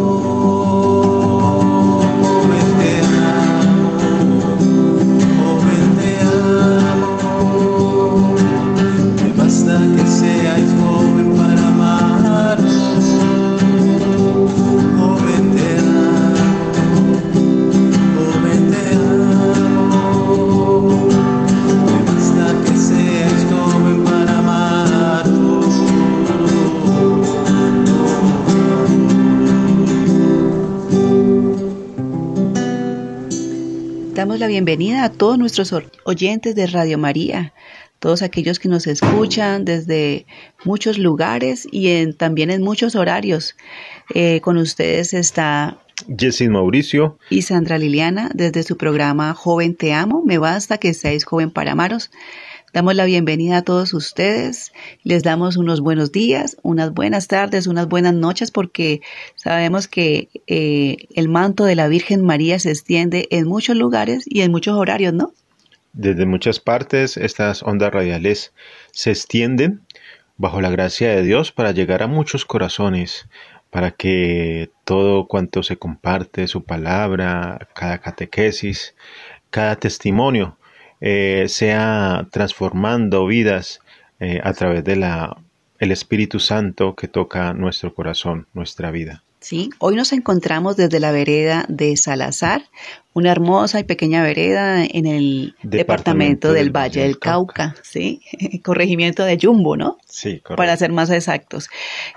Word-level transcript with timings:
la 0.00 0.89
bienvenida 34.50 35.04
a 35.04 35.12
todos 35.12 35.38
nuestros 35.38 35.72
oyentes 36.02 36.56
de 36.56 36.66
Radio 36.66 36.98
María, 36.98 37.54
todos 38.00 38.20
aquellos 38.20 38.58
que 38.58 38.68
nos 38.68 38.88
escuchan 38.88 39.64
desde 39.64 40.26
muchos 40.64 40.98
lugares 40.98 41.68
y 41.70 42.12
también 42.14 42.50
en 42.50 42.60
muchos 42.60 42.96
horarios. 42.96 43.54
Eh, 44.12 44.40
con 44.40 44.56
ustedes 44.56 45.14
está 45.14 45.78
Jessie 46.18 46.48
Mauricio 46.48 47.16
y 47.30 47.42
Sandra 47.42 47.78
Liliana 47.78 48.28
desde 48.34 48.64
su 48.64 48.76
programa 48.76 49.34
Joven 49.34 49.76
Te 49.76 49.92
Amo, 49.92 50.24
me 50.26 50.38
basta 50.38 50.78
que 50.78 50.94
seáis 50.94 51.24
joven 51.24 51.52
para 51.52 51.70
amaros. 51.70 52.10
Damos 52.72 52.94
la 52.94 53.04
bienvenida 53.04 53.58
a 53.58 53.62
todos 53.62 53.92
ustedes, 53.94 54.72
les 55.02 55.24
damos 55.24 55.56
unos 55.56 55.80
buenos 55.80 56.12
días, 56.12 56.56
unas 56.62 56.92
buenas 56.92 57.26
tardes, 57.26 57.66
unas 57.66 57.88
buenas 57.88 58.14
noches, 58.14 58.52
porque 58.52 59.00
sabemos 59.34 59.88
que 59.88 60.28
eh, 60.46 61.08
el 61.16 61.28
manto 61.28 61.64
de 61.64 61.74
la 61.74 61.88
Virgen 61.88 62.24
María 62.24 62.60
se 62.60 62.70
extiende 62.70 63.26
en 63.30 63.48
muchos 63.48 63.76
lugares 63.76 64.24
y 64.24 64.42
en 64.42 64.52
muchos 64.52 64.76
horarios, 64.76 65.12
¿no? 65.12 65.32
Desde 65.92 66.26
muchas 66.26 66.60
partes 66.60 67.16
estas 67.16 67.64
ondas 67.64 67.92
radiales 67.92 68.52
se 68.92 69.10
extienden 69.10 69.80
bajo 70.36 70.60
la 70.60 70.70
gracia 70.70 71.10
de 71.10 71.24
Dios 71.24 71.50
para 71.50 71.72
llegar 71.72 72.04
a 72.04 72.06
muchos 72.06 72.44
corazones, 72.44 73.28
para 73.70 73.90
que 73.90 74.70
todo 74.84 75.26
cuanto 75.26 75.64
se 75.64 75.76
comparte, 75.76 76.46
su 76.46 76.62
palabra, 76.62 77.68
cada 77.74 77.98
catequesis, 77.98 78.94
cada 79.50 79.74
testimonio, 79.74 80.56
eh, 81.00 81.46
sea 81.48 82.26
transformando 82.30 83.26
vidas 83.26 83.80
eh, 84.18 84.40
a 84.42 84.52
través 84.52 84.84
de 84.84 84.96
la 84.96 85.36
el 85.78 85.92
Espíritu 85.92 86.38
Santo 86.38 86.94
que 86.94 87.08
toca 87.08 87.54
nuestro 87.54 87.94
corazón, 87.94 88.46
nuestra 88.52 88.90
vida. 88.90 89.24
Sí, 89.40 89.70
hoy 89.78 89.96
nos 89.96 90.12
encontramos 90.12 90.76
desde 90.76 91.00
la 91.00 91.12
vereda 91.12 91.64
de 91.68 91.96
Salazar, 91.96 92.62
una 93.14 93.32
hermosa 93.32 93.80
y 93.80 93.84
pequeña 93.84 94.22
vereda 94.22 94.84
en 94.84 95.06
el 95.06 95.54
departamento, 95.62 96.52
del, 96.52 96.70
Valle 96.70 97.00
del 97.00 97.18
Cauca, 97.18 97.74
sí, 97.82 98.20
corregimiento 98.62 99.24
de 99.24 99.38
Yumbo, 99.38 99.78
¿no? 99.78 99.96
Sí, 100.06 100.40
correcto. 100.40 100.56
Para 100.56 100.76
ser 100.76 100.92
más 100.92 101.08
exactos. 101.08 101.70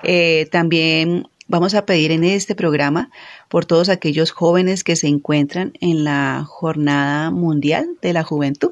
Eh, 0.04 0.50
también 0.52 1.30
Vamos 1.48 1.74
a 1.76 1.86
pedir 1.86 2.12
en 2.12 2.24
este 2.24 2.56
programa 2.56 3.12
por 3.50 3.66
todos 3.66 3.90
aquellos 3.90 4.32
jóvenes 4.32 4.84
que 4.84 4.96
se 4.96 5.08
encuentran 5.08 5.74
en 5.82 6.04
la 6.04 6.46
Jornada 6.48 7.32
Mundial 7.32 7.98
de 8.02 8.14
la 8.14 8.24
Juventud. 8.24 8.72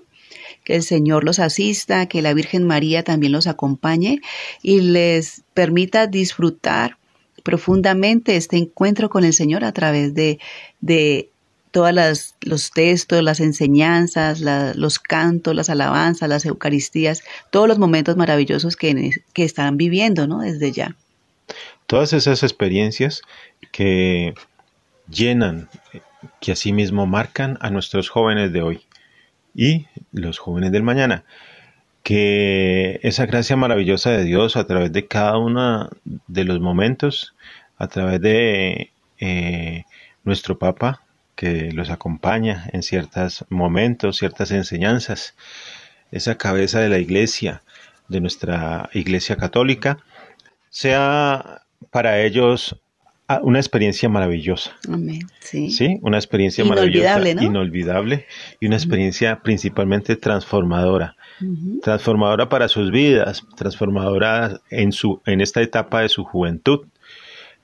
Que 0.63 0.75
el 0.75 0.83
Señor 0.83 1.23
los 1.23 1.39
asista, 1.39 2.05
que 2.05 2.21
la 2.21 2.33
Virgen 2.33 2.63
María 2.63 3.03
también 3.03 3.33
los 3.33 3.47
acompañe 3.47 4.21
y 4.61 4.81
les 4.81 5.41
permita 5.53 6.07
disfrutar 6.07 6.97
profundamente 7.43 8.37
este 8.37 8.57
encuentro 8.57 9.09
con 9.09 9.23
el 9.23 9.33
Señor 9.33 9.63
a 9.65 9.71
través 9.71 10.13
de, 10.13 10.39
de 10.79 11.29
todos 11.71 12.35
los 12.41 12.71
textos, 12.71 13.23
las 13.23 13.39
enseñanzas, 13.39 14.41
los 14.75 14.99
cantos, 14.99 15.55
las 15.55 15.69
alabanzas, 15.69 16.29
las 16.29 16.45
Eucaristías, 16.45 17.23
todos 17.49 17.67
los 17.67 17.79
momentos 17.79 18.15
maravillosos 18.17 18.75
que, 18.75 19.11
que 19.33 19.43
están 19.43 19.77
viviendo 19.77 20.27
¿no? 20.27 20.39
desde 20.39 20.71
ya. 20.71 20.95
Todas 21.91 22.13
esas 22.13 22.41
experiencias 22.43 23.21
que 23.73 24.33
llenan, 25.09 25.67
que 26.39 26.53
asimismo 26.53 27.05
marcan 27.05 27.57
a 27.59 27.69
nuestros 27.69 28.07
jóvenes 28.07 28.53
de 28.53 28.61
hoy 28.61 28.85
y 29.53 29.87
los 30.13 30.39
jóvenes 30.39 30.71
del 30.71 30.83
mañana. 30.83 31.25
Que 32.01 33.01
esa 33.03 33.25
gracia 33.25 33.57
maravillosa 33.57 34.11
de 34.11 34.23
Dios 34.23 34.55
a 34.55 34.65
través 34.67 34.93
de 34.93 35.05
cada 35.07 35.37
uno 35.37 35.89
de 36.05 36.45
los 36.45 36.61
momentos, 36.61 37.35
a 37.77 37.89
través 37.89 38.21
de 38.21 38.93
eh, 39.19 39.83
nuestro 40.23 40.57
Papa, 40.57 41.01
que 41.35 41.73
los 41.73 41.89
acompaña 41.89 42.69
en 42.71 42.83
ciertos 42.83 43.43
momentos, 43.49 44.15
ciertas 44.15 44.51
enseñanzas, 44.51 45.35
esa 46.13 46.37
cabeza 46.37 46.79
de 46.79 46.87
la 46.87 46.99
iglesia, 46.99 47.63
de 48.07 48.21
nuestra 48.21 48.89
iglesia 48.93 49.35
católica, 49.35 49.97
sea 50.69 51.63
para 51.89 52.21
ellos 52.21 52.75
ah, 53.27 53.39
una 53.43 53.59
experiencia 53.59 54.09
maravillosa. 54.09 54.77
Amén. 54.87 55.21
Sí. 55.39 55.71
sí 55.71 55.99
una 56.01 56.17
experiencia 56.17 56.63
inolvidable, 56.63 57.33
maravillosa, 57.33 57.45
inolvidable 57.45 58.25
y 58.59 58.67
una 58.67 58.75
experiencia 58.75 59.41
principalmente 59.41 60.15
transformadora. 60.15 61.15
Transformadora 61.81 62.49
para 62.49 62.67
sus 62.67 62.91
vidas, 62.91 63.43
transformadora 63.55 64.61
en, 64.69 64.91
su, 64.91 65.21
en 65.25 65.41
esta 65.41 65.61
etapa 65.61 66.01
de 66.01 66.09
su 66.09 66.23
juventud, 66.23 66.85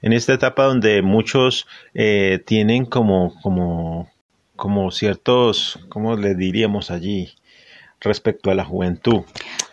en 0.01 0.13
esta 0.13 0.33
etapa 0.33 0.63
donde 0.63 1.03
muchos 1.03 1.67
eh, 1.93 2.41
tienen 2.43 2.85
como, 2.85 3.39
como, 3.43 4.09
como 4.55 4.89
ciertos, 4.89 5.79
¿cómo 5.89 6.15
le 6.15 6.33
diríamos 6.33 6.89
allí? 6.89 7.35
respecto 8.01 8.51
a 8.51 8.55
la 8.55 8.65
juventud. 8.65 9.23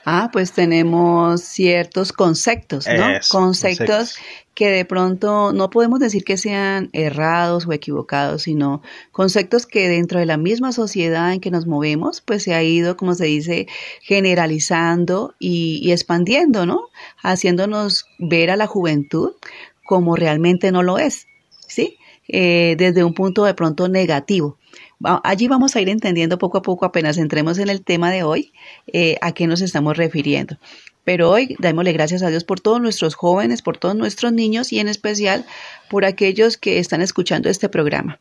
Ah, 0.04 0.28
pues 0.32 0.52
tenemos 0.52 1.40
ciertos 1.40 2.12
conceptos, 2.12 2.86
¿no? 2.86 3.06
conceptos, 3.30 4.16
que 4.54 4.68
de 4.68 4.84
pronto 4.84 5.52
no 5.52 5.70
podemos 5.70 5.98
decir 5.98 6.24
que 6.24 6.36
sean 6.36 6.90
errados 6.92 7.66
o 7.66 7.72
equivocados, 7.72 8.42
sino 8.42 8.82
conceptos 9.10 9.66
que 9.66 9.88
dentro 9.88 10.20
de 10.20 10.26
la 10.26 10.36
misma 10.36 10.72
sociedad 10.72 11.32
en 11.32 11.40
que 11.40 11.50
nos 11.50 11.66
movemos, 11.66 12.20
pues 12.20 12.42
se 12.44 12.54
ha 12.54 12.62
ido, 12.62 12.96
como 12.96 13.14
se 13.14 13.24
dice, 13.24 13.66
generalizando 14.02 15.34
y, 15.38 15.90
expandiendo, 15.90 16.66
¿no? 16.66 16.88
Haciéndonos 17.22 18.06
ver 18.18 18.50
a 18.50 18.56
la 18.56 18.66
juventud 18.66 19.32
como 19.84 20.16
realmente 20.16 20.70
no 20.70 20.82
lo 20.82 20.98
es, 20.98 21.26
¿sí? 21.66 21.98
Eh, 22.28 22.76
desde 22.78 23.04
un 23.04 23.12
punto 23.12 23.44
de 23.44 23.54
pronto 23.54 23.88
negativo. 23.88 24.56
Allí 25.02 25.49
vamos 25.49 25.76
a 25.76 25.81
ir 25.81 25.88
entendiendo 25.88 26.38
poco 26.38 26.58
a 26.58 26.62
poco, 26.62 26.85
apenas 26.85 27.19
entremos 27.19 27.58
en 27.58 27.69
el 27.69 27.82
tema 27.82 28.11
de 28.11 28.23
hoy, 28.23 28.52
eh, 28.93 29.17
a 29.20 29.32
qué 29.32 29.46
nos 29.46 29.61
estamos 29.61 29.96
refiriendo. 29.96 30.58
Pero 31.05 31.31
hoy 31.31 31.56
démosle 31.58 31.93
gracias 31.93 32.23
a 32.23 32.31
Dios 32.31 32.44
por 32.44 32.61
todos 32.61 32.81
nuestros 32.81 33.14
jóvenes, 33.14 33.61
por 33.61 33.76
todos 33.76 33.94
nuestros 33.94 34.32
niños 34.32 34.73
y 34.73 34.79
en 34.79 34.88
especial 34.88 35.44
por 35.91 36.05
aquellos 36.05 36.56
que 36.56 36.79
están 36.79 37.02
escuchando 37.02 37.50
este 37.50 37.69
programa 37.69 38.19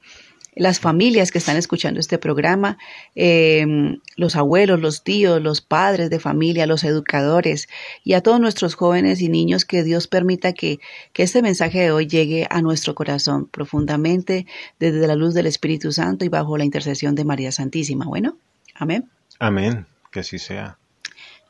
las 0.56 0.80
familias 0.80 1.32
que 1.32 1.38
están 1.38 1.58
escuchando 1.58 2.00
este 2.00 2.18
programa, 2.18 2.78
em, 3.16 4.00
los 4.16 4.36
abuelos, 4.36 4.80
los 4.80 5.04
tíos, 5.04 5.42
los 5.42 5.62
padres 5.62 6.10
de 6.10 6.20
familia, 6.20 6.66
los 6.66 6.84
educadores 6.84 7.68
y 8.04 8.14
a 8.14 8.22
todos 8.22 8.40
nuestros 8.40 8.76
jóvenes 8.76 9.22
y 9.22 9.30
niños 9.30 9.66
que 9.66 9.84
Dios 9.84 10.08
permita 10.08 10.54
que, 10.54 10.80
que 11.14 11.24
este 11.24 11.42
mensaje 11.42 11.82
de 11.82 11.92
hoy 11.92 12.08
llegue 12.08 12.48
a 12.50 12.62
nuestro 12.62 12.96
corazón 12.96 13.48
profundamente 13.48 14.46
desde 14.80 15.08
la 15.08 15.16
luz 15.16 15.34
del 15.34 15.48
Espíritu 15.48 15.92
Santo 15.92 16.26
y 16.26 16.30
bajo 16.30 16.58
la 16.58 16.66
intercesión 16.66 17.16
de 17.16 17.26
María 17.26 17.52
Santísima. 17.52 18.06
Bueno, 18.06 18.38
amén. 18.76 19.10
Amén, 19.40 19.86
que 20.12 20.20
así 20.22 20.40
sea. 20.40 20.78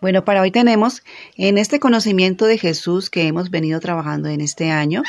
Bueno, 0.04 0.26
para 0.26 0.42
hoy 0.42 0.52
tenemos 0.52 1.02
en 1.38 1.58
este 1.58 1.80
conocimiento 1.80 2.46
de 2.46 2.58
Jesús 2.58 3.10
que 3.10 3.26
hemos 3.26 3.50
venido 3.50 3.80
trabajando 3.80 4.28
en 4.28 4.42
este 4.42 4.70
año, 4.70 5.02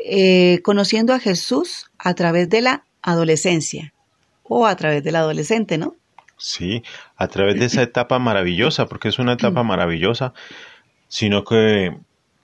eh, 0.00 0.58
conociendo 0.64 1.14
a 1.14 1.20
Jesús 1.20 1.92
a 1.96 2.14
través 2.14 2.48
de 2.48 2.60
la 2.60 2.84
adolescencia 3.02 3.92
o 4.42 4.66
a 4.66 4.76
través 4.76 5.02
del 5.04 5.16
adolescente, 5.16 5.78
¿no? 5.78 5.94
Sí, 6.36 6.82
a 7.16 7.28
través 7.28 7.58
de 7.58 7.66
esa 7.66 7.82
etapa 7.82 8.18
maravillosa, 8.18 8.86
porque 8.86 9.08
es 9.08 9.18
una 9.18 9.34
etapa 9.34 9.62
maravillosa, 9.62 10.34
sino 11.08 11.44
que 11.44 11.96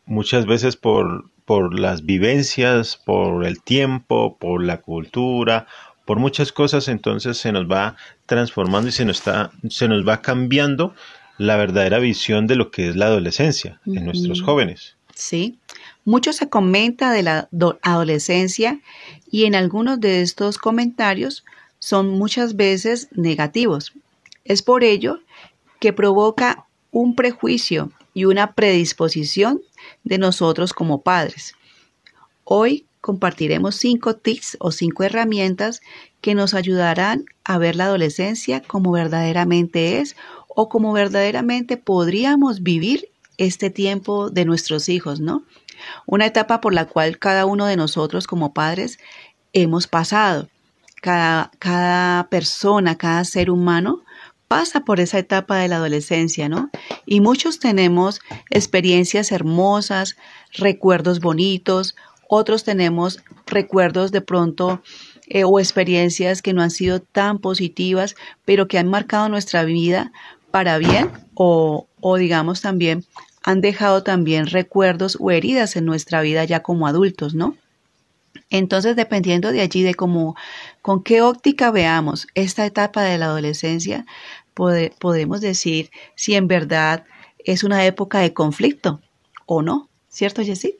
muchas 0.06 0.46
veces 0.46 0.76
por, 0.76 1.30
por 1.44 1.78
las 1.78 2.04
vivencias, 2.04 2.96
por 2.96 3.44
el 3.44 3.60
tiempo, 3.62 4.36
por 4.38 4.62
la 4.62 4.80
cultura, 4.80 5.66
por 6.04 6.18
muchas 6.18 6.52
cosas, 6.52 6.88
entonces 6.88 7.36
se 7.38 7.52
nos 7.52 7.70
va 7.70 7.96
transformando 8.26 8.88
y 8.88 8.92
se 8.92 9.04
nos, 9.04 9.18
está, 9.18 9.50
se 9.68 9.88
nos 9.88 10.06
va 10.06 10.22
cambiando 10.22 10.94
la 11.36 11.56
verdadera 11.56 11.98
visión 11.98 12.46
de 12.46 12.56
lo 12.56 12.70
que 12.70 12.88
es 12.88 12.96
la 12.96 13.06
adolescencia 13.06 13.80
en 13.84 14.04
nuestros 14.04 14.42
jóvenes. 14.42 14.96
Sí, 15.14 15.58
mucho 16.08 16.32
se 16.32 16.48
comenta 16.48 17.12
de 17.12 17.22
la 17.22 17.50
adolescencia 17.82 18.80
y 19.30 19.44
en 19.44 19.54
algunos 19.54 20.00
de 20.00 20.22
estos 20.22 20.56
comentarios 20.56 21.44
son 21.80 22.08
muchas 22.08 22.56
veces 22.56 23.08
negativos. 23.12 23.92
Es 24.46 24.62
por 24.62 24.84
ello 24.84 25.20
que 25.80 25.92
provoca 25.92 26.64
un 26.92 27.14
prejuicio 27.14 27.92
y 28.14 28.24
una 28.24 28.54
predisposición 28.54 29.60
de 30.02 30.16
nosotros 30.16 30.72
como 30.72 31.02
padres. 31.02 31.54
Hoy 32.44 32.86
compartiremos 33.02 33.76
cinco 33.76 34.16
tips 34.16 34.56
o 34.60 34.72
cinco 34.72 35.04
herramientas 35.04 35.82
que 36.22 36.34
nos 36.34 36.54
ayudarán 36.54 37.26
a 37.44 37.58
ver 37.58 37.76
la 37.76 37.84
adolescencia 37.84 38.62
como 38.62 38.92
verdaderamente 38.92 40.00
es 40.00 40.16
o 40.48 40.70
como 40.70 40.94
verdaderamente 40.94 41.76
podríamos 41.76 42.62
vivir 42.62 43.10
este 43.36 43.68
tiempo 43.68 44.30
de 44.30 44.46
nuestros 44.46 44.88
hijos, 44.88 45.20
¿no? 45.20 45.44
Una 46.06 46.26
etapa 46.26 46.60
por 46.60 46.74
la 46.74 46.86
cual 46.86 47.18
cada 47.18 47.46
uno 47.46 47.66
de 47.66 47.76
nosotros 47.76 48.26
como 48.26 48.52
padres 48.52 48.98
hemos 49.52 49.86
pasado. 49.86 50.48
Cada, 51.00 51.52
cada 51.58 52.28
persona, 52.28 52.96
cada 52.96 53.24
ser 53.24 53.50
humano 53.50 54.02
pasa 54.48 54.80
por 54.80 54.98
esa 54.98 55.18
etapa 55.18 55.58
de 55.58 55.68
la 55.68 55.76
adolescencia, 55.76 56.48
¿no? 56.48 56.70
Y 57.06 57.20
muchos 57.20 57.60
tenemos 57.60 58.20
experiencias 58.50 59.30
hermosas, 59.30 60.16
recuerdos 60.54 61.20
bonitos, 61.20 61.94
otros 62.28 62.64
tenemos 62.64 63.22
recuerdos 63.46 64.10
de 64.10 64.22
pronto 64.22 64.82
eh, 65.26 65.44
o 65.44 65.60
experiencias 65.60 66.42
que 66.42 66.54
no 66.54 66.62
han 66.62 66.70
sido 66.70 67.00
tan 67.00 67.38
positivas, 67.38 68.16
pero 68.44 68.66
que 68.68 68.78
han 68.78 68.88
marcado 68.88 69.28
nuestra 69.28 69.64
vida 69.64 70.12
para 70.50 70.78
bien 70.78 71.10
o, 71.34 71.86
o 72.00 72.16
digamos 72.16 72.62
también 72.62 73.04
han 73.48 73.62
dejado 73.62 74.02
también 74.02 74.46
recuerdos 74.46 75.16
o 75.18 75.30
heridas 75.30 75.74
en 75.76 75.86
nuestra 75.86 76.20
vida 76.20 76.44
ya 76.44 76.60
como 76.60 76.86
adultos, 76.86 77.34
¿no? 77.34 77.56
Entonces, 78.50 78.94
dependiendo 78.94 79.52
de 79.52 79.62
allí, 79.62 79.82
de 79.82 79.94
cómo, 79.94 80.36
con 80.82 81.02
qué 81.02 81.22
óptica 81.22 81.70
veamos 81.70 82.26
esta 82.34 82.66
etapa 82.66 83.04
de 83.04 83.16
la 83.16 83.24
adolescencia, 83.24 84.04
podemos 84.52 85.40
decir 85.40 85.88
si 86.14 86.34
en 86.34 86.46
verdad 86.46 87.06
es 87.42 87.64
una 87.64 87.86
época 87.86 88.18
de 88.18 88.34
conflicto 88.34 89.00
o 89.46 89.62
no, 89.62 89.88
¿cierto, 90.10 90.44
Jessy? 90.44 90.76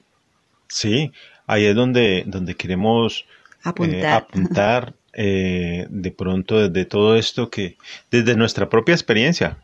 Sí, 0.69 1.11
ahí 1.47 1.65
es 1.65 1.75
donde, 1.75 2.25
donde 2.27 2.55
queremos 2.55 3.25
eh, 3.65 4.07
apuntar, 4.07 4.95
eh, 5.15 5.87
de 5.89 6.11
pronto 6.11 6.69
desde 6.69 6.85
todo 6.85 7.17
esto 7.17 7.49
que, 7.49 7.79
desde 8.11 8.37
nuestra 8.37 8.69
propia 8.69 8.95
experiencia 8.95 9.57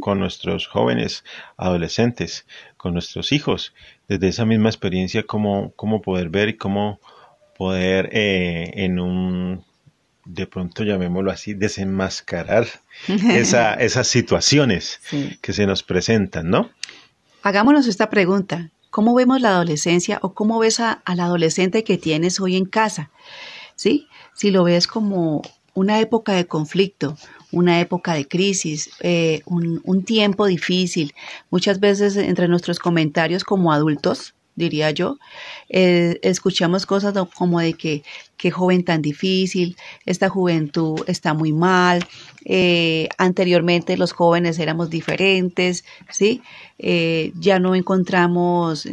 con 0.00 0.18
nuestros 0.18 0.66
jóvenes, 0.66 1.24
adolescentes, 1.56 2.46
con 2.76 2.92
nuestros 2.92 3.32
hijos, 3.32 3.72
desde 4.08 4.28
esa 4.28 4.44
misma 4.44 4.68
experiencia, 4.68 5.24
cómo, 5.24 5.72
cómo 5.76 6.02
poder 6.02 6.28
ver 6.28 6.50
y 6.50 6.56
cómo 6.56 7.00
poder 7.56 8.10
eh, 8.12 8.72
en 8.74 8.98
un, 9.00 9.64
de 10.24 10.46
pronto 10.46 10.84
llamémoslo 10.84 11.30
así, 11.30 11.54
desenmascarar 11.54 12.66
esa, 13.08 13.74
esas 13.74 14.06
situaciones 14.06 15.00
que 15.40 15.52
se 15.52 15.66
nos 15.66 15.82
presentan, 15.82 16.50
¿no? 16.50 16.70
Hagámonos 17.42 17.86
esta 17.86 18.08
pregunta. 18.10 18.70
¿Cómo 18.90 19.14
vemos 19.14 19.40
la 19.40 19.50
adolescencia 19.50 20.18
o 20.22 20.34
cómo 20.34 20.58
ves 20.60 20.78
a, 20.80 20.92
al 20.92 21.20
adolescente 21.20 21.84
que 21.84 21.98
tienes 21.98 22.40
hoy 22.40 22.56
en 22.56 22.64
casa? 22.64 23.10
¿Sí? 23.74 24.06
Si 24.34 24.50
lo 24.50 24.64
ves 24.64 24.86
como 24.86 25.42
una 25.74 25.98
época 25.98 26.32
de 26.32 26.46
conflicto, 26.46 27.16
una 27.54 27.80
época 27.80 28.14
de 28.14 28.26
crisis, 28.26 28.90
eh, 29.00 29.42
un, 29.46 30.04
tiempo 30.04 30.46
difícil. 30.46 31.14
Muchas 31.50 31.80
veces 31.80 32.16
entre 32.16 32.48
nuestros 32.48 32.78
comentarios 32.78 33.44
como 33.44 33.72
adultos 33.72 34.34
diría 34.56 34.90
yo. 34.90 35.18
Eh, 35.68 36.18
escuchamos 36.22 36.86
cosas 36.86 37.14
como 37.36 37.60
de 37.60 37.74
que 37.74 38.02
qué 38.36 38.50
joven 38.50 38.84
tan 38.84 39.02
difícil, 39.02 39.76
esta 40.06 40.28
juventud 40.28 41.00
está 41.06 41.34
muy 41.34 41.52
mal, 41.52 42.06
eh, 42.44 43.08
anteriormente 43.18 43.96
los 43.96 44.12
jóvenes 44.12 44.58
éramos 44.58 44.90
diferentes, 44.90 45.84
¿sí? 46.10 46.42
Ya 46.78 47.58
no 47.58 47.74
encontramos, 47.74 48.86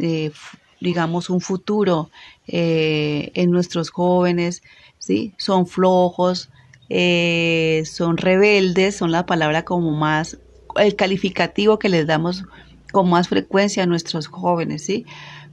digamos, 0.80 1.30
un 1.30 1.40
futuro 1.40 2.10
en 2.46 3.50
nuestros 3.50 3.90
jóvenes, 3.90 4.62
¿sí? 4.98 5.32
Son 5.36 5.66
flojos, 5.66 6.48
son 6.88 8.16
rebeldes, 8.16 8.96
son 8.96 9.12
la 9.12 9.26
palabra 9.26 9.64
como 9.64 9.92
más, 9.92 10.38
el 10.76 10.96
calificativo 10.96 11.78
que 11.78 11.88
les 11.88 12.06
damos 12.06 12.44
con 12.92 13.08
más 13.08 13.28
frecuencia 13.28 13.82
a 13.82 13.86
nuestros 13.86 14.26
jóvenes, 14.26 14.84
¿sí? 14.84 15.06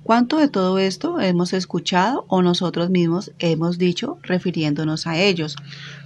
¿Cuánto 0.04 0.38
de 0.38 0.48
todo 0.48 0.80
esto 0.80 1.20
hemos 1.20 1.54
escuchado 1.54 2.26
o 2.30 2.42
nosotros 2.42 2.90
mismos 2.90 3.32
hemos 3.40 3.78
dicho 3.78 4.18
refiriéndonos 4.24 5.08
a 5.08 5.18
ellos? 5.18 5.56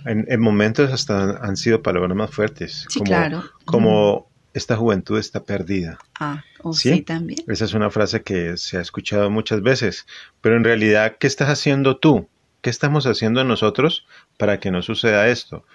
En, 0.06 0.40
momentos 0.42 0.92
hasta 0.92 1.38
han 1.38 1.56
sido 1.58 1.82
palabras 1.82 2.16
más 2.16 2.32
fuertes. 2.32 2.86
Sí, 2.90 3.00
claro. 3.02 3.44
Como 3.66 4.28
esta 4.54 4.76
juventud 4.76 5.18
está 5.18 5.44
perdida. 5.44 6.00
Ah, 6.20 6.44
o 6.62 6.74
¿Sí? 6.74 7.02
también. 7.02 7.40
Esa 7.48 7.66
es 7.66 7.74
una 7.74 7.90
frase 7.90 8.24
que 8.24 8.58
se 8.58 8.78
ha 8.78 8.82
escuchado 8.82 9.30
muchas 9.30 9.62
veces. 9.62 10.06
Pero 10.42 10.58
en 10.58 10.64
realidad, 10.64 11.16
¿qué 11.20 11.28
estás 11.28 11.50
haciendo 11.50 11.98
tú? 11.98 12.28
¿Qué 12.62 12.70
estamos 12.70 13.06
haciendo 13.06 13.44
nosotros 13.44 14.06
para 14.38 14.60
que 14.60 14.72
no 14.72 14.82
suceda 14.82 15.28
esto? 15.28 15.66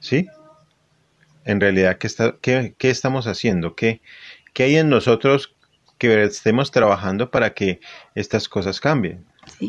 ¿Sí? 0.00 0.26
En 1.44 1.60
realidad, 1.60 1.98
¿qué, 1.98 2.06
está, 2.06 2.36
qué, 2.40 2.74
qué 2.76 2.90
estamos 2.90 3.26
haciendo? 3.26 3.74
¿Qué, 3.74 4.00
¿Qué 4.52 4.64
hay 4.64 4.76
en 4.76 4.88
nosotros 4.88 5.56
que 5.98 6.24
estemos 6.24 6.70
trabajando 6.70 7.30
para 7.30 7.54
que 7.54 7.80
estas 8.14 8.48
cosas 8.48 8.80
cambien. 8.80 9.24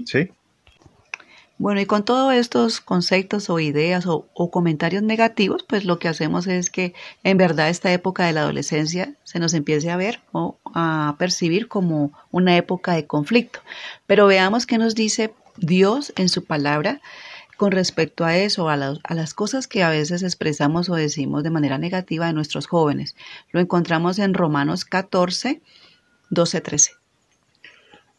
Sí. 0.05 0.29
Bueno, 1.59 1.81
y 1.81 1.87
con 1.87 2.05
todos 2.05 2.35
estos 2.35 2.81
conceptos 2.81 3.49
o 3.49 3.59
ideas 3.59 4.05
o, 4.05 4.27
comentarios 4.51 5.01
negativos, 5.01 5.63
pues 5.67 5.85
lo 5.85 5.97
que 5.97 6.07
hacemos 6.07 6.45
es 6.45 6.69
que 6.69 6.93
en 7.23 7.37
verdad 7.37 7.69
esta 7.69 7.91
época 7.91 8.25
de 8.27 8.33
la 8.33 8.41
adolescencia 8.41 9.15
se 9.23 9.39
nos 9.39 9.55
empiece 9.55 9.89
a 9.89 9.97
ver 9.97 10.19
o 10.33 10.59
a 10.75 11.15
percibir 11.17 11.67
como 11.67 12.11
una 12.29 12.55
época 12.57 12.93
de 12.93 13.07
conflicto. 13.07 13.59
Pero 14.05 14.27
veamos 14.27 14.67
qué 14.67 14.77
nos 14.77 14.93
dice 14.93 15.33
Dios 15.57 16.13
en 16.15 16.29
su 16.29 16.45
palabra 16.45 17.01
con 17.57 17.71
respecto 17.71 18.23
a 18.23 18.37
eso, 18.37 18.69
a, 18.69 18.73
a, 18.75 19.13
las 19.13 19.33
cosas 19.33 19.67
que 19.67 19.83
a 19.83 19.89
veces 19.89 20.23
expresamos 20.23 20.89
o 20.89 20.95
decimos 20.95 21.43
de 21.43 21.49
manera 21.49 21.77
negativa 21.77 22.27
de 22.27 22.33
nuestros 22.33 22.67
jóvenes. 22.67 23.15
Lo 23.51 23.59
encontramos 23.59 24.19
en 24.19 24.33
Romanos 24.33 24.85
14, 24.85 25.61
12-13. 26.31 26.91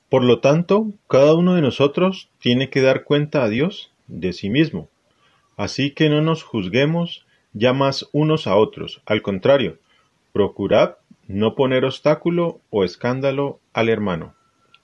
Por 0.08 0.24
lo 0.24 0.40
tanto, 0.40 0.92
cada 1.08 1.34
uno 1.34 1.54
de 1.54 1.62
nosotros 1.62 2.30
tiene 2.38 2.70
que 2.70 2.82
dar 2.82 3.04
cuenta 3.04 3.44
a 3.44 3.48
Dios 3.48 3.92
de 4.06 4.32
sí 4.32 4.50
mismo. 4.50 4.88
Así 5.56 5.92
que 5.92 6.08
no 6.08 6.22
nos 6.22 6.42
juzguemos 6.42 7.26
ya 7.52 7.72
más 7.72 8.08
unos 8.12 8.46
a 8.46 8.56
otros. 8.56 9.02
Al 9.06 9.22
contrario, 9.22 9.78
procurad 10.32 10.96
no 11.26 11.54
poner 11.54 11.84
obstáculo 11.84 12.60
o 12.70 12.84
escándalo 12.84 13.60
al 13.72 13.88
hermano. 13.88 14.34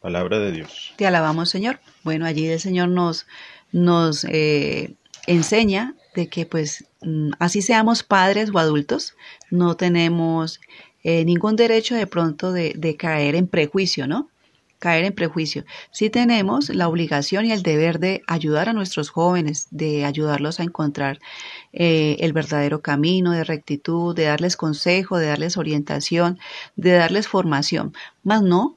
Palabra 0.00 0.38
de 0.38 0.52
Dios. 0.52 0.92
Te 0.96 1.06
alabamos, 1.06 1.48
Señor. 1.48 1.80
Bueno, 2.02 2.26
allí 2.26 2.46
el 2.46 2.60
Señor 2.60 2.90
nos, 2.90 3.26
nos 3.74 4.24
eh, 4.30 4.94
enseña 5.26 5.96
de 6.14 6.28
que 6.28 6.46
pues 6.46 6.84
mm, 7.02 7.32
así 7.40 7.60
seamos 7.60 8.04
padres 8.04 8.50
o 8.54 8.58
adultos, 8.58 9.16
no 9.50 9.76
tenemos 9.76 10.60
eh, 11.02 11.24
ningún 11.24 11.56
derecho 11.56 11.96
de 11.96 12.06
pronto 12.06 12.52
de, 12.52 12.96
caer 12.96 13.34
en 13.34 13.48
prejuicio, 13.48 14.06
¿no? 14.06 14.30
caer 14.78 15.04
en 15.04 15.14
prejuicio. 15.14 15.64
Sí 15.90 16.08
tenemos 16.08 16.68
la 16.68 16.88
obligación 16.88 17.46
y 17.46 17.52
el 17.52 17.62
deber 17.62 17.98
de 17.98 18.22
ayudar 18.28 18.68
a 18.68 18.74
nuestros 18.74 19.08
jóvenes, 19.10 19.66
de 19.70 20.04
ayudarlos 20.04 20.60
a 20.60 20.62
encontrar 20.62 21.18
eh, 21.72 22.16
el 22.20 22.32
verdadero 22.32 22.80
camino 22.80 23.32
de 23.32 23.44
rectitud, 23.44 24.14
de 24.14 24.24
darles 24.24 24.56
consejo, 24.56 25.18
de 25.18 25.26
darles 25.26 25.56
orientación, 25.56 26.38
de 26.76 26.92
darles 26.92 27.28
formación, 27.28 27.94
más 28.22 28.42
no 28.42 28.76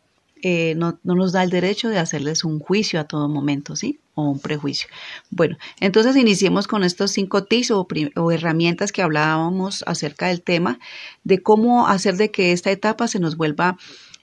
eh, 0.50 0.76
no, 0.76 0.98
nos 1.04 1.34
da 1.34 1.44
el 1.44 1.50
derecho 1.50 1.90
de 1.90 2.00
hacerles 2.00 2.46
un 2.46 2.60
juicio 2.60 3.02
a 3.02 3.04
todo 3.04 3.28
momento, 3.28 3.76
¿sí? 3.76 4.00
O 4.16 4.30
un 4.30 4.40
prejuicio. 4.40 4.88
Bueno, 5.30 5.58
entonces 5.82 6.16
iniciemos 6.16 6.70
con 6.70 6.86
estos 6.86 7.12
cinco 7.12 7.44
tips 7.44 7.72
o, 7.72 8.32
herramientas 8.32 8.94
que 8.94 9.02
hablábamos 9.02 9.84
acerca 9.86 10.28
del 10.28 10.42
tema 10.42 10.80
de 11.26 11.44
cómo 11.44 11.90
hacer 11.90 12.16
de 12.16 12.32
que 12.32 12.54
esta 12.54 12.72
etapa 12.72 13.10
se 13.10 13.20
nos 13.20 13.36
vuelva 13.36 13.78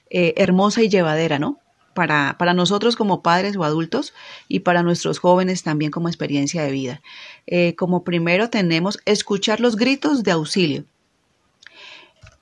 eh, 0.09 0.33
hermosa 0.37 0.81
y 0.81 0.89
llevadera, 0.89 1.37
¿no? 1.37 1.59
Para, 1.93 2.37
para, 2.39 2.55
nosotros 2.55 2.95
como 2.95 3.21
padres 3.21 3.55
o 3.55 3.63
adultos 3.63 4.15
y 4.47 4.61
para 4.61 4.81
nuestros 4.81 5.19
jóvenes 5.19 5.61
también 5.61 5.91
como 5.91 6.07
experiencia 6.07 6.63
de 6.63 6.71
vida. 6.71 7.01
Eh, 7.45 7.75
como 7.75 8.03
primero 8.03 8.49
tenemos 8.49 8.97
escuchar 9.05 9.59
los 9.59 9.75
gritos 9.75 10.23
de 10.23 10.31
auxilio. 10.31 10.85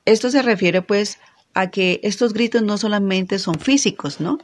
Esto 0.05 0.29
se 0.31 0.41
refiere 0.41 0.81
pues 0.81 1.19
a 1.53 1.69
que 1.69 1.99
estos 2.03 2.33
gritos 2.33 2.63
no 2.63 2.77
solamente 2.77 3.39
son 3.39 3.59
físicos, 3.59 4.19
¿no? 4.19 4.39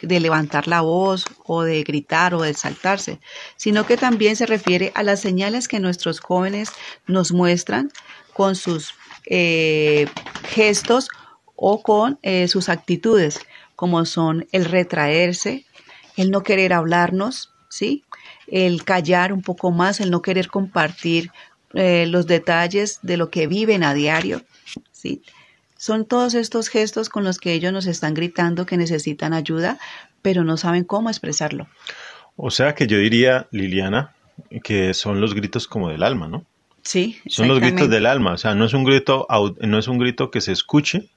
de 0.00 0.20
levantar 0.20 0.68
la 0.68 0.80
voz 0.80 1.24
o 1.44 1.62
de 1.62 1.82
gritar 1.82 2.34
o 2.34 2.42
de 2.42 2.54
saltarse, 2.54 3.20
sino 3.56 3.86
que 3.86 3.96
también 3.96 4.36
se 4.36 4.46
refiere 4.46 4.92
a 4.94 5.02
las 5.02 5.20
señales 5.20 5.68
que 5.68 5.80
nuestros 5.80 6.20
jóvenes 6.20 6.70
nos 7.06 7.32
muestran 7.32 7.90
con 8.32 8.54
sus 8.56 8.94
eh, 9.26 10.06
gestos 10.44 11.08
o 11.56 11.82
con 11.82 12.18
eh, 12.22 12.48
sus 12.48 12.68
actitudes, 12.68 13.40
como 13.76 14.04
son 14.04 14.46
el 14.52 14.64
retraerse, 14.64 15.66
el 16.16 16.30
no 16.30 16.42
querer 16.42 16.72
hablarnos, 16.72 17.52
¿sí? 17.68 18.04
el 18.46 18.84
callar 18.84 19.32
un 19.32 19.42
poco 19.42 19.70
más, 19.70 20.00
el 20.00 20.10
no 20.10 20.22
querer 20.22 20.48
compartir 20.48 21.30
eh, 21.74 22.06
los 22.06 22.26
detalles 22.26 22.98
de 23.02 23.16
lo 23.16 23.30
que 23.30 23.46
viven 23.46 23.82
a 23.82 23.94
diario, 23.94 24.42
¿sí? 24.90 25.22
Son 25.82 26.04
todos 26.04 26.34
estos 26.34 26.68
gestos 26.68 27.08
con 27.08 27.24
los 27.24 27.38
que 27.38 27.54
ellos 27.54 27.72
nos 27.72 27.86
están 27.86 28.14
gritando 28.14 28.66
que 28.66 28.76
necesitan 28.76 29.32
ayuda, 29.32 29.80
pero 30.22 30.44
no 30.44 30.56
saben 30.56 30.84
cómo 30.84 31.10
expresarlo. 31.10 31.66
O 32.36 32.52
sea 32.52 32.76
que 32.76 32.86
yo 32.86 32.98
diría, 32.98 33.48
Liliana, 33.50 34.14
que 34.62 34.94
son 34.94 35.20
los 35.20 35.34
gritos 35.34 35.66
como 35.66 35.88
del 35.88 36.04
alma, 36.04 36.28
¿no? 36.28 36.46
Sí. 36.82 37.18
Son 37.26 37.48
los 37.48 37.58
gritos 37.58 37.90
del 37.90 38.06
alma, 38.06 38.34
o 38.34 38.38
sea, 38.38 38.54
no 38.54 38.64
es 38.64 38.74
un 38.74 38.84
grito, 38.84 39.26
no 39.60 39.76
es 39.76 39.88
un 39.88 39.98
grito 39.98 40.30
que 40.30 40.40
se 40.40 40.52
escuche, 40.52 41.08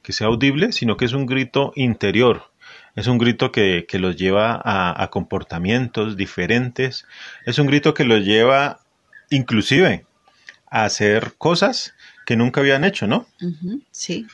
que 0.00 0.14
sea 0.14 0.28
audible, 0.28 0.72
sino 0.72 0.96
que 0.96 1.04
es 1.04 1.12
un 1.12 1.26
grito 1.26 1.74
interior. 1.76 2.50
Es 2.96 3.08
un 3.08 3.18
grito 3.18 3.52
que, 3.52 3.84
que 3.86 3.98
los 3.98 4.16
lleva 4.16 4.58
a, 4.64 5.06
comportamientos 5.10 6.16
diferentes. 6.16 7.04
Es 7.44 7.58
un 7.58 7.66
grito 7.66 7.92
que 7.92 8.04
los 8.04 8.24
lleva 8.24 8.80
inclusive 9.28 10.06
a 10.70 10.86
hacer 10.86 11.34
cosas 11.36 11.92
que 12.28 12.36
nunca 12.36 12.60
habían 12.60 12.84
hecho, 12.84 13.06
¿no? 13.06 13.26
Sí. 13.90 14.26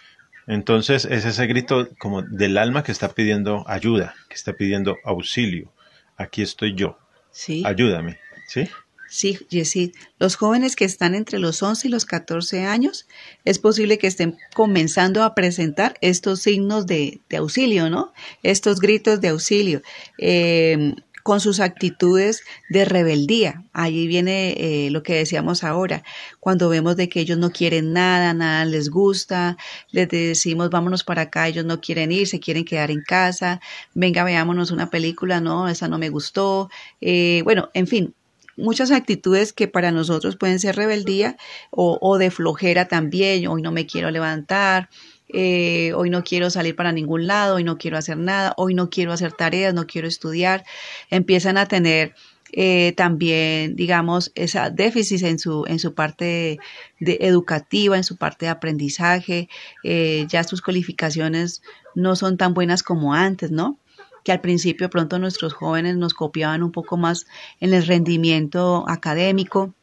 Entonces 0.49 1.05
es 1.05 1.25
ese 1.25 1.47
grito 1.47 1.89
como 1.97 2.23
del 2.23 2.59
alma 2.59 2.83
que 2.83 2.91
está 2.91 3.11
pidiendo 3.11 3.63
ayuda, 3.69 4.17
que 4.29 4.35
está 4.35 4.53
pidiendo 4.55 4.97
auxilio. 5.05 5.73
Aquí 6.17 6.43
estoy 6.43 6.75
yo. 6.75 6.99
Sí. 7.31 7.63
Ayúdame. 7.65 8.19
¿Sí? 8.49 8.69
Sí, 9.09 9.39
Jessie. 9.49 9.93
Los 10.19 10.35
jóvenes 10.35 10.75
que 10.75 10.85
están 10.85 11.15
entre 11.15 11.39
los 11.39 11.63
11 11.63 11.87
y 11.87 11.91
los 11.93 12.05
14 12.05 12.67
años, 12.67 13.07
es 13.45 13.61
posible 13.61 13.97
que 13.97 14.09
estén 14.09 14.39
comenzando 14.57 15.23
a 15.23 15.37
presentar 15.37 15.97
estos 16.01 16.43
signos 16.43 16.89
de, 16.89 17.21
auxilio, 17.39 17.91
¿no? 17.91 18.13
Estos 18.43 18.81
gritos 18.81 19.21
de 19.21 19.29
auxilio. 19.29 19.83
Eh, 20.19 20.97
con 21.25 21.40
sus 21.40 21.59
actitudes 21.59 22.45
de 22.69 22.85
rebeldía. 22.85 23.64
Allí 23.73 24.07
viene 24.07 24.52
eh, 24.59 24.90
lo 24.90 25.02
que 25.02 25.14
decíamos 25.14 25.64
ahora, 25.64 26.04
cuando 26.38 26.69
vemos 26.69 26.97
de 26.97 27.09
que 27.09 27.19
ellos 27.19 27.38
no 27.38 27.50
quieren 27.50 27.95
nada, 27.95 28.35
nada 28.35 28.66
les 28.66 28.90
gusta, 28.90 29.57
les 29.90 30.07
decimos 30.07 30.69
vámonos 30.69 31.02
para 31.02 31.23
acá, 31.23 31.49
ellos 31.49 31.64
no 31.64 31.81
quieren 31.81 32.12
ir, 32.12 32.28
se 32.28 32.40
quieren 32.40 32.66
quedar 32.66 32.90
en 32.90 33.00
casa, 33.00 33.62
venga, 33.95 34.23
veámonos 34.23 34.71
una 34.71 34.90
película, 34.90 35.40
no, 35.40 35.66
esa 35.66 35.88
no 35.88 35.97
me 35.97 36.11
gustó. 36.11 36.69
Eh, 37.00 37.40
bueno, 37.45 37.71
en 37.73 37.87
fin, 37.87 38.14
muchas 38.59 38.90
actitudes 38.90 39.54
que 39.54 39.66
para 39.66 39.93
nosotros 39.93 40.37
pueden 40.37 40.61
ser 40.61 40.76
rebeldía 40.76 41.38
o, 41.71 41.97
o 42.02 42.19
de 42.19 42.31
flojera 42.31 42.87
también, 42.87 43.47
hoy 43.47 43.62
no 43.62 43.73
me 43.73 43.87
quiero 43.87 44.11
levantar, 44.11 44.90
eh, 45.35 45.93
hoy 45.95 46.11
no 46.11 46.23
quiero 46.23 46.49
salir 46.49 46.76
para 46.76 46.93
ningún 46.93 47.26
lado, 47.26 47.57
hoy 47.57 47.64
no 47.64 47.76
quiero 47.76 47.99
hacer 47.99 48.17
nada, 48.17 48.55
hoy 48.57 48.75
no 48.75 48.88
quiero 48.88 49.12
hacer 49.12 49.33
tareas, 49.33 49.75
no 49.75 49.87
quiero 49.87 50.07
estudiar, 50.07 50.64
empiezan 51.11 51.59
a 51.59 51.67
tener 51.67 52.14
eh, 52.53 52.93
también, 52.97 53.75
digamos, 53.75 54.31
esa 54.37 54.71
déficit 54.71 55.25
en 55.25 55.41
su, 55.41 55.64
en 55.67 55.81
su 55.81 55.95
parte 55.95 56.59
de 57.00 57.19
educativa, 57.21 57.97
en 57.97 58.05
su 58.05 58.17
parte 58.17 58.47
de 58.47 58.50
aprendizaje, 58.50 59.49
eh, 59.83 60.26
ya 60.29 60.45
sus 60.45 60.62
calificaciones 60.62 61.62
no 61.97 62.14
son 62.14 62.37
tan 62.37 62.55
buenas 62.55 62.85
como 62.85 63.12
antes, 63.12 63.50
¿no? 63.50 63.79
que 64.23 64.33
al 64.33 64.41
principio 64.41 64.88
pronto 64.88 65.19
nuestros 65.19 65.53
jóvenes 65.53 65.97
nos 65.97 66.14
copiaban 66.14 66.62
un 66.62 66.73
poco 66.73 66.97
más 66.97 67.26
en 67.61 67.75
el 67.75 67.87
rendimiento 67.87 68.85
académico 68.88 69.75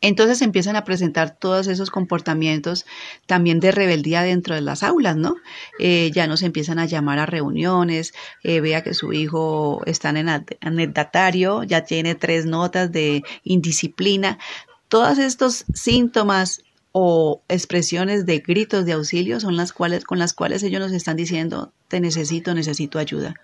entonces 0.00 0.42
empiezan 0.42 0.76
a 0.76 0.84
presentar 0.84 1.36
todos 1.36 1.66
esos 1.66 1.90
comportamientos 1.90 2.86
también 3.26 3.60
de 3.60 3.72
rebeldía 3.72 4.22
dentro 4.22 4.54
de 4.54 4.60
las 4.60 4.82
aulas, 4.82 5.16
¿no? 5.16 5.36
Eh, 5.78 6.10
ya 6.14 6.26
nos 6.26 6.42
empiezan 6.42 6.78
a 6.78 6.86
llamar 6.86 7.18
a 7.18 7.26
reuniones, 7.26 8.14
eh, 8.44 8.60
vea 8.60 8.82
que 8.82 8.94
su 8.94 9.12
hijo 9.12 9.82
está 9.86 10.10
en 10.10 10.28
anecdatario, 10.60 11.64
ya 11.64 11.84
tiene 11.84 12.14
tres 12.14 12.46
notas 12.46 12.92
de 12.92 13.22
indisciplina. 13.42 14.38
Todos 14.88 15.18
estos 15.18 15.64
síntomas 15.74 16.62
o 16.92 17.42
expresiones 17.48 18.24
de 18.24 18.38
gritos 18.38 18.86
de 18.86 18.92
auxilio 18.92 19.40
son 19.40 19.56
las 19.56 19.72
cuales, 19.72 20.04
con 20.04 20.18
las 20.18 20.32
cuales 20.32 20.62
ellos 20.62 20.80
nos 20.80 20.92
están 20.92 21.16
diciendo, 21.16 21.72
te 21.88 22.00
necesito, 22.00 22.54
necesito 22.54 22.98
ayuda. 22.98 23.34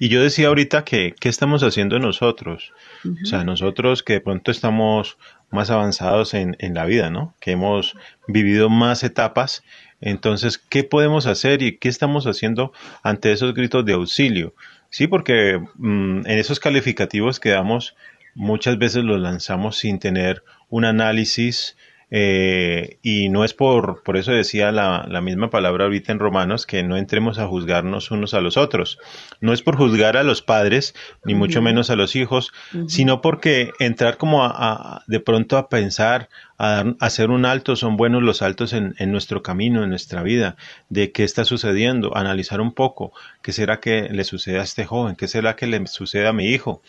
Y 0.00 0.08
yo 0.08 0.22
decía 0.22 0.48
ahorita 0.48 0.84
que, 0.84 1.14
¿qué 1.18 1.28
estamos 1.28 1.62
haciendo 1.62 1.98
nosotros? 1.98 2.72
O 3.04 3.26
sea, 3.26 3.42
nosotros 3.42 4.04
que 4.04 4.14
de 4.14 4.20
pronto 4.20 4.52
estamos 4.52 5.18
más 5.50 5.70
avanzados 5.70 6.34
en, 6.34 6.56
en, 6.58 6.74
la 6.74 6.84
vida, 6.84 7.10
¿no? 7.10 7.34
Que 7.40 7.52
hemos 7.52 7.96
vivido 8.26 8.68
más 8.68 9.02
etapas. 9.02 9.62
Entonces, 10.00 10.58
¿qué 10.58 10.84
podemos 10.84 11.26
hacer 11.26 11.62
y 11.62 11.78
qué 11.78 11.88
estamos 11.88 12.26
haciendo 12.26 12.72
ante 13.02 13.32
esos 13.32 13.54
gritos 13.54 13.84
de 13.84 13.94
auxilio? 13.94 14.54
Sí, 14.90 15.06
porque 15.06 15.60
mm, 15.76 16.26
en 16.26 16.38
esos 16.38 16.60
calificativos 16.60 17.40
que 17.40 17.50
damos, 17.50 17.94
muchas 18.34 18.78
veces 18.78 19.04
los 19.04 19.20
lanzamos 19.20 19.78
sin 19.78 19.98
tener 19.98 20.42
un 20.68 20.84
análisis 20.84 21.76
eh, 22.10 22.98
y 23.02 23.28
no 23.28 23.44
es 23.44 23.52
por, 23.52 24.02
por 24.02 24.16
eso 24.16 24.32
decía 24.32 24.72
la, 24.72 25.06
la, 25.08 25.20
misma 25.20 25.50
palabra 25.50 25.84
ahorita 25.84 26.10
en 26.10 26.18
Romanos, 26.18 26.64
que 26.64 26.82
no 26.82 26.96
entremos 26.96 27.38
a 27.38 27.46
juzgarnos 27.46 28.10
unos 28.10 28.32
a 28.32 28.40
los 28.40 28.56
otros. 28.56 28.98
No 29.40 29.52
es 29.52 29.62
por 29.62 29.76
juzgar 29.76 30.16
a 30.16 30.22
los 30.22 30.40
padres, 30.40 30.94
ni 31.24 31.34
mucho 31.34 31.60
menos 31.60 31.90
a 31.90 31.96
los 31.96 32.16
hijos, 32.16 32.52
sino 32.86 33.20
porque 33.20 33.72
entrar 33.78 34.16
como 34.16 34.44
a, 34.44 35.02
de 35.06 35.20
pronto 35.20 35.58
a 35.58 35.68
pensar, 35.68 36.30
a, 36.56 36.84
hacer 37.00 37.30
un 37.30 37.44
alto, 37.44 37.76
son 37.76 37.98
buenos 37.98 38.22
los 38.22 38.40
altos 38.40 38.72
en, 38.72 38.94
en, 38.98 39.12
nuestro 39.12 39.42
camino, 39.42 39.84
en 39.84 39.90
nuestra 39.90 40.22
vida, 40.22 40.56
de 40.88 41.12
qué 41.12 41.24
está 41.24 41.44
sucediendo, 41.44 42.16
analizar 42.16 42.62
un 42.62 42.72
poco, 42.72 43.12
qué 43.42 43.52
será 43.52 43.80
que 43.80 44.08
le 44.10 44.24
sucede 44.24 44.58
a 44.60 44.62
este 44.62 44.86
joven, 44.86 45.14
qué 45.14 45.28
será 45.28 45.56
que 45.56 45.66
le 45.66 45.86
sucede 45.86 46.26
a 46.26 46.32
mi 46.32 46.46
hijo. 46.46 46.80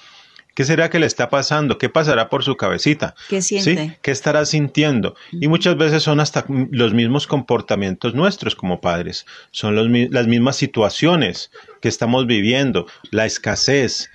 ¿Qué 0.59 0.65
será 0.65 0.89
que 0.89 0.99
le 0.99 1.05
está 1.05 1.29
pasando? 1.29 1.77
¿Qué 1.77 1.87
pasará 1.87 2.27
por 2.27 2.43
su 2.43 2.57
cabecita? 2.57 3.15
¿Qué 3.29 3.41
siente? 3.41 3.75
¿Sí? 3.77 3.93
¿Qué 4.01 4.11
estará 4.11 4.43
sintiendo? 4.43 5.15
Y 5.31 5.47
muchas 5.47 5.77
veces 5.77 6.03
son 6.03 6.19
hasta 6.19 6.43
los 6.49 6.93
mismos 6.93 7.27
comportamientos 7.27 8.13
nuestros 8.13 8.57
como 8.57 8.81
padres, 8.81 9.25
son 9.51 9.73
los, 9.73 9.87
las 10.11 10.27
mismas 10.27 10.57
situaciones 10.57 11.49
que 11.81 11.89
estamos 11.89 12.27
viviendo, 12.27 12.87
la 13.11 13.25
escasez, 13.25 14.09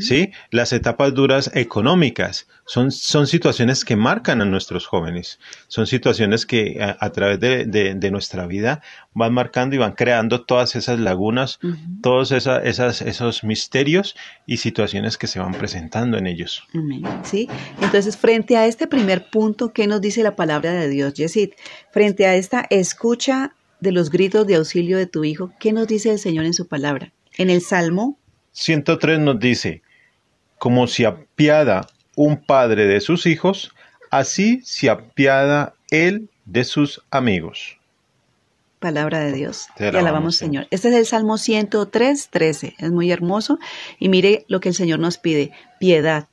¿sí? 0.00 0.32
Las 0.50 0.72
etapas 0.72 1.14
duras 1.14 1.50
económicas 1.54 2.46
son, 2.66 2.90
son 2.92 3.26
situaciones 3.26 3.84
que 3.84 3.96
marcan 3.96 4.40
a 4.40 4.44
nuestros 4.44 4.86
jóvenes, 4.86 5.38
son 5.68 5.86
situaciones 5.86 6.46
que 6.46 6.78
a, 6.80 7.10
través 7.10 7.40
de, 7.40 8.10
nuestra 8.10 8.46
vida 8.46 8.82
van 9.12 9.34
marcando 9.34 9.74
y 9.74 9.78
van 9.78 9.92
creando 9.92 10.44
todas 10.44 10.76
esas 10.76 10.98
lagunas, 11.00 11.58
todos 12.02 12.32
esas, 12.32 13.02
esos 13.02 13.44
misterios 13.44 14.16
y 14.46 14.58
situaciones 14.58 15.18
que 15.18 15.26
se 15.26 15.38
van 15.38 15.52
presentando 15.52 16.18
en 16.18 16.26
ellos. 16.26 16.64
Sí, 17.22 17.48
entonces 17.80 18.16
frente 18.16 18.56
a 18.56 18.66
este 18.66 18.86
primer 18.86 19.30
punto, 19.30 19.72
¿qué 19.72 19.86
nos 19.86 20.00
dice 20.00 20.22
la 20.22 20.36
palabra 20.36 20.72
de 20.72 20.88
Dios, 20.88 21.14
Yesid? 21.14 21.50
Frente 21.90 22.26
a 22.26 22.36
esta 22.36 22.66
escucha 22.70 23.55
de 23.80 23.92
los 23.92 24.10
gritos 24.10 24.46
de 24.46 24.56
auxilio 24.56 24.96
de 24.98 25.06
tu 25.06 25.24
hijo, 25.24 25.52
¿qué 25.60 25.72
nos 25.72 25.86
dice 25.86 26.10
el 26.10 26.18
Señor 26.18 26.44
en 26.44 26.54
su 26.54 26.66
palabra? 26.66 27.12
En 27.36 27.50
el 27.50 27.60
Salmo 27.60 28.18
103 28.52 29.18
nos 29.18 29.38
dice, 29.38 29.82
como 30.58 30.86
se 30.86 31.04
apiada 31.04 31.86
un 32.14 32.42
padre 32.42 32.86
de 32.86 33.00
sus 33.00 33.26
hijos, 33.26 33.74
así 34.10 34.62
se 34.64 34.88
apiada 34.88 35.74
él 35.90 36.30
de 36.46 36.64
sus 36.64 37.02
amigos. 37.10 37.78
Palabra 38.78 39.20
de 39.20 39.32
Dios. 39.32 39.66
Te 39.76 39.88
alabamos, 39.88 40.36
Señor. 40.36 40.66
Este 40.70 40.88
es 40.88 40.94
el 40.94 41.06
Salmo 41.06 41.38
103, 41.38 42.28
13. 42.30 42.74
Es 42.78 42.90
muy 42.90 43.10
hermoso. 43.10 43.58
Y 43.98 44.08
mire 44.08 44.44
lo 44.48 44.60
que 44.60 44.68
el 44.70 44.74
Señor 44.74 45.00
nos 45.00 45.18
pide. 45.18 45.52
Piedad, 45.80 46.28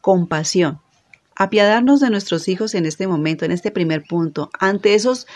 compasión, 0.00 0.80
apiadarnos 1.40 2.00
de 2.00 2.10
nuestros 2.10 2.48
hijos 2.48 2.74
en 2.74 2.84
este 2.84 3.06
momento, 3.06 3.46
en 3.46 3.50
este 3.50 3.70
primer 3.70 4.04
punto, 4.04 4.50
ante 4.60 4.94
esos, 4.94 5.26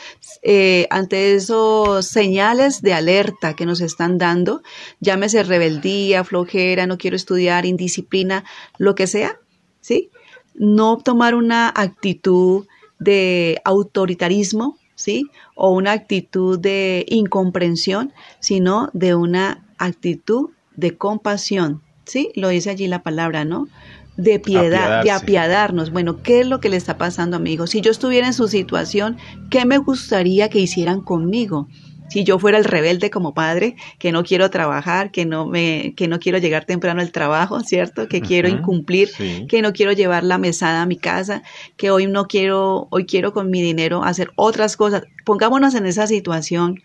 eh, 0.43 0.87
ante 0.91 1.35
esos 1.35 2.05
señales 2.05 2.83
de 2.83 2.93
alerta 2.93 3.57
que 3.57 3.65
nos 3.65 3.81
están 3.81 4.19
dando, 4.19 4.63
llámese 5.01 5.43
rebeldía, 5.43 6.23
flojera, 6.23 6.87
no 6.87 6.99
quiero 6.99 7.17
estudiar, 7.17 7.65
indisciplina, 7.65 8.45
lo 8.77 8.95
que 8.95 9.07
sea, 9.07 9.41
¿sí? 9.81 10.11
No 10.55 10.99
tomar 10.99 11.35
una 11.35 11.73
actitud 11.75 12.67
de 12.99 13.63
autoritarismo, 13.65 14.77
¿sí? 14.97 15.31
O 15.55 15.71
una 15.71 15.93
actitud 15.93 16.59
de 16.59 17.07
incomprensión, 17.09 18.13
sino 18.41 18.91
de 18.93 19.15
una 19.15 19.65
actitud 19.79 20.51
de 20.77 20.99
compasión, 20.99 21.81
¿sí? 22.05 22.31
Lo 22.35 22.51
dice 22.51 22.69
allí 22.69 22.89
la 22.89 23.03
palabra, 23.03 23.47
¿no? 23.47 23.69
De 24.17 24.39
piedad, 24.39 25.03
de 25.03 25.11
apiadarnos. 25.11 25.91
Bueno, 25.91 26.23
¿qué 26.23 26.41
es 26.41 26.47
lo 26.47 26.61
que 26.61 26.69
le 26.69 26.77
está 26.77 26.97
pasando 26.97 27.37
a 27.37 27.41
mi 27.41 27.53
hijo? 27.53 27.67
Si 27.67 27.81
yo 27.81 27.91
estuviera 27.91 28.27
en 28.27 28.35
su 28.35 28.49
situación, 28.49 29.17
¿qué 29.51 29.65
me 29.65 29.79
gustaría 29.79 30.49
que 30.49 30.61
hicieran 30.61 31.01
conmigo? 31.01 31.69
Si 32.09 32.23
yo 32.23 32.39
fuera 32.39 32.59
el 32.59 32.65
rebelde 32.65 33.11
como 33.11 33.35
padre, 33.35 33.77
que 33.99 34.13
no 34.13 34.23
quiero 34.23 34.51
trabajar, 34.51 35.11
que 35.11 35.25
no 35.25 35.47
me, 35.47 35.95
que 35.97 36.07
no 36.07 36.21
quiero 36.21 36.39
llegar 36.39 36.65
temprano 36.65 37.01
al 37.01 37.11
trabajo, 37.13 37.61
¿cierto? 37.61 38.09
Que 38.09 38.21
quiero 38.21 38.49
incumplir, 38.49 39.11
que 39.49 39.63
no 39.63 39.73
quiero 39.73 39.93
llevar 39.93 40.23
la 40.23 40.39
mesada 40.39 40.83
a 40.83 40.87
mi 40.87 40.97
casa, 40.97 41.43
que 41.77 41.91
hoy 41.91 42.07
no 42.07 42.27
quiero, 42.27 42.89
hoy 42.91 43.07
quiero 43.07 43.33
con 43.33 43.51
mi 43.51 43.63
dinero 43.63 44.05
hacer 44.05 44.31
otras 44.37 44.77
cosas. 44.77 45.03
Pongámonos 45.25 45.75
en 45.75 45.87
esa 45.87 46.07
situación 46.07 46.83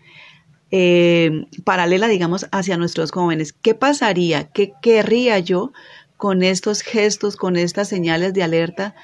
eh, 0.72 1.46
paralela, 1.64 2.08
digamos, 2.08 2.46
hacia 2.50 2.76
nuestros 2.76 3.10
jóvenes. 3.12 3.52
¿Qué 3.52 3.74
pasaría? 3.74 4.48
¿Qué 4.48 4.72
querría 4.80 5.38
yo? 5.38 5.72
Con 6.20 6.42
estos 6.42 6.82
gestos, 6.82 7.34
con 7.34 7.56
estas 7.56 7.88
señales 7.88 8.34
de 8.34 8.42
alerta, 8.42 8.94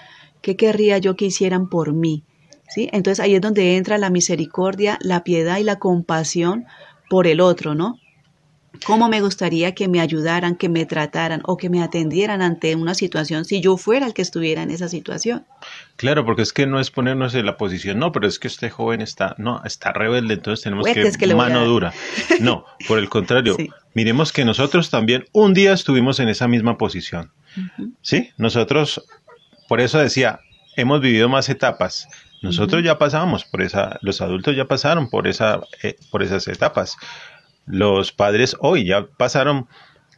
¿qué 0.42 0.54
querría 0.54 0.98
yo 0.98 1.16
que 1.16 1.24
hicieran 1.24 1.68
por 1.70 1.94
mí? 1.94 2.22
¿Sí? 2.68 2.90
Entonces 2.92 3.20
ahí 3.20 3.34
es 3.34 3.40
donde 3.40 3.76
entra 3.76 3.96
la 3.96 4.10
misericordia, 4.10 4.98
la 5.00 5.24
piedad 5.24 5.56
y 5.56 5.64
la 5.64 5.78
compasión 5.78 6.66
por 7.08 7.26
el 7.26 7.40
otro, 7.40 7.74
¿no? 7.74 7.98
cómo 8.84 9.08
me 9.08 9.20
gustaría 9.20 9.74
que 9.74 9.88
me 9.88 10.00
ayudaran, 10.00 10.56
que 10.56 10.68
me 10.68 10.86
trataran 10.86 11.40
o 11.44 11.56
que 11.56 11.70
me 11.70 11.82
atendieran 11.82 12.42
ante 12.42 12.74
una 12.74 12.94
situación 12.94 13.44
si 13.44 13.60
yo 13.60 13.76
fuera 13.76 14.06
el 14.06 14.14
que 14.14 14.22
estuviera 14.22 14.62
en 14.62 14.70
esa 14.70 14.88
situación. 14.88 15.46
Claro, 15.96 16.24
porque 16.24 16.42
es 16.42 16.52
que 16.52 16.66
no 16.66 16.80
es 16.80 16.90
ponernos 16.90 17.34
en 17.34 17.46
la 17.46 17.56
posición, 17.56 17.98
no, 17.98 18.12
pero 18.12 18.26
es 18.26 18.38
que 18.38 18.48
este 18.48 18.70
joven 18.70 19.00
está, 19.00 19.34
no, 19.38 19.62
está 19.64 19.92
rebelde, 19.92 20.34
entonces 20.34 20.62
tenemos 20.62 20.86
que, 20.86 21.34
mano 21.34 21.64
dura. 21.64 21.92
No, 22.40 22.64
por 22.86 22.98
el 22.98 23.08
contrario, 23.08 23.56
miremos 23.96 24.30
que 24.30 24.44
nosotros 24.44 24.90
también 24.90 25.24
un 25.32 25.54
día 25.54 25.72
estuvimos 25.72 26.20
en 26.20 26.28
esa 26.28 26.46
misma 26.46 26.76
posición. 26.76 27.32
Sí, 28.02 28.30
nosotros, 28.36 29.02
por 29.68 29.80
eso 29.80 29.98
decía, 29.98 30.40
hemos 30.76 31.00
vivido 31.00 31.30
más 31.30 31.48
etapas. 31.48 32.06
Nosotros 32.42 32.84
ya 32.84 32.98
pasamos 32.98 33.46
por 33.46 33.62
esa, 33.62 33.98
los 34.02 34.20
adultos 34.20 34.54
ya 34.54 34.66
pasaron 34.66 35.08
por 35.08 35.26
esa, 35.26 35.60
eh, 35.82 35.96
por 36.10 36.22
esas 36.22 36.46
etapas 36.46 36.98
los 37.66 38.12
padres 38.12 38.54
hoy 38.60 38.84
ya 38.84 39.06
pasaron 39.16 39.66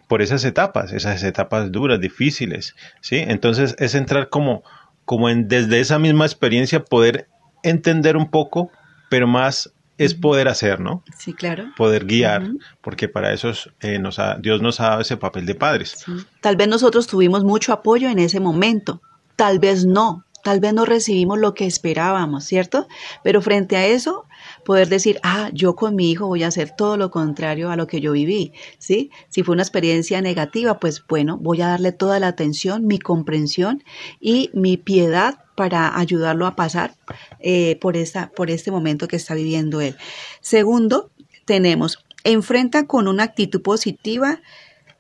por 0.09 0.23
esas 0.23 0.45
etapas, 0.45 0.93
esas 0.93 1.23
etapas 1.23 1.71
duras, 1.71 2.01
difíciles, 2.01 2.75
¿sí? 3.01 3.17
Entonces 3.17 3.77
es 3.79 3.95
entrar 3.95 4.29
como, 4.29 4.65
como 5.05 5.29
en, 5.29 5.49
desde 5.49 5.81
esa 5.81 5.99
misma 5.99 6.27
experiencia 6.27 6.85
poder 6.85 7.29
entender 7.63 8.17
un 8.17 8.29
poco, 8.29 8.71
pero 9.09 9.29
más 9.29 9.73
es 9.99 10.15
poder 10.15 10.49
hacer, 10.49 10.81
¿no? 10.81 11.03
Sí, 11.19 11.35
claro. 11.35 11.73
Poder 11.77 12.07
guiar, 12.07 12.51
porque 12.81 13.09
para 13.09 13.33
eso 13.33 13.53
eh, 13.81 13.99
nos 13.99 14.19
Dios 14.41 14.63
nos 14.63 14.81
ha 14.81 14.91
dado 14.91 15.01
ese 15.03 15.17
papel 15.17 15.45
de 15.45 15.57
padres. 15.57 16.05
Tal 16.41 16.57
vez 16.57 16.69
nosotros 16.69 17.07
tuvimos 17.09 17.45
mucho 17.45 17.73
apoyo 17.73 18.09
en 18.09 18.21
ese 18.21 18.41
momento, 18.41 19.03
tal 19.37 19.59
vez 19.59 19.85
no, 19.85 20.25
tal 20.45 20.61
vez 20.61 20.73
no 20.73 20.85
recibimos 20.85 21.39
lo 21.39 21.53
que 21.53 21.67
esperábamos, 21.67 22.45
¿cierto? 22.45 22.87
Pero 23.25 23.43
frente 23.43 23.77
a 23.77 23.87
eso, 23.87 24.25
poder 24.69 24.91
decir, 24.91 25.19
ah, 25.23 25.49
yo 25.55 25.75
con 25.75 25.97
mi 25.97 26.11
hijo 26.11 26.27
voy 26.27 26.43
a 26.43 26.49
hacer 26.49 26.77
todo 26.77 26.99
lo 26.99 27.11
contrario 27.11 27.71
a 27.71 27.77
lo 27.77 27.87
que 27.87 28.03
yo 28.03 28.13
viví, 28.13 28.53
¿sí? 28.79 29.11
Si 29.31 29.43
fue 29.43 29.55
una 29.55 29.63
experiencia 29.63 30.21
negativa, 30.21 30.79
pues 30.79 31.03
bueno, 31.09 31.39
voy 31.39 31.63
a 31.63 31.69
darle 31.69 31.93
toda 31.93 32.21
la 32.21 32.27
atención, 32.27 32.87
mi 32.87 32.99
comprensión 32.99 33.83
y 34.21 34.51
mi 34.53 34.77
piedad 34.77 35.39
para 35.55 35.99
ayudarlo 35.99 36.47
a 36.47 36.55
pasar 36.55 36.95
eh, 37.41 37.79
por, 37.81 37.97
esta, 37.97 38.31
por 38.31 38.51
este 38.51 38.71
momento 38.71 39.09
que 39.09 39.17
está 39.17 39.33
viviendo 39.33 39.81
él. 39.81 39.97
Segundo, 40.43 41.13
tenemos, 41.47 42.05
enfrenta 42.23 42.87
con 42.87 43.09
una 43.09 43.23
actitud 43.23 43.63
positiva 43.63 44.43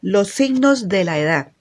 los 0.00 0.28
signos 0.28 0.88
de 0.88 1.04
la 1.04 1.18
edad. 1.18 1.52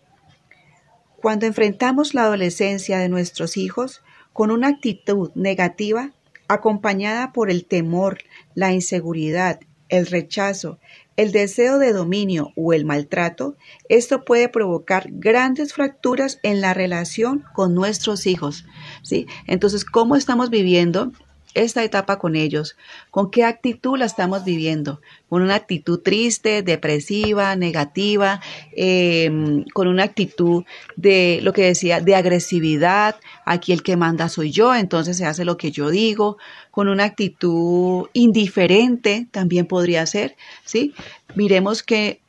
Cuando 1.22 1.46
enfrentamos 1.46 2.14
la 2.14 2.24
adolescencia 2.24 3.00
de 3.00 3.10
nuestros 3.10 3.58
hijos 3.58 4.02
con 4.32 4.50
una 4.50 4.70
actitud 4.70 5.30
negativa, 5.36 6.14
acompañada 6.48 7.34
por 7.34 7.50
el 7.50 7.66
temor, 7.66 8.20
la 8.56 8.74
inseguridad, 8.74 9.60
el 9.90 10.06
rechazo, 10.06 10.80
el 11.16 11.32
deseo 11.32 11.80
de 11.80 11.94
dominio 11.94 12.52
o 12.56 12.74
el 12.74 12.86
maltrato, 12.86 13.56
esto 13.90 14.24
puede 14.24 14.50
provocar 14.50 15.08
grandes 15.12 15.74
fracturas 15.74 16.40
en 16.44 16.62
la 16.62 16.74
relación 16.74 17.44
con 17.54 17.74
nuestros 17.74 18.28
hijos. 18.28 18.66
¿sí? 19.02 19.28
Entonces, 19.48 19.84
¿cómo 19.84 20.16
estamos 20.16 20.50
viviendo 20.50 21.12
esta 21.54 21.84
etapa 21.84 22.20
con 22.20 22.36
ellos? 22.36 22.76
¿Con 23.12 23.32
qué 23.32 23.44
actitud 23.44 23.98
la 23.98 24.06
estamos 24.06 24.44
viviendo? 24.44 25.02
¿Con 25.30 25.42
una 25.42 25.56
actitud 25.56 26.00
triste, 26.00 26.62
depresiva, 26.62 27.56
negativa? 27.56 28.42
Em, 28.74 29.64
¿Con 29.74 29.88
una 29.88 30.04
actitud 30.04 30.64
de 30.96 31.40
lo 31.42 31.54
que 31.54 31.64
decía, 31.64 32.00
de 32.00 32.16
agresividad? 32.16 33.16
Aquí 33.46 33.74
el 33.74 33.84
que 33.84 33.98
manda 33.98 34.30
soy 34.30 34.52
yo, 34.52 34.76
entonces 34.76 35.18
se 35.18 35.26
hace 35.26 35.46
lo 35.46 35.58
que 35.58 35.72
yo 35.72 35.90
digo. 35.90 36.38
¿Con 36.72 36.88
una 36.88 37.06
actitud 37.06 38.08
indiferente 38.14 39.28
también 39.32 39.66
podría 39.66 40.06
ser? 40.06 40.36
¿Sí? 40.64 40.94
Miremos 41.36 41.84
que, 41.84 42.22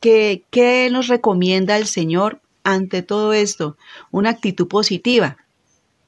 que, 0.00 0.42
qué 0.50 0.88
nos 0.90 1.08
recomienda 1.08 1.76
el 1.76 1.86
Señor 1.86 2.40
ante 2.64 3.02
todo 3.02 3.32
esto. 3.32 3.76
Una 4.10 4.30
actitud 4.30 4.66
positiva. 4.66 5.36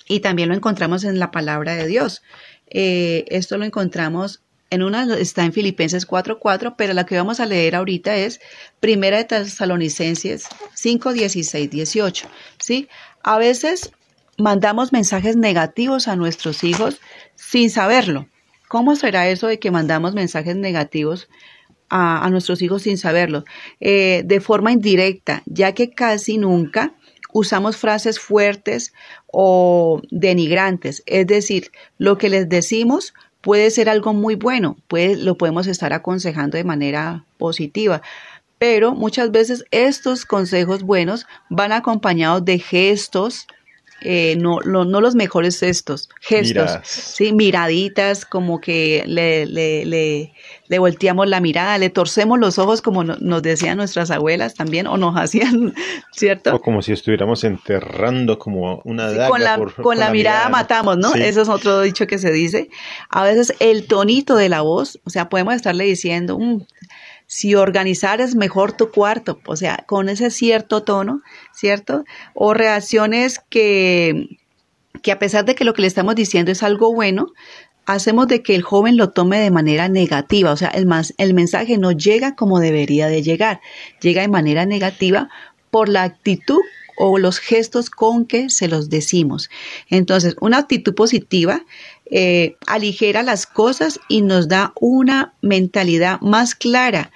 Y 0.09 0.21
también 0.21 0.49
lo 0.49 0.55
encontramos 0.55 1.05
en 1.05 1.19
la 1.19 1.31
palabra 1.31 1.75
de 1.75 1.87
Dios. 1.87 2.23
Eh, 2.69 3.25
esto 3.29 3.59
lo 3.59 3.65
encontramos 3.65 4.43
en 4.71 4.83
una, 4.83 5.17
está 5.17 5.45
en 5.45 5.53
Filipenses 5.53 6.07
4.4, 6.09 6.75
pero 6.77 6.93
la 6.93 7.07
que 7.07 7.17
vamos 7.17 7.41
a 7.41 7.47
leer 7.47 7.77
ahorita 7.77 8.17
es 8.17 8.41
Primera 8.81 9.19
de 9.19 9.25
Tesalonicenses 9.25 10.49
5, 10.75 11.13
16, 11.13 11.71
18. 11.71 12.29
¿sí? 12.59 12.89
A 13.23 13.39
veces 13.39 13.93
mandamos 14.39 14.93
mensajes 14.93 15.37
negativos 15.37 16.09
a 16.09 16.17
nuestros 16.17 16.65
hijos 16.65 17.01
sin 17.37 17.71
saberlo. 17.71 18.27
¿Cómo 18.69 18.97
será 18.97 19.29
eso 19.29 19.47
de 19.47 19.61
que 19.61 19.71
mandamos 19.71 20.15
mensajes 20.15 20.57
negativos 20.57 21.29
a, 21.89 22.29
nuestros 22.31 22.61
hijos 22.63 22.83
sin 22.83 22.99
saberlo? 22.99 23.45
Eh, 23.79 24.23
de 24.25 24.41
forma 24.41 24.73
indirecta, 24.73 25.43
ya 25.47 25.73
que 25.73 25.91
casi 25.91 26.39
nunca 26.39 26.96
usamos 27.37 27.77
frases 27.77 28.19
fuertes 28.19 28.95
o 29.27 30.01
denigrantes. 30.11 31.03
Es 31.05 31.27
decir, 31.27 31.71
lo 31.99 32.17
que 32.17 32.31
les 32.31 32.49
decimos 32.49 33.13
puede 33.43 33.71
ser 33.71 33.91
algo 33.91 34.15
muy 34.15 34.37
bueno, 34.37 34.79
lo 34.89 35.37
podemos 35.37 35.67
estar 35.67 35.93
aconsejando 35.93 36.57
de 36.57 36.65
manera 36.65 37.27
positiva. 37.37 38.01
Pero 38.59 38.95
muchas 38.95 39.31
veces 39.33 39.65
estos 39.71 40.25
consejos 40.25 40.83
buenos 40.83 41.27
van 41.51 41.73
acompañados 41.73 42.43
de 42.43 42.59
gestos, 42.59 43.47
eh, 44.03 44.37
no, 44.37 44.61
no, 44.61 44.85
los 45.01 45.15
mejores 45.15 45.59
gestos, 45.59 46.11
gestos, 46.21 46.79
sí, 46.85 47.33
miraditas, 47.33 48.27
como 48.27 48.61
que 48.61 49.03
le, 49.07 49.47
le, 49.47 49.87
le, 49.87 50.33
le, 50.69 50.79
volteamos 50.79 51.27
la 51.27 51.41
mirada, 51.41 51.79
le 51.79 51.89
torcemos 51.89 52.39
los 52.39 52.59
ojos, 52.59 52.83
como 52.83 53.05
nos 53.05 53.43
decían 53.43 53.79
nuestras 53.79 54.11
abuelas 54.11 54.55
también, 54.55 54.87
o 54.87 54.99
nos 54.99 55.17
hacían, 55.17 55.75
¿cierto? 56.13 56.55
O 56.55 56.61
como 56.61 56.83
si 56.83 56.93
estuviéramos 56.93 57.43
enterrando 57.45 58.39
como 58.39 58.83
una 58.85 59.11
daga. 59.11 59.29
con 59.29 59.43
la, 59.43 59.59
con, 59.83 59.99
la, 59.99 60.11
mirada, 60.11 60.51
matamos, 60.51 60.99
¿no? 60.99 61.15
Eso 61.15 61.41
es 61.41 61.49
otro 61.49 61.81
dicho 61.81 62.07
que 62.07 62.19
se 62.19 62.31
dice. 62.31 62.69
A 63.09 63.25
veces 63.25 63.55
el 63.61 63.87
tonito 63.87 64.37
de 64.37 64.51
la 64.51 64.61
voz, 64.61 65.01
o 65.05 65.11
sea, 65.11 65.31
podemos 65.31 65.55
estarle 65.55 65.85
diciendo, 65.85 66.39
mm, 66.39 66.67
si 67.27 67.55
organizares 67.55 68.35
mejor 68.35 68.73
tu 68.73 68.91
cuarto, 68.91 69.41
o 69.47 69.57
sea, 69.57 69.85
con 69.87 70.09
ese 70.09 70.31
cierto 70.31 70.83
tono, 70.83 71.23
¿cierto? 71.53 72.05
O 72.35 72.55
reacciones 72.55 73.41
que, 73.51 74.39
que 75.03 75.13
a 75.13 75.19
pesar 75.19 75.45
de 75.45 75.55
que 75.55 75.65
lo 75.65 75.75
que 75.75 75.83
le 75.83 75.89
estamos 75.89 76.15
diciendo 76.15 76.53
es 76.53 76.63
algo 76.63 76.95
bueno, 76.95 77.33
hacemos 77.85 78.29
de 78.29 78.43
que 78.43 78.55
el 78.55 78.63
joven 78.63 78.97
lo 78.97 79.11
tome 79.11 79.39
de 79.39 79.51
manera 79.51 79.89
negativa, 79.89 80.53
o 80.53 80.57
sea, 80.57 80.69
el, 80.69 80.89
el 81.19 81.35
mensaje 81.35 81.79
no 81.79 81.93
llega 81.93 82.35
como 82.35 82.61
debería 82.61 83.09
de 83.09 83.23
llegar, 83.23 83.61
llega 84.01 84.23
de 84.23 84.29
manera 84.29 84.67
negativa 84.67 85.29
por 85.71 85.89
la 85.89 86.05
actitud 86.05 86.61
o 86.97 87.19
los 87.19 87.39
gestos 87.39 87.91
con 87.91 88.25
que 88.25 88.51
se 88.51 88.69
los 88.69 88.89
decimos. 88.89 89.51
Entonces, 89.89 90.35
una 90.41 90.59
actitud 90.59 90.95
positiva 90.95 91.65
eh, 92.11 92.57
aligera 92.67 93.23
las 93.23 93.47
cosas 93.47 94.01
y 94.09 94.23
nos 94.23 94.49
da 94.49 94.73
una 94.81 95.35
mentalidad 95.41 96.21
más 96.21 96.55
clara, 96.55 97.11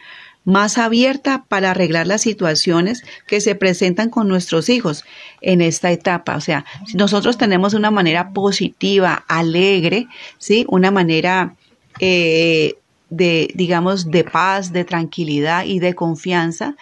más 0.45 0.79
abierta 0.79 1.45
para 1.49 1.71
arreglar 1.71 2.07
las 2.07 2.23
situaciones 2.23 3.05
que 3.27 3.41
se 3.41 3.55
presentan 3.55 4.11
con 4.11 4.27
nuestros 4.27 4.69
hijos 4.69 5.05
en 5.41 5.61
esta 5.61 5.93
etapa. 5.93 6.37
O 6.37 6.41
sea, 6.41 6.65
si 6.87 6.97
nosotros 6.97 7.39
tenemos 7.39 7.75
una 7.75 7.91
manera 7.91 8.33
positiva, 8.33 9.25
alegre, 9.29 10.09
¿sí? 10.39 10.65
Una 10.69 10.91
manera 10.91 11.55
eh, 12.01 12.75
de, 13.11 13.51
digamos, 13.55 14.11
de 14.11 14.25
paz, 14.25 14.73
de 14.73 14.85
tranquilidad 14.85 15.65
y 15.67 15.79
de 15.79 15.95
confianza, 15.95 16.75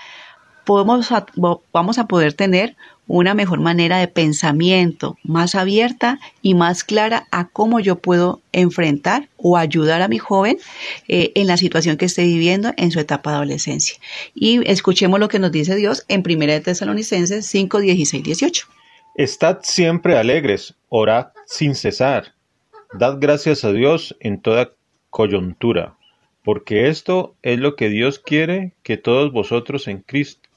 podemos 0.64 1.08
vamos 1.72 1.98
a 1.98 2.06
poder 2.06 2.34
tener 2.34 2.76
una 3.08 3.34
mejor 3.34 3.58
manera 3.58 3.98
de 3.98 4.06
pensamiento, 4.06 5.16
más 5.24 5.54
abierta 5.54 6.20
y 6.42 6.54
más 6.54 6.84
clara 6.84 7.26
a 7.30 7.48
cómo 7.48 7.80
yo 7.80 7.96
puedo 7.96 8.40
enfrentar 8.52 9.28
o 9.38 9.56
ayudar 9.56 10.02
a 10.02 10.08
mi 10.08 10.18
joven 10.18 10.58
eh, 11.08 11.32
en 11.34 11.46
la 11.46 11.56
situación 11.56 11.96
que 11.96 12.04
esté 12.04 12.22
viviendo 12.24 12.72
en 12.76 12.92
su 12.92 13.00
etapa 13.00 13.30
de 13.30 13.36
adolescencia. 13.38 13.96
Y 14.34 14.60
escuchemos 14.70 15.18
lo 15.18 15.28
que 15.28 15.38
nos 15.38 15.50
dice 15.50 15.74
Dios 15.74 16.04
en 16.08 16.22
1 16.24 16.46
de 16.46 16.60
Tesalonicenses 16.60 17.46
5, 17.46 17.80
16, 17.80 18.22
18. 18.22 18.66
Estad 19.16 19.58
siempre 19.62 20.16
alegres, 20.16 20.74
orad 20.90 21.28
sin 21.46 21.74
cesar, 21.74 22.34
dad 22.92 23.16
gracias 23.18 23.64
a 23.64 23.72
Dios 23.72 24.16
en 24.20 24.40
toda 24.40 24.72
coyuntura, 25.10 25.96
porque 26.44 26.88
esto 26.88 27.34
es 27.42 27.58
lo 27.58 27.74
que 27.74 27.88
Dios 27.88 28.18
quiere 28.18 28.74
que 28.82 28.96
todos 28.96 29.32
vosotros 29.32 29.88
en 29.88 30.02
Cristo 30.02 30.47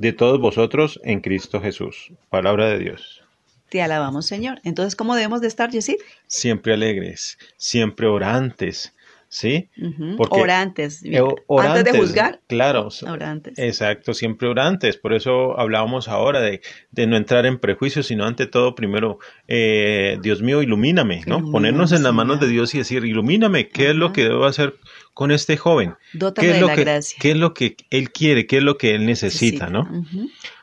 de 0.00 0.14
todos 0.14 0.40
vosotros 0.40 0.98
en 1.04 1.20
Cristo 1.20 1.60
Jesús. 1.60 2.10
Palabra 2.30 2.70
de 2.70 2.78
Dios. 2.78 3.22
Te 3.68 3.82
alabamos, 3.82 4.24
Señor. 4.24 4.58
Entonces, 4.64 4.96
¿cómo 4.96 5.14
debemos 5.14 5.42
de 5.42 5.48
estar, 5.48 5.70
Yesid? 5.70 5.98
Siempre 6.26 6.72
alegres, 6.72 7.38
siempre 7.58 8.06
orantes, 8.06 8.94
¿sí? 9.30 9.70
orantes. 10.18 11.02
Eh, 11.04 11.22
antes 11.58 11.84
de 11.84 11.98
juzgar. 11.98 12.40
Claro. 12.48 12.88
Orantes. 13.06 13.58
Exacto, 13.58 14.12
siempre 14.12 14.48
orantes. 14.48 14.96
Por 14.96 15.14
eso 15.14 15.58
hablábamos 15.58 16.08
ahora 16.08 16.40
de, 16.40 16.60
no 17.06 17.16
entrar 17.16 17.46
en 17.46 17.58
prejuicios, 17.58 18.08
sino 18.08 18.26
ante 18.26 18.46
todo, 18.46 18.74
primero, 18.74 19.18
eh, 19.46 20.18
Dios 20.20 20.42
mío, 20.42 20.62
ilumíname, 20.62 21.22
¿no? 21.26 21.50
Ponernos 21.50 21.92
en 21.92 22.02
las 22.02 22.12
manos 22.12 22.40
de 22.40 22.48
Dios 22.48 22.74
y 22.74 22.78
decir, 22.78 23.04
ilumíname, 23.04 23.68
¿qué 23.68 23.90
es 23.90 23.96
lo 23.96 24.12
que 24.12 24.24
debo 24.24 24.44
hacer 24.44 24.74
con 25.14 25.30
este 25.30 25.56
joven? 25.56 25.94
¿Qué 26.34 26.50
es, 26.50 26.60
lo 26.60 26.68
que, 26.68 27.00
¿Qué 27.20 27.30
es 27.30 27.36
lo 27.36 27.54
que 27.54 27.76
él 27.90 28.10
quiere? 28.10 28.46
¿Qué 28.46 28.58
es 28.58 28.62
lo 28.64 28.76
que 28.76 28.96
él 28.96 29.06
necesita, 29.06 29.70
no? 29.70 29.88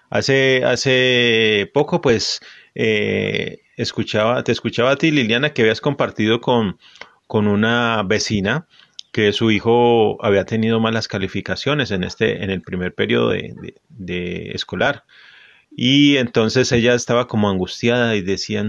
Hace, 0.09 0.63
hace 0.65 1.69
poco, 1.73 2.01
pues, 2.01 2.41
eh, 2.75 3.61
escuchaba, 3.77 4.43
te 4.43 4.51
escuchaba 4.51 4.91
a 4.91 4.95
ti, 4.97 5.11
Liliana, 5.11 5.53
que 5.53 5.61
habías 5.61 5.81
compartido 5.81 6.41
con 6.41 6.77
con 7.27 7.47
una 7.47 8.03
vecina 8.03 8.67
que 9.11 9.33
su 9.33 9.51
hijo 9.51 10.23
había 10.23 10.45
tenido 10.45 10.79
malas 10.79 11.07
calificaciones 11.07 11.91
en 11.91 12.03
este 12.03 12.43
en 12.43 12.49
el 12.49 12.61
primer 12.61 12.93
periodo 12.93 13.29
de, 13.31 14.51
escolar. 14.53 15.05
Y 15.71 16.17
entonces 16.17 16.71
ella 16.71 16.93
estaba 16.93 17.27
como 17.27 17.49
angustiada 17.49 18.15
y 18.15 18.21
decía 18.21 18.63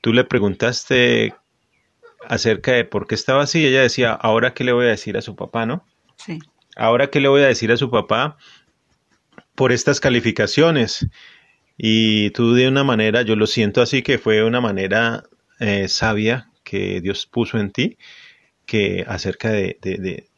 tú 0.00 0.12
le 0.12 0.24
preguntaste 0.24 1.34
acerca 2.28 2.72
de 2.72 2.84
por 2.84 3.06
qué 3.06 3.14
estaba 3.14 3.42
así 3.42 3.60
y 3.60 3.66
ella 3.66 3.82
decía 3.82 4.12
ahora 4.12 4.54
qué 4.54 4.64
le 4.64 4.72
voy 4.72 4.86
a 4.86 4.90
decir 4.90 5.16
a 5.16 5.22
su 5.22 5.34
papá 5.34 5.66
no 5.66 5.84
sí. 6.16 6.38
Ahora 6.76 7.10
qué 7.10 7.20
le 7.20 7.28
voy 7.28 7.42
a 7.42 7.46
decir 7.46 7.72
a 7.72 7.76
su 7.76 7.90
papá 7.90 8.36
por 9.54 9.72
estas 9.72 9.98
calificaciones 9.98 11.08
y 11.76 12.30
tú 12.30 12.54
de 12.54 12.68
una 12.68 12.84
manera 12.84 13.22
yo 13.22 13.34
lo 13.34 13.46
siento 13.46 13.82
así 13.82 14.02
que 14.02 14.18
fue 14.18 14.44
una 14.44 14.60
manera 14.60 15.24
eh, 15.58 15.88
sabia 15.88 16.50
que 16.68 17.00
Dios 17.00 17.26
puso 17.26 17.58
en 17.58 17.70
ti 17.70 17.96
que 18.66 19.04
acerca 19.08 19.50
de, 19.50 19.78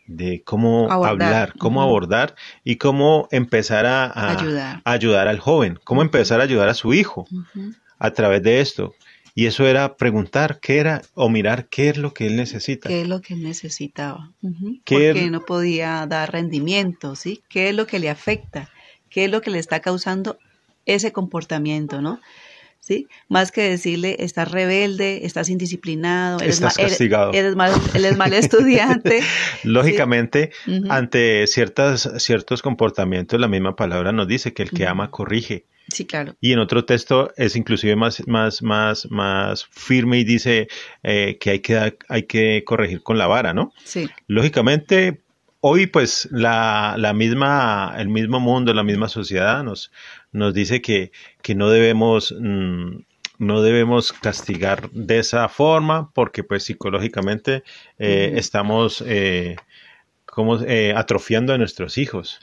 de, 0.06 0.42
cómo 0.44 0.90
hablar, 0.90 1.54
cómo 1.58 1.82
abordar 1.82 2.36
y 2.62 2.76
cómo 2.76 3.26
empezar 3.32 3.86
a, 3.86 4.80
ayudar. 4.86 5.26
al 5.26 5.40
joven, 5.40 5.80
cómo 5.82 6.02
empezar 6.02 6.40
a 6.40 6.44
ayudar 6.44 6.68
a 6.68 6.74
su 6.74 6.94
hijo 6.94 7.26
a 7.98 8.12
través 8.12 8.42
de 8.44 8.60
esto. 8.60 8.94
Y 9.34 9.46
eso 9.46 9.66
era 9.66 9.96
preguntar 9.96 10.60
qué 10.60 10.78
era 10.78 11.02
o 11.14 11.28
mirar 11.28 11.66
qué 11.66 11.88
es 11.88 11.96
lo 11.96 12.14
que 12.14 12.26
él 12.26 12.36
necesita. 12.36 12.88
¿Qué 12.88 13.02
es 13.02 13.08
lo 13.08 13.20
que 13.20 13.34
él 13.34 13.42
necesitaba? 13.42 14.30
Porque 14.84 15.28
no 15.30 15.44
podía 15.44 16.06
dar 16.06 16.32
rendimiento, 16.32 17.16
¿sí? 17.16 17.42
¿Qué 17.48 17.70
es 17.70 17.74
lo 17.74 17.86
que 17.86 17.98
le 17.98 18.10
afecta? 18.10 18.70
¿Qué 19.08 19.24
es 19.24 19.30
lo 19.30 19.40
que 19.40 19.50
le 19.50 19.58
está 19.58 19.80
causando 19.80 20.38
ese 20.86 21.12
comportamiento, 21.12 22.00
no? 22.00 22.20
¿Sí? 22.80 23.06
Más 23.28 23.52
que 23.52 23.62
decirle, 23.62 24.16
estás 24.18 24.50
rebelde, 24.50 25.24
estás 25.24 25.48
indisciplinado, 25.48 26.40
eres, 26.40 26.56
estás 26.56 26.76
castigado. 26.76 27.32
Eres, 27.32 27.54
mal, 27.54 27.72
mal 28.16 28.32
estudiante. 28.32 29.20
Lógicamente, 29.62 30.50
ante 30.88 31.46
ciertas, 31.46 32.10
ciertos 32.18 32.62
comportamientos, 32.62 33.38
la 33.38 33.48
misma 33.48 33.76
palabra 33.76 34.12
nos 34.12 34.26
dice 34.26 34.52
que 34.52 34.62
el 34.62 34.70
que 34.70 34.86
ama 34.86 35.10
corrige. 35.10 35.66
Sí, 35.92 36.06
claro. 36.06 36.36
Y 36.40 36.52
en 36.52 36.60
otro 36.60 36.84
texto 36.84 37.32
es 37.36 37.56
inclusive 37.56 37.96
más, 37.96 38.26
más, 38.28 38.62
más, 38.62 39.10
más 39.10 39.66
firme 39.70 40.18
y 40.18 40.24
dice 40.24 40.68
eh, 41.02 41.36
que 41.40 41.50
hay 41.50 41.60
que, 41.60 41.96
hay 42.08 42.22
que 42.24 42.62
corregir 42.64 43.02
con 43.02 43.18
la 43.18 43.26
vara, 43.26 43.52
¿no? 43.52 43.72
Sí. 43.84 44.08
Lógicamente, 44.28 45.20
hoy 45.60 45.86
pues 45.86 46.28
la, 46.30 46.94
la 46.96 47.12
misma, 47.12 47.94
el 47.98 48.08
mismo 48.08 48.38
mundo, 48.38 48.72
la 48.72 48.84
misma 48.84 49.08
sociedad 49.08 49.64
nos, 49.64 49.90
nos 50.32 50.54
dice 50.54 50.80
que, 50.80 51.12
que 51.42 51.54
no 51.54 51.70
debemos 51.70 52.34
mm, 52.38 52.98
no 53.40 53.62
debemos 53.62 54.12
castigar 54.12 54.90
de 54.90 55.18
esa 55.18 55.48
forma 55.48 56.10
porque 56.12 56.44
pues 56.44 56.64
psicológicamente 56.64 57.64
eh, 57.98 58.34
estamos 58.36 59.02
eh, 59.06 59.56
como 60.26 60.60
eh, 60.60 60.92
atrofiando 60.94 61.54
a 61.54 61.58
nuestros 61.58 61.96
hijos. 61.96 62.38